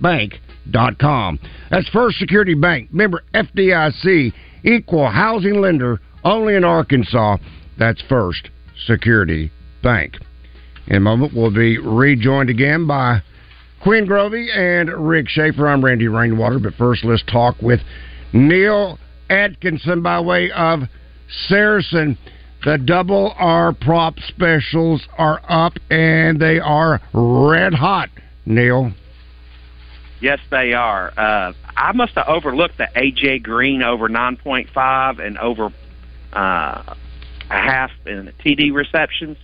fsbank.com. 0.00 1.38
That's 1.70 1.88
First 1.88 2.18
Security 2.18 2.54
Bank, 2.54 2.92
member 2.92 3.22
FDIC, 3.34 4.32
equal 4.64 5.10
housing 5.10 5.60
lender, 5.60 6.00
only 6.24 6.54
in 6.54 6.64
Arkansas. 6.64 7.38
That's 7.78 8.00
First 8.08 8.50
Security 8.86 9.50
Bank. 9.82 10.16
In 10.86 10.96
a 10.96 11.00
moment, 11.00 11.32
we'll 11.34 11.52
be 11.52 11.78
rejoined 11.78 12.50
again 12.50 12.86
by 12.86 13.22
Quinn 13.82 14.06
Grovey 14.06 14.54
and 14.54 14.88
Rick 15.08 15.28
Shaeffer. 15.28 15.68
I'm 15.68 15.84
Randy 15.84 16.08
Rainwater, 16.08 16.58
but 16.58 16.74
first 16.74 17.04
let's 17.04 17.22
talk 17.30 17.60
with 17.60 17.80
Neil 18.32 18.98
Atkinson 19.30 20.02
by 20.02 20.20
way 20.20 20.50
of 20.50 20.80
Saracen. 21.48 22.18
The 22.64 22.78
double 22.78 23.34
R 23.36 23.74
prop 23.74 24.18
specials 24.28 25.06
are 25.18 25.40
up 25.48 25.74
and 25.90 26.40
they 26.40 26.58
are 26.58 27.00
red 27.12 27.74
hot, 27.74 28.08
Neil. 28.46 28.92
Yes, 30.24 30.40
they 30.48 30.72
are. 30.72 31.12
Uh, 31.14 31.52
I 31.76 31.92
must 31.92 32.14
have 32.14 32.26
overlooked 32.26 32.78
the 32.78 32.88
AJ 32.96 33.42
Green 33.42 33.82
over 33.82 34.08
9.5 34.08 35.18
and 35.18 35.36
over 35.36 35.66
uh, 36.32 36.38
a 36.38 36.94
half 37.50 37.90
in 38.06 38.32
TD 38.42 38.72
receptions 38.72 39.36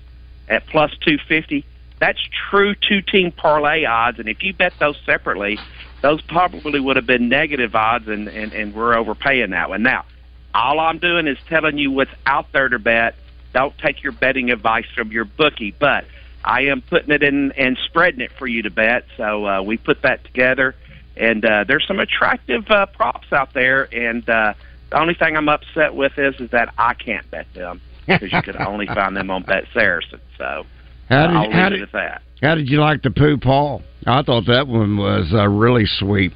at 0.49 0.67
plus 0.69 0.91
250. 1.03 1.67
That's 1.99 2.19
true 2.49 2.75
two 2.75 3.03
team 3.03 3.31
parlay 3.31 3.85
odds, 3.85 4.21
and 4.21 4.27
if 4.27 4.43
you 4.43 4.55
bet 4.55 4.73
those 4.79 4.97
separately, 5.05 5.59
those 6.01 6.23
probably 6.23 6.81
would 6.81 6.97
have 6.97 7.05
been 7.05 7.29
negative 7.29 7.75
odds, 7.75 8.09
and, 8.09 8.27
and, 8.29 8.55
and 8.55 8.75
we're 8.75 8.97
overpaying 8.97 9.51
that 9.51 9.69
one. 9.69 9.83
Now, 9.83 10.07
all 10.55 10.81
I'm 10.81 10.97
doing 10.97 11.27
is 11.27 11.37
telling 11.47 11.77
you 11.77 11.91
what's 11.91 12.11
out 12.25 12.53
there 12.53 12.71
to 12.71 12.79
bet. 12.79 13.17
Don't 13.53 13.77
take 13.77 14.03
your 14.03 14.13
betting 14.13 14.51
advice 14.51 14.87
from 14.95 15.13
your 15.13 15.27
bookie, 15.27 15.75
but 15.79 16.07
I 16.45 16.63
am 16.63 16.83
putting 16.83 17.11
it 17.11 17.23
in 17.23 17.53
and 17.53 17.77
spreading 17.87 18.21
it 18.21 18.33
for 18.39 18.47
you 18.47 18.63
to 18.63 18.71
bet. 18.71 19.05
So 19.17 19.47
uh, 19.47 19.63
we 19.63 19.77
put 19.77 20.03
that 20.03 20.25
together. 20.25 20.75
and 21.17 21.45
uh, 21.45 21.65
there's 21.69 21.87
some 21.87 22.01
attractive 22.01 22.71
uh, 22.71 22.87
props 22.87 23.33
out 23.33 23.53
there. 23.53 23.89
And 23.95 24.27
uh, 24.29 24.55
the 24.91 24.99
only 25.01 25.15
thing 25.15 25.37
I'm 25.37 25.49
upset 25.49 25.95
with 25.95 26.13
is 26.19 26.35
is 26.41 26.51
that 26.51 26.73
I 26.79 26.95
can't 26.95 27.31
bet 27.31 27.47
them 27.55 27.81
because 28.07 28.33
you 28.33 28.43
could 28.43 28.57
only 28.57 28.87
find 28.87 29.17
them 29.17 29.31
on 29.31 29.43
Bet 29.43 29.65
Saracen. 29.75 30.21
So 30.39 30.65
How 31.09 31.17
uh, 31.25 31.29
I'll 31.29 31.43
leave 31.43 31.53
how 31.53 31.67
it 31.67 31.81
at 31.83 31.93
that. 31.93 32.23
How 32.41 32.55
did 32.55 32.69
you 32.71 32.81
like 32.81 33.03
the 33.03 33.11
Pooh 33.11 33.37
Paul? 33.37 33.83
I 34.07 34.23
thought 34.23 34.47
that 34.47 34.67
one 34.67 34.97
was 34.97 35.31
uh, 35.35 35.47
really 35.47 35.85
sweet. 35.85 36.33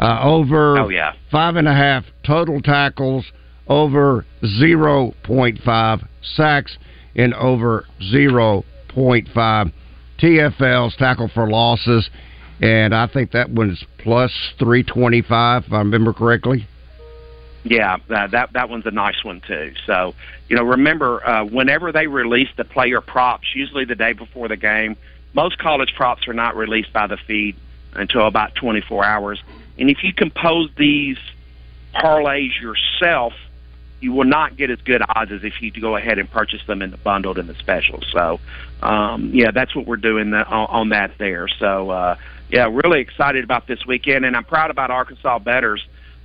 Uh, 0.00 0.18
over 0.24 0.76
Oh, 0.78 0.88
yeah. 0.88 1.12
five 1.30 1.54
and 1.54 1.68
a 1.68 1.72
half 1.74 2.04
total 2.26 2.60
tackles, 2.60 3.24
over 3.68 4.26
zero 4.58 5.14
point 5.22 5.60
five 5.64 6.00
sacks, 6.34 6.76
and 7.14 7.32
over 7.34 7.86
zero 8.10 8.64
point 8.94 9.28
five 9.34 9.68
TFLs 10.18 10.96
tackle 10.96 11.30
for 11.34 11.48
losses. 11.48 12.08
And 12.60 12.94
I 12.94 13.08
think 13.08 13.32
that 13.32 13.50
one's 13.50 13.84
plus 13.98 14.32
three 14.58 14.82
twenty 14.82 15.22
five, 15.22 15.64
if 15.66 15.72
I 15.72 15.78
remember 15.78 16.12
correctly. 16.12 16.66
Yeah, 17.64 17.96
uh, 18.10 18.26
that 18.28 18.52
that 18.52 18.68
one's 18.68 18.86
a 18.86 18.90
nice 18.90 19.24
one 19.24 19.40
too. 19.46 19.72
So, 19.86 20.14
you 20.48 20.56
know, 20.56 20.62
remember 20.62 21.26
uh, 21.26 21.44
whenever 21.44 21.92
they 21.92 22.06
release 22.06 22.50
the 22.56 22.64
player 22.64 23.00
props, 23.00 23.46
usually 23.54 23.86
the 23.86 23.94
day 23.94 24.12
before 24.12 24.48
the 24.48 24.56
game, 24.56 24.96
most 25.32 25.58
college 25.58 25.94
props 25.96 26.28
are 26.28 26.34
not 26.34 26.56
released 26.56 26.92
by 26.92 27.06
the 27.06 27.16
feed 27.16 27.56
until 27.94 28.26
about 28.26 28.54
24 28.54 29.04
hours. 29.04 29.42
And 29.78 29.90
if 29.90 30.04
you 30.04 30.12
compose 30.12 30.70
these 30.76 31.18
parlays 31.94 32.50
yourself, 32.60 33.32
you 34.04 34.12
will 34.12 34.26
not 34.26 34.56
get 34.56 34.70
as 34.70 34.78
good 34.82 35.02
odds 35.08 35.32
as 35.32 35.42
if 35.42 35.62
you 35.62 35.72
go 35.72 35.96
ahead 35.96 36.18
and 36.18 36.30
purchase 36.30 36.60
them 36.66 36.82
in 36.82 36.90
the 36.90 36.98
bundled 36.98 37.38
and 37.38 37.48
the 37.48 37.54
special. 37.54 38.02
So, 38.12 38.38
um, 38.82 39.30
yeah, 39.32 39.50
that's 39.50 39.74
what 39.74 39.86
we're 39.86 39.96
doing 39.96 40.30
the, 40.30 40.44
on, 40.44 40.66
on 40.68 40.88
that 40.90 41.12
there. 41.18 41.48
So, 41.48 41.88
uh, 41.88 42.16
yeah, 42.50 42.68
really 42.70 43.00
excited 43.00 43.42
about 43.42 43.66
this 43.66 43.86
weekend, 43.86 44.26
and 44.26 44.36
I'm 44.36 44.44
proud 44.44 44.70
about 44.70 44.90
Arkansas 44.90 45.38
betters. 45.38 45.84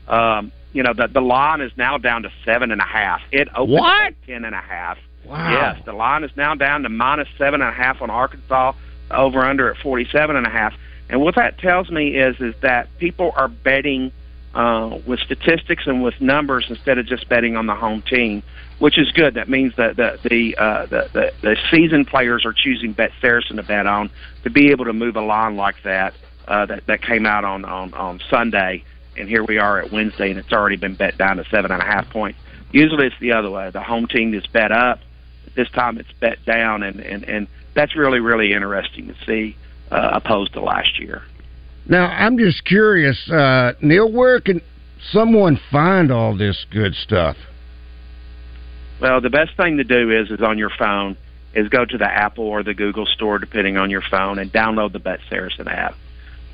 Um, 0.09 0.51
you 0.73 0.83
know, 0.83 0.93
the 0.93 1.07
the 1.07 1.21
line 1.21 1.61
is 1.61 1.71
now 1.77 1.97
down 1.97 2.23
to 2.23 2.31
seven 2.43 2.71
and 2.71 2.81
a 2.81 2.85
half. 2.85 3.21
It 3.31 3.47
opened 3.55 3.79
What? 3.79 4.07
at 4.07 4.25
ten 4.27 4.43
and 4.43 4.53
a 4.53 4.61
half. 4.61 4.97
Wow. 5.25 5.51
Yes, 5.51 5.85
the 5.85 5.93
line 5.93 6.23
is 6.23 6.31
now 6.35 6.53
down 6.55 6.83
to 6.83 6.89
minus 6.89 7.29
seven 7.37 7.61
and 7.61 7.69
a 7.69 7.73
half 7.73 8.01
on 8.01 8.09
Arkansas. 8.09 8.73
Over 9.09 9.43
under 9.43 9.71
at 9.71 9.77
forty 9.77 10.05
seven 10.11 10.35
and 10.35 10.45
a 10.45 10.51
half. 10.51 10.73
And 11.09 11.21
what 11.21 11.35
that 11.35 11.57
tells 11.57 11.89
me 11.89 12.15
is 12.15 12.39
is 12.39 12.53
that 12.61 12.89
people 12.99 13.31
are 13.35 13.47
betting 13.47 14.11
uh, 14.55 14.97
with 15.05 15.19
statistics 15.19 15.83
and 15.85 16.03
with 16.03 16.19
numbers 16.19 16.65
instead 16.69 16.97
of 16.97 17.05
just 17.05 17.29
betting 17.29 17.55
on 17.55 17.67
the 17.67 17.75
home 17.75 18.01
team, 18.01 18.41
which 18.79 18.97
is 18.97 19.11
good. 19.11 19.35
That 19.35 19.49
means 19.49 19.75
that 19.75 19.95
the 19.95 20.19
the 20.23 20.57
uh, 20.57 20.85
the, 20.87 21.09
the 21.13 21.33
the 21.41 21.57
seasoned 21.71 22.07
players 22.07 22.45
are 22.45 22.53
choosing 22.53 22.93
Bet 22.93 23.11
Saracen 23.21 23.57
to 23.57 23.63
bet 23.63 23.85
on 23.85 24.09
to 24.43 24.49
be 24.49 24.71
able 24.71 24.85
to 24.85 24.93
move 24.93 25.15
a 25.15 25.21
line 25.21 25.55
like 25.55 25.75
that 25.83 26.13
uh, 26.47 26.65
that 26.65 26.85
that 26.87 27.01
came 27.01 27.25
out 27.25 27.45
on 27.45 27.63
on 27.65 27.93
on 27.93 28.19
Sunday, 28.29 28.83
and 29.15 29.29
here 29.29 29.43
we 29.43 29.57
are 29.57 29.79
at 29.79 29.91
Wednesday, 29.91 30.31
and 30.31 30.39
it's 30.39 30.51
already 30.51 30.77
been 30.77 30.95
bet 30.95 31.17
down 31.17 31.37
to 31.37 31.45
seven 31.45 31.71
and 31.71 31.81
a 31.81 31.85
half 31.85 32.09
points. 32.09 32.39
Usually 32.71 33.07
it's 33.07 33.19
the 33.19 33.33
other 33.33 33.49
way. 33.49 33.69
The 33.69 33.81
home 33.81 34.07
team 34.07 34.33
is 34.33 34.45
bet 34.47 34.71
up. 34.71 34.99
This 35.55 35.69
time 35.71 35.97
it's 35.97 36.11
bet 36.13 36.43
down, 36.45 36.83
and 36.83 36.99
and 36.99 37.23
and 37.23 37.47
that's 37.75 37.95
really 37.95 38.19
really 38.19 38.53
interesting 38.53 39.07
to 39.07 39.15
see 39.25 39.55
uh, 39.91 40.09
opposed 40.13 40.53
to 40.53 40.61
last 40.61 40.99
year. 40.99 41.21
Now, 41.89 42.05
I'm 42.05 42.37
just 42.37 42.63
curious, 42.65 43.17
uh, 43.31 43.73
Neil, 43.81 44.11
where 44.11 44.39
can 44.39 44.61
someone 45.11 45.59
find 45.71 46.11
all 46.11 46.37
this 46.37 46.65
good 46.69 46.93
stuff? 46.93 47.35
Well, 49.01 49.21
the 49.21 49.31
best 49.31 49.57
thing 49.57 49.77
to 49.77 49.83
do 49.83 50.11
is 50.11 50.29
is 50.29 50.41
on 50.41 50.59
your 50.59 50.69
phone 50.77 51.17
is 51.55 51.67
go 51.69 51.83
to 51.85 51.97
the 51.97 52.05
Apple 52.05 52.45
or 52.45 52.61
the 52.61 52.75
Google 52.75 53.07
store, 53.07 53.39
depending 53.39 53.75
on 53.75 53.89
your 53.89 54.03
phone, 54.03 54.37
and 54.37 54.53
download 54.53 54.93
the 54.93 54.99
Bet 54.99 55.19
Saracen 55.29 55.67
app. 55.67 55.95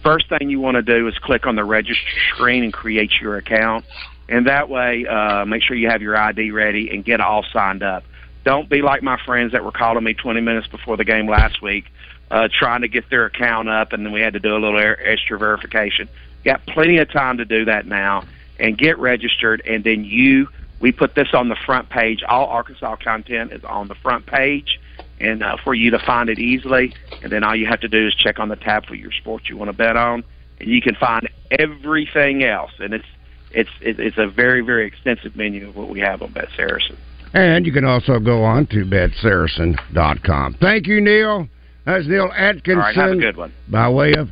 First 0.04 0.30
thing 0.30 0.50
you 0.50 0.62
want 0.62 0.76
to 0.76 0.82
do 0.82 1.06
is 1.10 1.18
click 1.18 1.46
on 1.46 1.58
the 1.58 1.66
register 1.66 2.02
screen 2.34 2.64
and 2.64 2.72
create 2.72 3.12
your 3.20 3.36
account, 3.36 3.84
and 4.30 4.48
that 4.48 4.70
way, 4.70 5.06
uh, 5.06 5.44
make 5.44 5.64
sure 5.64 5.76
you 5.76 5.90
have 5.90 6.02
your 6.02 6.16
ID 6.16 6.52
ready 6.52 6.92
and 6.92 7.04
get 7.04 7.20
all 7.20 7.44
signed 7.52 7.84
up. 7.84 8.04
Don't 8.46 8.70
be 8.70 8.82
like 8.82 9.04
my 9.04 9.20
friends 9.26 9.52
that 9.52 9.66
were 9.66 9.72
calling 9.72 10.04
me 10.04 10.14
20 10.14 10.40
minutes 10.40 10.68
before 10.68 10.96
the 10.96 11.04
game 11.04 11.28
last 11.28 11.62
week, 11.62 11.86
uh, 12.32 12.48
trying 12.52 12.82
to 12.82 12.88
get 12.88 13.10
their 13.10 13.26
account 13.26 13.70
up, 13.70 13.94
and 13.94 14.06
then 14.06 14.14
we 14.14 14.22
had 14.22 14.34
to 14.34 14.40
do 14.40 14.56
a 14.56 14.60
little 14.60 14.80
extra 15.04 15.38
verification. 15.38 16.10
Got 16.44 16.66
plenty 16.66 16.98
of 16.98 17.12
time 17.12 17.38
to 17.38 17.46
do 17.46 17.66
that 17.66 17.86
now, 17.86 18.24
and 18.60 18.78
get 18.78 18.98
registered, 19.00 19.62
and 19.66 19.84
then 19.84 20.04
you 20.04 20.48
we 20.80 20.92
put 20.92 21.16
this 21.16 21.30
on 21.34 21.50
the 21.50 21.56
front 21.66 21.90
page. 21.90 22.22
All 22.28 22.48
Arkansas 22.48 22.98
content 22.98 23.52
is 23.54 23.64
on 23.64 23.88
the 23.88 23.96
front 23.96 24.26
page, 24.26 24.80
and 25.20 25.42
uh, 25.42 25.58
for 25.64 25.74
you 25.74 25.92
to 25.92 26.00
find 26.00 26.30
it 26.30 26.40
easily. 26.40 26.94
And 27.24 27.32
then 27.32 27.44
all 27.44 27.56
you 27.56 27.66
have 27.68 27.80
to 27.82 27.88
do 27.88 28.08
is 28.08 28.16
check 28.16 28.40
on 28.40 28.50
the 28.50 28.56
tab 28.56 28.86
for 28.86 28.96
your 28.96 29.12
sports 29.12 29.50
you 29.50 29.58
want 29.58 29.70
to 29.70 29.78
bet 29.78 29.96
on, 29.96 30.24
and 30.60 30.70
you 30.70 30.82
can 30.82 30.96
find 30.96 31.30
everything 31.52 32.44
else. 32.44 32.72
And 32.80 32.94
it's 32.94 33.08
it's 33.52 33.70
it's 33.82 34.18
a 34.18 34.28
very 34.28 34.62
very 34.62 34.86
extensive 34.86 35.36
menu 35.36 35.70
of 35.70 35.76
what 35.76 35.90
we 35.90 36.00
have 36.02 36.22
on 36.22 36.34
Bet 36.34 36.50
Saracen. 36.56 36.98
And 37.34 37.66
you 37.66 37.74
can 37.74 37.84
also 37.84 38.20
go 38.20 38.44
on 38.44 38.66
to 38.68 38.86
betsaracen.com. 38.86 40.54
Thank 40.62 40.88
you, 40.88 41.02
Neil. 41.02 41.50
That's 41.86 42.08
Neil 42.08 42.32
Atkinson. 42.36 42.78
All 42.78 42.84
right, 42.84 42.96
have 42.96 43.12
a 43.12 43.16
good 43.16 43.38
one. 43.38 43.54
By 43.70 43.90
way 43.90 44.14
of 44.14 44.30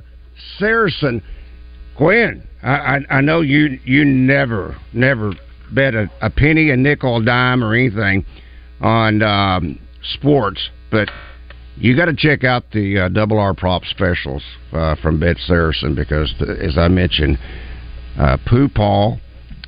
Saracen. 0.57 1.21
Quinn, 1.95 2.43
I, 2.63 2.69
I, 2.69 2.99
I 3.17 3.21
know 3.21 3.41
you 3.41 3.79
you 3.85 4.03
never, 4.03 4.75
never 4.93 5.33
bet 5.71 5.93
a, 5.93 6.09
a 6.21 6.29
penny, 6.29 6.71
a 6.71 6.77
nickel, 6.77 7.17
a 7.17 7.25
dime, 7.25 7.63
or 7.63 7.75
anything 7.75 8.25
on 8.81 9.21
um, 9.21 9.79
sports, 10.01 10.69
but 10.89 11.09
you 11.77 11.95
got 11.95 12.05
to 12.05 12.15
check 12.15 12.43
out 12.43 12.63
the 12.71 12.99
uh, 12.99 13.09
double 13.09 13.37
R 13.37 13.53
prop 13.53 13.83
specials 13.85 14.43
uh, 14.71 14.95
from 15.01 15.19
Bet 15.19 15.37
Saracen 15.37 15.95
because, 15.95 16.33
the, 16.39 16.57
as 16.63 16.77
I 16.77 16.87
mentioned, 16.87 17.37
uh, 18.17 18.37
Pooh 18.47 18.69
Paul 18.69 19.19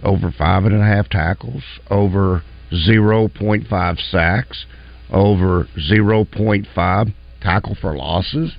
over 0.03 0.33
five 0.37 0.65
and 0.65 0.75
a 0.75 0.83
half 0.83 1.09
tackles, 1.09 1.63
over 1.89 2.43
0.5 2.71 4.11
sacks, 4.11 4.65
over 5.11 5.67
0.5 5.77 7.13
tackle 7.45 7.75
for 7.79 7.95
losses. 7.95 8.51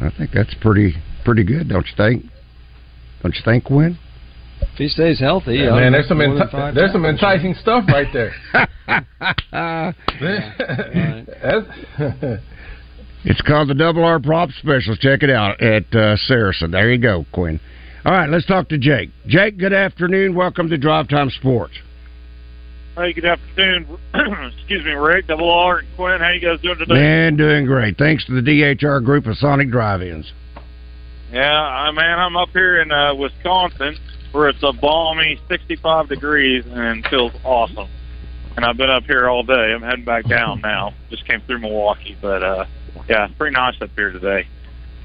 I 0.00 0.10
think 0.16 0.30
that's 0.32 0.54
pretty 0.60 0.94
pretty 1.24 1.44
good, 1.44 1.68
don't 1.68 1.86
you 1.86 1.92
think? 1.96 2.24
Don't 3.22 3.34
you 3.34 3.42
think, 3.44 3.68
Win? 3.68 3.98
If 4.62 4.76
he 4.78 4.88
stays 4.88 5.18
healthy, 5.20 5.56
Yeah, 5.56 5.70
man, 5.70 5.92
there's 5.92 6.08
some 6.08 6.18
more 6.18 6.28
enti- 6.28 6.74
there's 6.74 6.92
some 6.92 7.02
tackles. 7.02 7.22
enticing 7.22 7.54
stuff 7.54 7.84
right 7.88 8.08
there. 8.12 8.32
It's 13.22 13.42
called 13.42 13.68
the 13.68 13.74
Double 13.74 14.02
R 14.02 14.18
Prop 14.18 14.48
Specials. 14.50 14.98
Check 14.98 15.22
it 15.22 15.28
out 15.30 15.60
at 15.60 15.94
uh, 15.94 16.16
Saracen. 16.16 16.70
There 16.70 16.90
you 16.90 16.98
go, 16.98 17.26
Quinn. 17.32 17.60
All 18.06 18.12
right, 18.12 18.30
let's 18.30 18.46
talk 18.46 18.70
to 18.70 18.78
Jake. 18.78 19.10
Jake, 19.26 19.58
good 19.58 19.74
afternoon. 19.74 20.34
Welcome 20.34 20.70
to 20.70 20.78
Drive 20.78 21.08
Time 21.08 21.28
Sports. 21.28 21.74
Hey, 22.96 23.12
good 23.12 23.24
afternoon. 23.24 23.98
Excuse 24.58 24.84
me, 24.84 24.90
Rick, 24.92 25.28
Double 25.28 25.50
R, 25.50 25.78
and 25.78 25.88
Quinn. 25.96 26.20
How 26.20 26.30
you 26.30 26.40
guys 26.40 26.60
doing 26.60 26.76
today? 26.76 26.94
Man, 26.94 27.36
doing 27.36 27.64
great. 27.64 27.96
Thanks 27.96 28.26
to 28.26 28.32
the 28.32 28.42
DHR 28.42 29.04
group 29.04 29.26
of 29.26 29.36
Sonic 29.36 29.70
Drive-Ins. 29.70 30.32
Yeah, 31.32 31.52
I 31.52 31.92
man, 31.92 32.18
I'm 32.18 32.36
up 32.36 32.48
here 32.48 32.80
in 32.82 32.90
uh, 32.90 33.14
Wisconsin 33.14 33.96
where 34.32 34.48
it's 34.48 34.62
a 34.62 34.72
balmy 34.72 35.38
65 35.48 36.08
degrees 36.08 36.64
and 36.66 37.06
feels 37.06 37.32
awesome. 37.44 37.88
And 38.56 38.64
I've 38.64 38.76
been 38.76 38.90
up 38.90 39.04
here 39.04 39.28
all 39.28 39.44
day. 39.44 39.72
I'm 39.72 39.82
heading 39.82 40.04
back 40.04 40.28
down 40.28 40.60
now. 40.64 40.92
Just 41.10 41.24
came 41.26 41.40
through 41.42 41.60
Milwaukee, 41.60 42.16
but 42.20 42.42
uh, 42.42 42.64
yeah, 43.08 43.26
it's 43.26 43.34
pretty 43.38 43.54
nice 43.54 43.74
up 43.80 43.90
here 43.94 44.10
today. 44.10 44.48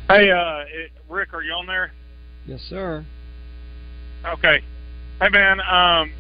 Hey, 0.08 0.32
uh, 0.32 0.66
it, 0.68 0.92
Rick, 1.08 1.36
are 1.36 1.44
you 1.44 1.54
on 1.54 1.68
there? 1.68 1.92
Yes, 2.48 2.62
sir. 2.68 3.06
Okay. 4.26 4.62
Hey, 5.22 5.30
man. 5.30 5.60
Um, 5.62 6.12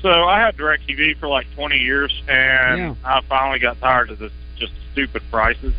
so 0.00 0.24
I 0.24 0.38
had 0.40 0.56
DirecTV 0.56 1.16
for 1.18 1.28
like 1.28 1.46
20 1.54 1.78
years, 1.78 2.22
and 2.28 2.78
Yeah. 2.78 2.94
I 3.04 3.20
finally 3.22 3.58
got 3.58 3.80
tired 3.80 4.10
of 4.10 4.18
this 4.18 4.32
just 4.56 4.72
stupid 4.92 5.22
prices 5.30 5.74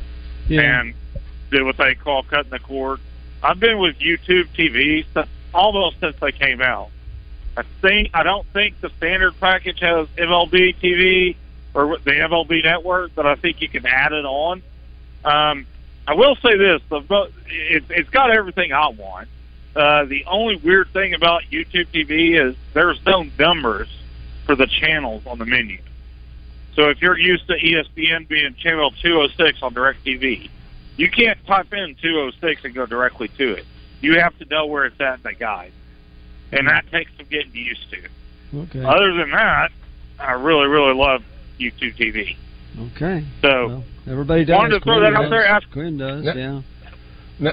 Yeah. 0.48 0.80
and 0.80 0.94
did 1.52 1.64
what 1.64 1.78
they 1.78 1.96
call 1.96 2.24
cutting 2.24 2.52
the 2.52 2.60
cord. 2.60 3.00
I've 3.42 3.60
been 3.60 3.78
with 3.80 4.00
YouTube 4.00 4.48
TV 4.58 5.06
since, 5.14 5.28
almost 5.54 6.00
since 6.00 6.16
they 6.20 6.32
came 6.32 6.62
out. 6.62 6.90
I 7.56 7.64
think 7.82 8.10
I 8.14 8.24
don't 8.24 8.46
think 8.48 8.82
the 8.82 8.90
standard 8.98 9.40
package 9.40 9.80
has 9.82 10.08
MLB 10.18 10.76
TV 10.82 11.36
or 11.74 11.98
the 12.04 12.12
MLB 12.12 12.64
network, 12.64 13.12
but 13.16 13.26
I 13.28 13.36
think 13.36 13.62
you 13.62 13.70
can 13.70 13.86
add 13.86 14.12
it 14.12 14.26
on. 14.26 14.62
Um, 15.24 15.66
I 16.08 16.16
will 16.16 16.36
say 16.38 16.58
this: 16.58 16.82
the 16.90 17.00
vo- 17.00 17.30
it, 17.48 17.84
it's 17.90 18.10
got 18.10 18.32
everything 18.32 18.74
I 18.74 18.88
want. 18.90 19.28
Uh, 19.76 20.06
the 20.06 20.24
only 20.26 20.56
weird 20.58 20.88
thing 20.94 21.14
about 21.14 21.44
YouTube 21.52 21.88
TV 21.88 22.40
is 22.40 22.56
there's 22.74 23.00
no 23.06 23.26
numbers 23.40 23.88
for 24.46 24.56
the 24.56 24.68
channels 24.68 25.24
on 25.26 25.40
the 25.40 25.46
menu. 25.46 25.80
So 26.76 26.90
if 26.90 27.02
you're 27.02 27.18
used 27.18 27.48
to 27.48 27.54
ESPN 27.54 28.28
being 28.28 28.54
channel 28.56 28.92
206 29.02 29.62
on 29.64 29.74
DirecTV, 29.74 30.50
you 30.98 31.10
can't 31.10 31.44
type 31.46 31.74
in 31.74 31.96
206 32.02 32.66
and 32.66 32.74
go 32.76 32.86
directly 32.86 33.28
to 33.30 33.54
it. 33.54 33.66
You 34.02 34.20
have 34.20 34.38
to 34.40 34.46
know 34.46 34.66
where 34.66 34.86
it's 34.86 35.00
at 35.00 35.16
in 35.18 35.24
the 35.24 35.34
guide, 35.34 35.72
and 36.52 36.68
that 36.68 36.90
takes 36.92 37.12
some 37.18 37.26
getting 37.30 37.54
used 37.56 37.90
to. 37.92 37.98
Okay. 38.64 38.84
Other 38.84 39.14
than 39.14 39.32
that, 39.32 39.72
I 40.20 40.34
really, 40.34 40.68
really 40.68 40.94
love 40.94 41.24
YouTube 41.60 41.96
TV. 41.96 42.36
Okay. 42.96 43.24
So 43.42 43.68
Well, 43.68 43.84
everybody 44.08 44.46
does. 44.46 44.56
wanted 44.56 44.72
to 44.76 44.80
throw 44.82 45.00
Quinn 45.00 45.14
that 45.14 45.18
out 45.18 45.22
does. 45.24 45.30
there. 45.32 45.46
Ask 45.46 45.72
Quinn 45.72 45.98
does. 45.98 46.24
Yeah. 46.26 46.34
Yeah. 46.36 46.62
Now, 47.40 47.52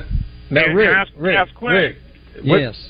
now 0.50 0.64
And 0.64 0.76
Rick, 0.76 0.88
ask- 0.90 1.12
Rick, 1.16 1.36
ask 1.36 1.54
Quinn. 1.54 1.72
Rick, 1.74 1.96
What- 2.44 2.60
Yes. 2.60 2.88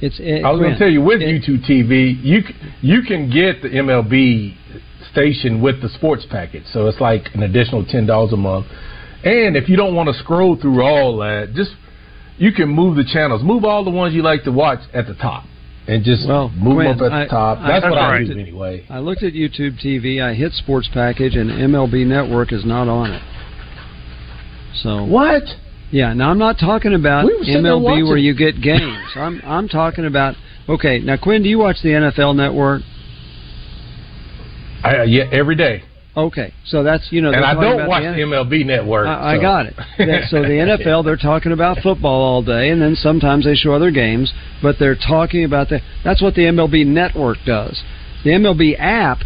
It's. 0.00 0.18
It, 0.20 0.44
I 0.44 0.50
was 0.50 0.60
going 0.60 0.72
to 0.72 0.78
tell 0.78 0.88
you 0.90 1.00
with 1.00 1.22
it- 1.22 1.42
YouTube 1.42 1.64
TV, 1.68 2.18
you 2.22 2.42
you 2.82 3.02
can 3.02 3.30
get 3.30 3.62
the 3.62 3.68
MLB 3.68 4.54
station 5.12 5.62
with 5.62 5.80
the 5.80 5.88
sports 5.90 6.26
package, 6.28 6.64
so 6.72 6.86
it's 6.88 7.00
like 7.00 7.28
an 7.34 7.42
additional 7.44 7.84
ten 7.84 8.04
dollars 8.06 8.32
a 8.32 8.36
month. 8.36 8.66
And 9.24 9.56
if 9.56 9.68
you 9.68 9.76
don't 9.76 9.94
want 9.94 10.08
to 10.08 10.14
scroll 10.22 10.56
through 10.60 10.82
all 10.82 11.16
that, 11.18 11.54
just 11.54 11.70
you 12.36 12.52
can 12.52 12.68
move 12.68 12.96
the 12.96 13.04
channels, 13.04 13.42
move 13.42 13.64
all 13.64 13.84
the 13.84 13.90
ones 13.90 14.14
you 14.14 14.22
like 14.22 14.42
to 14.44 14.52
watch 14.52 14.80
at 14.92 15.06
the 15.06 15.14
top, 15.14 15.44
and 15.86 16.04
just 16.04 16.26
Well, 16.28 16.50
move 16.50 16.78
them 16.78 16.86
up 16.88 17.00
at 17.00 17.12
I- 17.12 17.22
the 17.24 17.30
top. 17.30 17.58
I- 17.60 17.68
That's 17.68 17.84
what 17.84 17.96
I 17.96 18.18
looked 18.18 18.32
do 18.34 18.38
anyway. 18.40 18.84
I 18.90 18.98
looked 18.98 19.22
at 19.22 19.32
YouTube 19.32 19.80
TV. 19.80 20.20
I 20.20 20.34
hit 20.34 20.52
Sports 20.54 20.88
Package, 20.92 21.36
and 21.36 21.48
MLB 21.50 22.04
Network 22.04 22.52
is 22.52 22.64
not 22.64 22.88
on 22.88 23.12
it. 23.12 23.22
So 24.82 25.04
what? 25.04 25.44
Yeah. 25.94 26.12
Now 26.12 26.30
I'm 26.30 26.38
not 26.38 26.58
talking 26.58 26.92
about 26.92 27.24
We 27.26 27.38
were 27.38 27.44
sitting 27.44 27.62
there 27.62 27.72
MLB 27.72 28.08
where 28.08 28.16
you 28.16 28.34
get 28.34 28.60
games. 28.60 29.08
I'm 29.14 29.40
I'm 29.44 29.68
talking 29.68 30.06
about. 30.06 30.34
Okay. 30.68 30.98
Now 30.98 31.16
Quinn, 31.16 31.42
do 31.42 31.48
you 31.48 31.58
watch 31.58 31.76
the 31.82 31.90
NFL 31.90 32.34
Network? 32.34 32.82
I, 34.82 34.98
uh, 34.98 35.02
yeah, 35.04 35.24
every 35.32 35.54
day. 35.54 35.84
Okay, 36.16 36.54
so 36.66 36.84
that's 36.84 37.10
you 37.10 37.20
know. 37.20 37.32
and 37.32 37.44
I 37.44 37.54
don't 37.54 37.74
about 37.74 37.88
watch 37.88 38.02
the 38.04 38.12
the 38.12 38.20
MLB 38.20 38.64
Network. 38.64 39.08
I, 39.08 39.34
I 39.34 39.40
got 39.40 39.66
it. 39.66 39.74
Yeah, 39.98 40.26
so 40.28 40.42
the 40.42 40.48
NFL, 40.48 41.04
they're 41.04 41.16
talking 41.16 41.50
about 41.50 41.78
football 41.78 42.22
all 42.22 42.42
day, 42.42 42.70
and 42.70 42.80
then 42.80 42.94
sometimes 42.94 43.44
they 43.44 43.54
show 43.54 43.72
other 43.72 43.90
games, 43.90 44.32
but 44.62 44.76
they're 44.78 44.96
talking 44.96 45.44
about 45.44 45.70
the. 45.70 45.80
That's 46.04 46.22
what 46.22 46.34
the 46.34 46.42
MLB 46.42 46.86
Network 46.86 47.38
does. 47.44 47.82
The 48.22 48.30
MLB 48.30 48.76
app, 48.78 49.18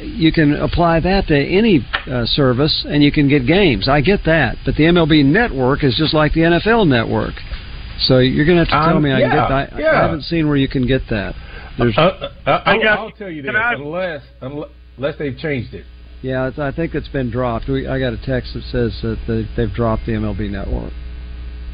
you 0.00 0.32
can 0.32 0.54
apply 0.54 1.00
that 1.00 1.26
to 1.28 1.36
any 1.36 1.86
uh, 2.10 2.24
service, 2.26 2.84
and 2.88 3.02
you 3.02 3.12
can 3.12 3.28
get 3.28 3.46
games. 3.46 3.88
I 3.88 4.00
get 4.00 4.20
that, 4.26 4.56
but 4.64 4.74
the 4.76 4.84
MLB 4.84 5.24
Network 5.24 5.84
is 5.84 5.96
just 5.96 6.14
like 6.14 6.32
the 6.34 6.40
NFL 6.40 6.86
Network. 6.88 7.34
So 8.00 8.18
you're 8.18 8.44
going 8.46 8.58
to 8.58 8.64
have 8.64 8.68
to 8.82 8.88
tell 8.88 8.96
Um, 8.96 9.02
me 9.02 9.12
I 9.12 9.20
can 9.20 9.30
get 9.30 9.48
that. 9.48 9.72
I, 9.74 9.78
yeah. 9.80 9.98
I 9.98 10.02
haven't 10.02 10.22
seen 10.22 10.46
where 10.46 10.56
you 10.56 10.68
can 10.68 10.86
get 10.86 11.02
that. 11.10 11.34
There's, 11.78 11.96
Uh, 11.98 12.00
uh, 12.00 12.32
uh, 12.46 12.62
I 12.64 12.76
I'll, 12.78 12.98
I'll 13.06 13.10
tell 13.10 13.30
you 13.30 13.42
that 13.42 13.56
I- 13.56 13.74
unless, 13.74 14.22
unless 14.40 14.68
unless 14.96 15.16
they've 15.18 15.36
changed 15.38 15.74
it. 15.74 15.84
Yeah, 16.22 16.48
it's, 16.48 16.58
I 16.58 16.72
think 16.72 16.94
it's 16.96 17.06
been 17.08 17.30
dropped. 17.30 17.68
We, 17.68 17.86
I 17.86 18.00
got 18.00 18.12
a 18.12 18.16
text 18.24 18.54
that 18.54 18.64
says 18.64 18.98
that 19.02 19.18
they, 19.28 19.48
they've 19.56 19.72
dropped 19.72 20.06
the 20.06 20.12
MLB 20.12 20.50
Network. 20.50 20.92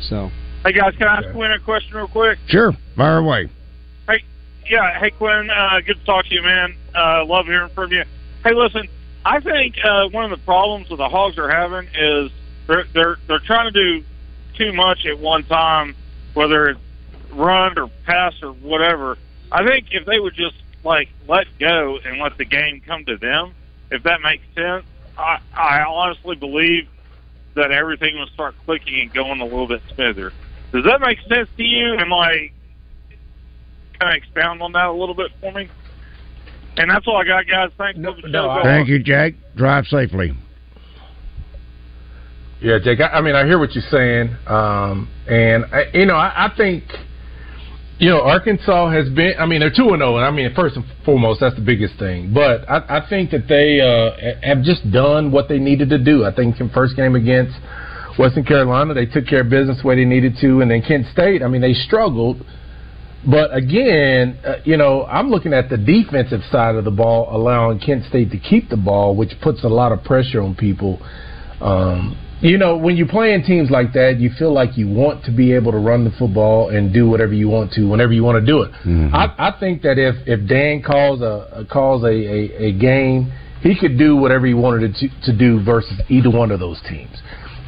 So 0.09 0.31
Hey 0.65 0.73
guys, 0.73 0.93
can 0.99 1.09
I 1.09 1.17
ask 1.19 1.33
Quinn 1.33 1.51
a 1.53 1.59
question 1.59 1.95
real 1.97 2.09
quick? 2.09 2.39
Sure, 2.49 2.73
fire 2.97 3.19
away. 3.19 3.49
Yeah, 4.69 4.99
hey 4.99 5.11
Quinn, 5.11 5.51
uh, 5.51 5.81
good 5.85 5.99
to 6.01 6.05
talk 6.05 6.27
to 6.27 6.35
you, 6.35 6.43
man. 6.43 6.75
Uh, 6.95 7.25
love 7.27 7.47
hearing 7.47 7.69
from 7.71 7.93
you. 7.93 8.05
Hey, 8.43 8.55
listen, 8.55 8.89
I 9.25 9.41
think 9.41 9.77
uh, 9.85 10.09
one 10.09 10.25
of 10.25 10.31
the 10.31 10.45
problems 10.45 10.89
that 10.89 10.97
the 10.97 11.09
Hogs 11.09 11.39
are 11.39 11.51
having 11.51 11.89
is 11.95 12.31
they're 12.67 12.85
they're 12.93 13.17
they're 13.27 13.39
trying 13.41 13.73
to 13.73 13.99
do 14.01 14.05
too 14.55 14.73
much 14.73 15.05
at 15.07 15.19
one 15.19 15.45
time, 15.45 15.95
whether 16.33 16.71
it's 16.71 16.81
run 17.33 17.79
or 17.79 17.89
pass 18.07 18.35
or 18.43 18.53
whatever. 18.53 19.19
I 19.53 19.67
think 19.67 19.89
if 19.93 20.07
they 20.07 20.19
would 20.19 20.35
just 20.35 20.57
like 20.83 21.09
let 21.29 21.47
go 21.59 21.99
and 22.05 22.19
let 22.21 22.39
the 22.39 22.45
game 22.45 22.81
come 22.87 23.05
to 23.05 23.17
them, 23.17 23.55
if 23.91 24.03
that 24.05 24.23
makes 24.23 24.45
sense, 24.55 24.85
I 25.19 25.41
I 25.55 25.83
honestly 25.83 26.37
believe 26.37 26.89
that 27.55 27.71
everything 27.71 28.19
will 28.19 28.27
start 28.29 28.55
clicking 28.65 29.01
and 29.01 29.13
going 29.13 29.41
a 29.41 29.45
little 29.45 29.69
bit 29.69 29.83
smoother. 29.95 30.33
Does 30.73 30.85
that 30.85 31.01
make 31.01 31.21
sense 31.29 31.49
to 31.57 31.63
you? 31.63 31.95
And 31.95 32.11
like, 32.11 32.53
kind 33.99 34.17
of 34.17 34.17
expound 34.17 34.63
on 34.63 34.73
that 34.73 34.87
a 34.87 34.93
little 34.93 35.15
bit 35.15 35.31
for 35.41 35.53
me? 35.53 35.69
And 36.77 36.91
that's 36.91 37.07
all 37.07 37.17
I 37.17 37.25
got, 37.25 37.47
guys. 37.47 37.71
Thanks 37.79 37.99
for 37.99 38.15
the 38.21 38.33
show. 38.33 38.61
Thank 38.63 38.89
you, 38.89 39.03
Jake. 39.03 39.37
Drive 39.57 39.87
safely. 39.87 40.33
Yeah, 42.61 42.79
Jake. 42.83 43.01
I, 43.01 43.19
I 43.19 43.21
mean, 43.21 43.35
I 43.35 43.45
hear 43.45 43.59
what 43.59 43.75
you're 43.75 43.85
saying, 43.91 44.35
um, 44.47 45.09
and 45.29 45.67
I, 45.67 45.85
you 45.93 46.07
know, 46.07 46.15
I, 46.15 46.47
I 46.47 46.57
think 46.57 46.85
you 47.99 48.09
know 48.09 48.23
Arkansas 48.23 48.91
has 48.91 49.09
been. 49.11 49.35
I 49.39 49.45
mean, 49.45 49.61
they're 49.61 49.69
two 49.75 49.91
and 49.91 50.01
zero, 50.01 50.17
and 50.17 50.25
I 50.25 50.31
mean, 50.31 50.53
first 50.55 50.77
and 50.77 50.85
foremost, 51.05 51.41
that's 51.41 51.55
the 51.57 51.61
biggest 51.61 51.99
thing. 51.99 52.33
But 52.33 52.69
I, 52.69 53.01
I 53.05 53.09
think 53.09 53.31
that 53.33 53.47
they 53.49 53.81
uh, 53.81 54.41
have 54.43 54.65
just 54.65 54.91
done 54.91 55.31
what 55.31 55.49
they 55.49 55.59
needed 55.59 55.91
to 55.91 55.99
do. 56.03 56.25
I 56.25 56.35
think 56.35 56.59
in 56.59 56.71
first 56.71 56.97
game 56.97 57.15
against 57.15 57.55
Western 58.19 58.45
Carolina, 58.45 58.95
they 58.95 59.07
took 59.07 59.27
care 59.27 59.43
of 59.43 59.51
business 59.51 59.83
the 59.83 59.87
way 59.87 59.97
they 59.97 60.07
needed 60.07 60.37
to, 60.41 60.61
and 60.61 60.71
then 60.71 60.81
Kent 60.81 61.07
State. 61.13 61.43
I 61.43 61.49
mean, 61.49 61.61
they 61.61 61.75
struggled. 61.75 62.45
But 63.27 63.55
again, 63.55 64.39
uh, 64.45 64.57
you 64.65 64.77
know, 64.77 65.05
I'm 65.05 65.31
looking 65.31 65.53
at 65.53 65.71
the 65.71 65.79
defensive 65.79 66.43
side 66.51 66.75
of 66.75 66.85
the 66.85 66.91
ball, 66.91 67.29
allowing 67.35 67.79
Kent 67.79 68.05
State 68.05 68.31
to 68.33 68.39
keep 68.39 68.69
the 68.69 68.77
ball, 68.77 69.17
which 69.17 69.33
puts 69.41 69.65
a 69.65 69.69
lot 69.69 69.93
of 69.93 70.05
pressure 70.05 70.43
on 70.43 70.55
people. 70.55 71.01
Um, 71.61 72.19
you 72.41 72.59
know, 72.59 72.77
when 72.77 72.97
you're 72.97 73.09
playing 73.09 73.45
teams 73.45 73.71
like 73.71 73.95
that, 73.95 74.19
you 74.19 74.29
feel 74.39 74.53
like 74.53 74.77
you 74.77 74.87
want 74.89 75.25
to 75.25 75.31
be 75.31 75.53
able 75.53 75.73
to 75.73 75.79
run 75.79 76.05
the 76.05 76.11
football 76.19 76.69
and 76.69 76.93
do 76.93 77.09
whatever 77.09 77.33
you 77.33 77.49
want 77.49 77.73
to, 77.73 77.85
whenever 77.89 78.13
you 78.13 78.23
want 78.23 78.39
to 78.39 78.45
do 78.45 78.61
it. 78.63 78.71
I, 79.15 79.35
I 79.39 79.59
think 79.59 79.81
that 79.83 79.99
if 79.99 80.17
if 80.27 80.47
Dan 80.47 80.83
calls 80.83 81.23
a 81.23 81.65
calls 81.73 82.03
a, 82.05 82.09
a, 82.09 82.67
a 82.67 82.73
game, 82.73 83.33
he 83.63 83.75
could 83.79 83.97
do 83.97 84.17
whatever 84.17 84.47
he 84.47 84.53
wanted 84.53 84.95
to, 84.95 85.09
to 85.23 85.39
do 85.39 85.65
versus 85.65 85.99
either 86.11 86.31
one 86.31 86.51
of 86.51 86.61
those 86.61 86.79
teams. 86.87 87.17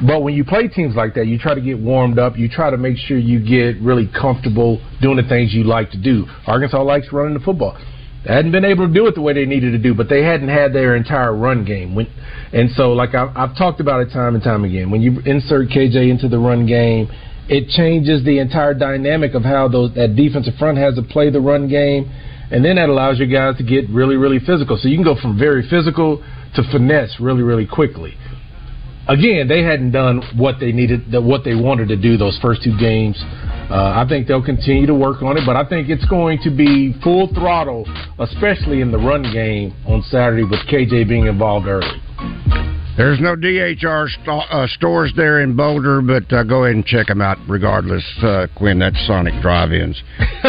But 0.05 0.21
when 0.21 0.35
you 0.35 0.45
play 0.45 0.67
teams 0.67 0.95
like 0.95 1.15
that, 1.15 1.25
you 1.25 1.39
try 1.39 1.55
to 1.55 1.61
get 1.61 1.79
warmed 1.79 2.19
up. 2.19 2.37
You 2.37 2.47
try 2.47 2.69
to 2.69 2.77
make 2.77 2.97
sure 2.97 3.17
you 3.17 3.39
get 3.39 3.81
really 3.81 4.07
comfortable 4.07 4.79
doing 5.01 5.17
the 5.17 5.27
things 5.27 5.53
you 5.53 5.63
like 5.63 5.89
to 5.91 5.97
do. 5.97 6.25
Arkansas 6.45 6.81
likes 6.83 7.07
running 7.11 7.33
the 7.33 7.39
football. 7.39 7.75
They 8.23 8.33
hadn't 8.33 8.51
been 8.51 8.65
able 8.65 8.87
to 8.87 8.93
do 8.93 9.07
it 9.07 9.15
the 9.15 9.21
way 9.21 9.33
they 9.33 9.45
needed 9.45 9.71
to 9.71 9.79
do, 9.79 9.95
but 9.95 10.07
they 10.07 10.23
hadn't 10.23 10.49
had 10.49 10.73
their 10.73 10.95
entire 10.95 11.35
run 11.35 11.65
game. 11.65 11.95
When, 11.95 12.07
and 12.53 12.69
so, 12.71 12.93
like 12.93 13.15
I've, 13.15 13.35
I've 13.35 13.57
talked 13.57 13.79
about 13.79 14.01
it 14.01 14.11
time 14.11 14.35
and 14.35 14.43
time 14.43 14.65
again, 14.65 14.91
when 14.91 15.01
you 15.01 15.19
insert 15.25 15.69
KJ 15.69 16.11
into 16.11 16.27
the 16.27 16.37
run 16.37 16.67
game, 16.67 17.09
it 17.49 17.69
changes 17.69 18.23
the 18.23 18.39
entire 18.39 18.73
dynamic 18.73 19.33
of 19.33 19.43
how 19.43 19.67
those 19.67 19.95
that 19.95 20.15
defensive 20.15 20.55
front 20.59 20.77
has 20.77 20.95
to 20.95 21.01
play 21.01 21.29
the 21.31 21.39
run 21.39 21.69
game, 21.69 22.11
and 22.51 22.63
then 22.63 22.75
that 22.75 22.89
allows 22.89 23.17
your 23.17 23.27
guys 23.27 23.57
to 23.57 23.63
get 23.63 23.89
really, 23.89 24.17
really 24.17 24.39
physical. 24.39 24.77
So 24.77 24.89
you 24.89 24.97
can 24.97 25.05
go 25.05 25.15
from 25.19 25.39
very 25.39 25.67
physical 25.67 26.17
to 26.55 26.63
finesse 26.71 27.15
really, 27.19 27.43
really 27.43 27.65
quickly 27.65 28.15
again, 29.07 29.47
they 29.47 29.63
hadn't 29.63 29.91
done 29.91 30.21
what 30.37 30.59
they 30.59 30.71
needed, 30.71 31.13
what 31.13 31.43
they 31.43 31.55
wanted 31.55 31.87
to 31.89 31.95
do 31.97 32.17
those 32.17 32.37
first 32.41 32.63
two 32.63 32.77
games. 32.77 33.17
Uh, 33.69 33.93
I 33.95 34.05
think 34.07 34.27
they'll 34.27 34.43
continue 34.43 34.87
to 34.87 34.95
work 34.95 35.21
on 35.21 35.37
it, 35.37 35.43
but 35.45 35.55
I 35.55 35.67
think 35.67 35.89
it's 35.89 36.05
going 36.05 36.39
to 36.43 36.49
be 36.49 36.95
full 37.03 37.27
throttle, 37.33 37.85
especially 38.19 38.81
in 38.81 38.91
the 38.91 38.97
run 38.97 39.23
game 39.33 39.73
on 39.85 40.01
Saturday 40.03 40.43
with 40.43 40.59
KJ 40.69 41.07
being 41.07 41.27
involved 41.27 41.67
early. 41.67 42.01
There's 42.97 43.19
no 43.19 43.35
DHR 43.35 44.09
st- 44.09 44.27
uh, 44.49 44.65
stores 44.67 45.13
there 45.15 45.41
in 45.41 45.55
Boulder, 45.55 46.01
but 46.01 46.33
uh, 46.33 46.41
go 46.43 46.63
ahead 46.63 46.75
and 46.77 46.83
check 46.83 47.05
them 47.05 47.21
out 47.21 47.37
regardless, 47.47 48.03
uh, 48.23 48.47
Quinn. 48.55 48.79
That's 48.79 48.97
Sonic 49.05 49.39
Drive-Ins. 49.39 50.01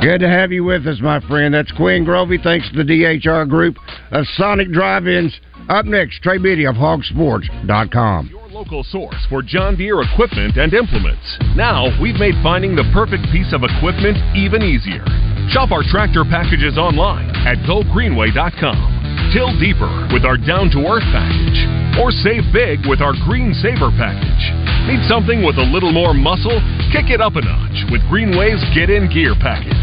Good 0.00 0.20
to 0.20 0.28
have 0.28 0.52
you 0.52 0.62
with 0.62 0.86
us, 0.86 1.00
my 1.00 1.18
friend. 1.26 1.54
That's 1.54 1.72
Quinn 1.72 2.04
Grovey. 2.04 2.40
Thanks 2.40 2.70
to 2.70 2.84
the 2.84 2.84
DHR 2.84 3.48
group 3.48 3.78
of 4.12 4.24
Sonic 4.36 4.70
Drive-Ins. 4.70 5.36
Up 5.68 5.84
next, 5.84 6.22
Trey 6.22 6.38
Biddy 6.38 6.64
of 6.64 6.76
HawgSports.com. 6.76 8.30
Your 8.30 8.46
local 8.54 8.84
source 8.84 9.18
for 9.28 9.42
John 9.42 9.74
Deere 9.74 10.00
equipment 10.00 10.56
and 10.56 10.72
implements. 10.72 11.26
Now, 11.56 11.90
we've 12.00 12.14
made 12.22 12.38
finding 12.40 12.78
the 12.78 12.86
perfect 12.94 13.26
piece 13.34 13.50
of 13.50 13.66
equipment 13.66 14.14
even 14.38 14.62
easier. 14.62 15.02
Shop 15.50 15.74
our 15.74 15.82
tractor 15.82 16.22
packages 16.22 16.78
online 16.78 17.34
at 17.50 17.58
gogreenway.com. 17.66 19.34
Till 19.34 19.50
deeper 19.58 19.90
with 20.14 20.22
our 20.22 20.38
down 20.38 20.70
to 20.70 20.86
earth 20.86 21.06
package. 21.10 21.58
Or 21.98 22.14
save 22.14 22.46
big 22.54 22.86
with 22.86 23.02
our 23.02 23.18
Green 23.26 23.50
Saver 23.58 23.90
package. 23.98 24.44
Need 24.86 25.02
something 25.10 25.42
with 25.42 25.58
a 25.58 25.66
little 25.66 25.90
more 25.90 26.14
muscle? 26.14 26.62
Kick 26.94 27.10
it 27.10 27.18
up 27.18 27.34
a 27.34 27.42
notch 27.42 27.90
with 27.90 28.06
Greenway's 28.06 28.62
Get 28.70 28.86
in 28.86 29.10
Gear 29.10 29.34
package. 29.34 29.74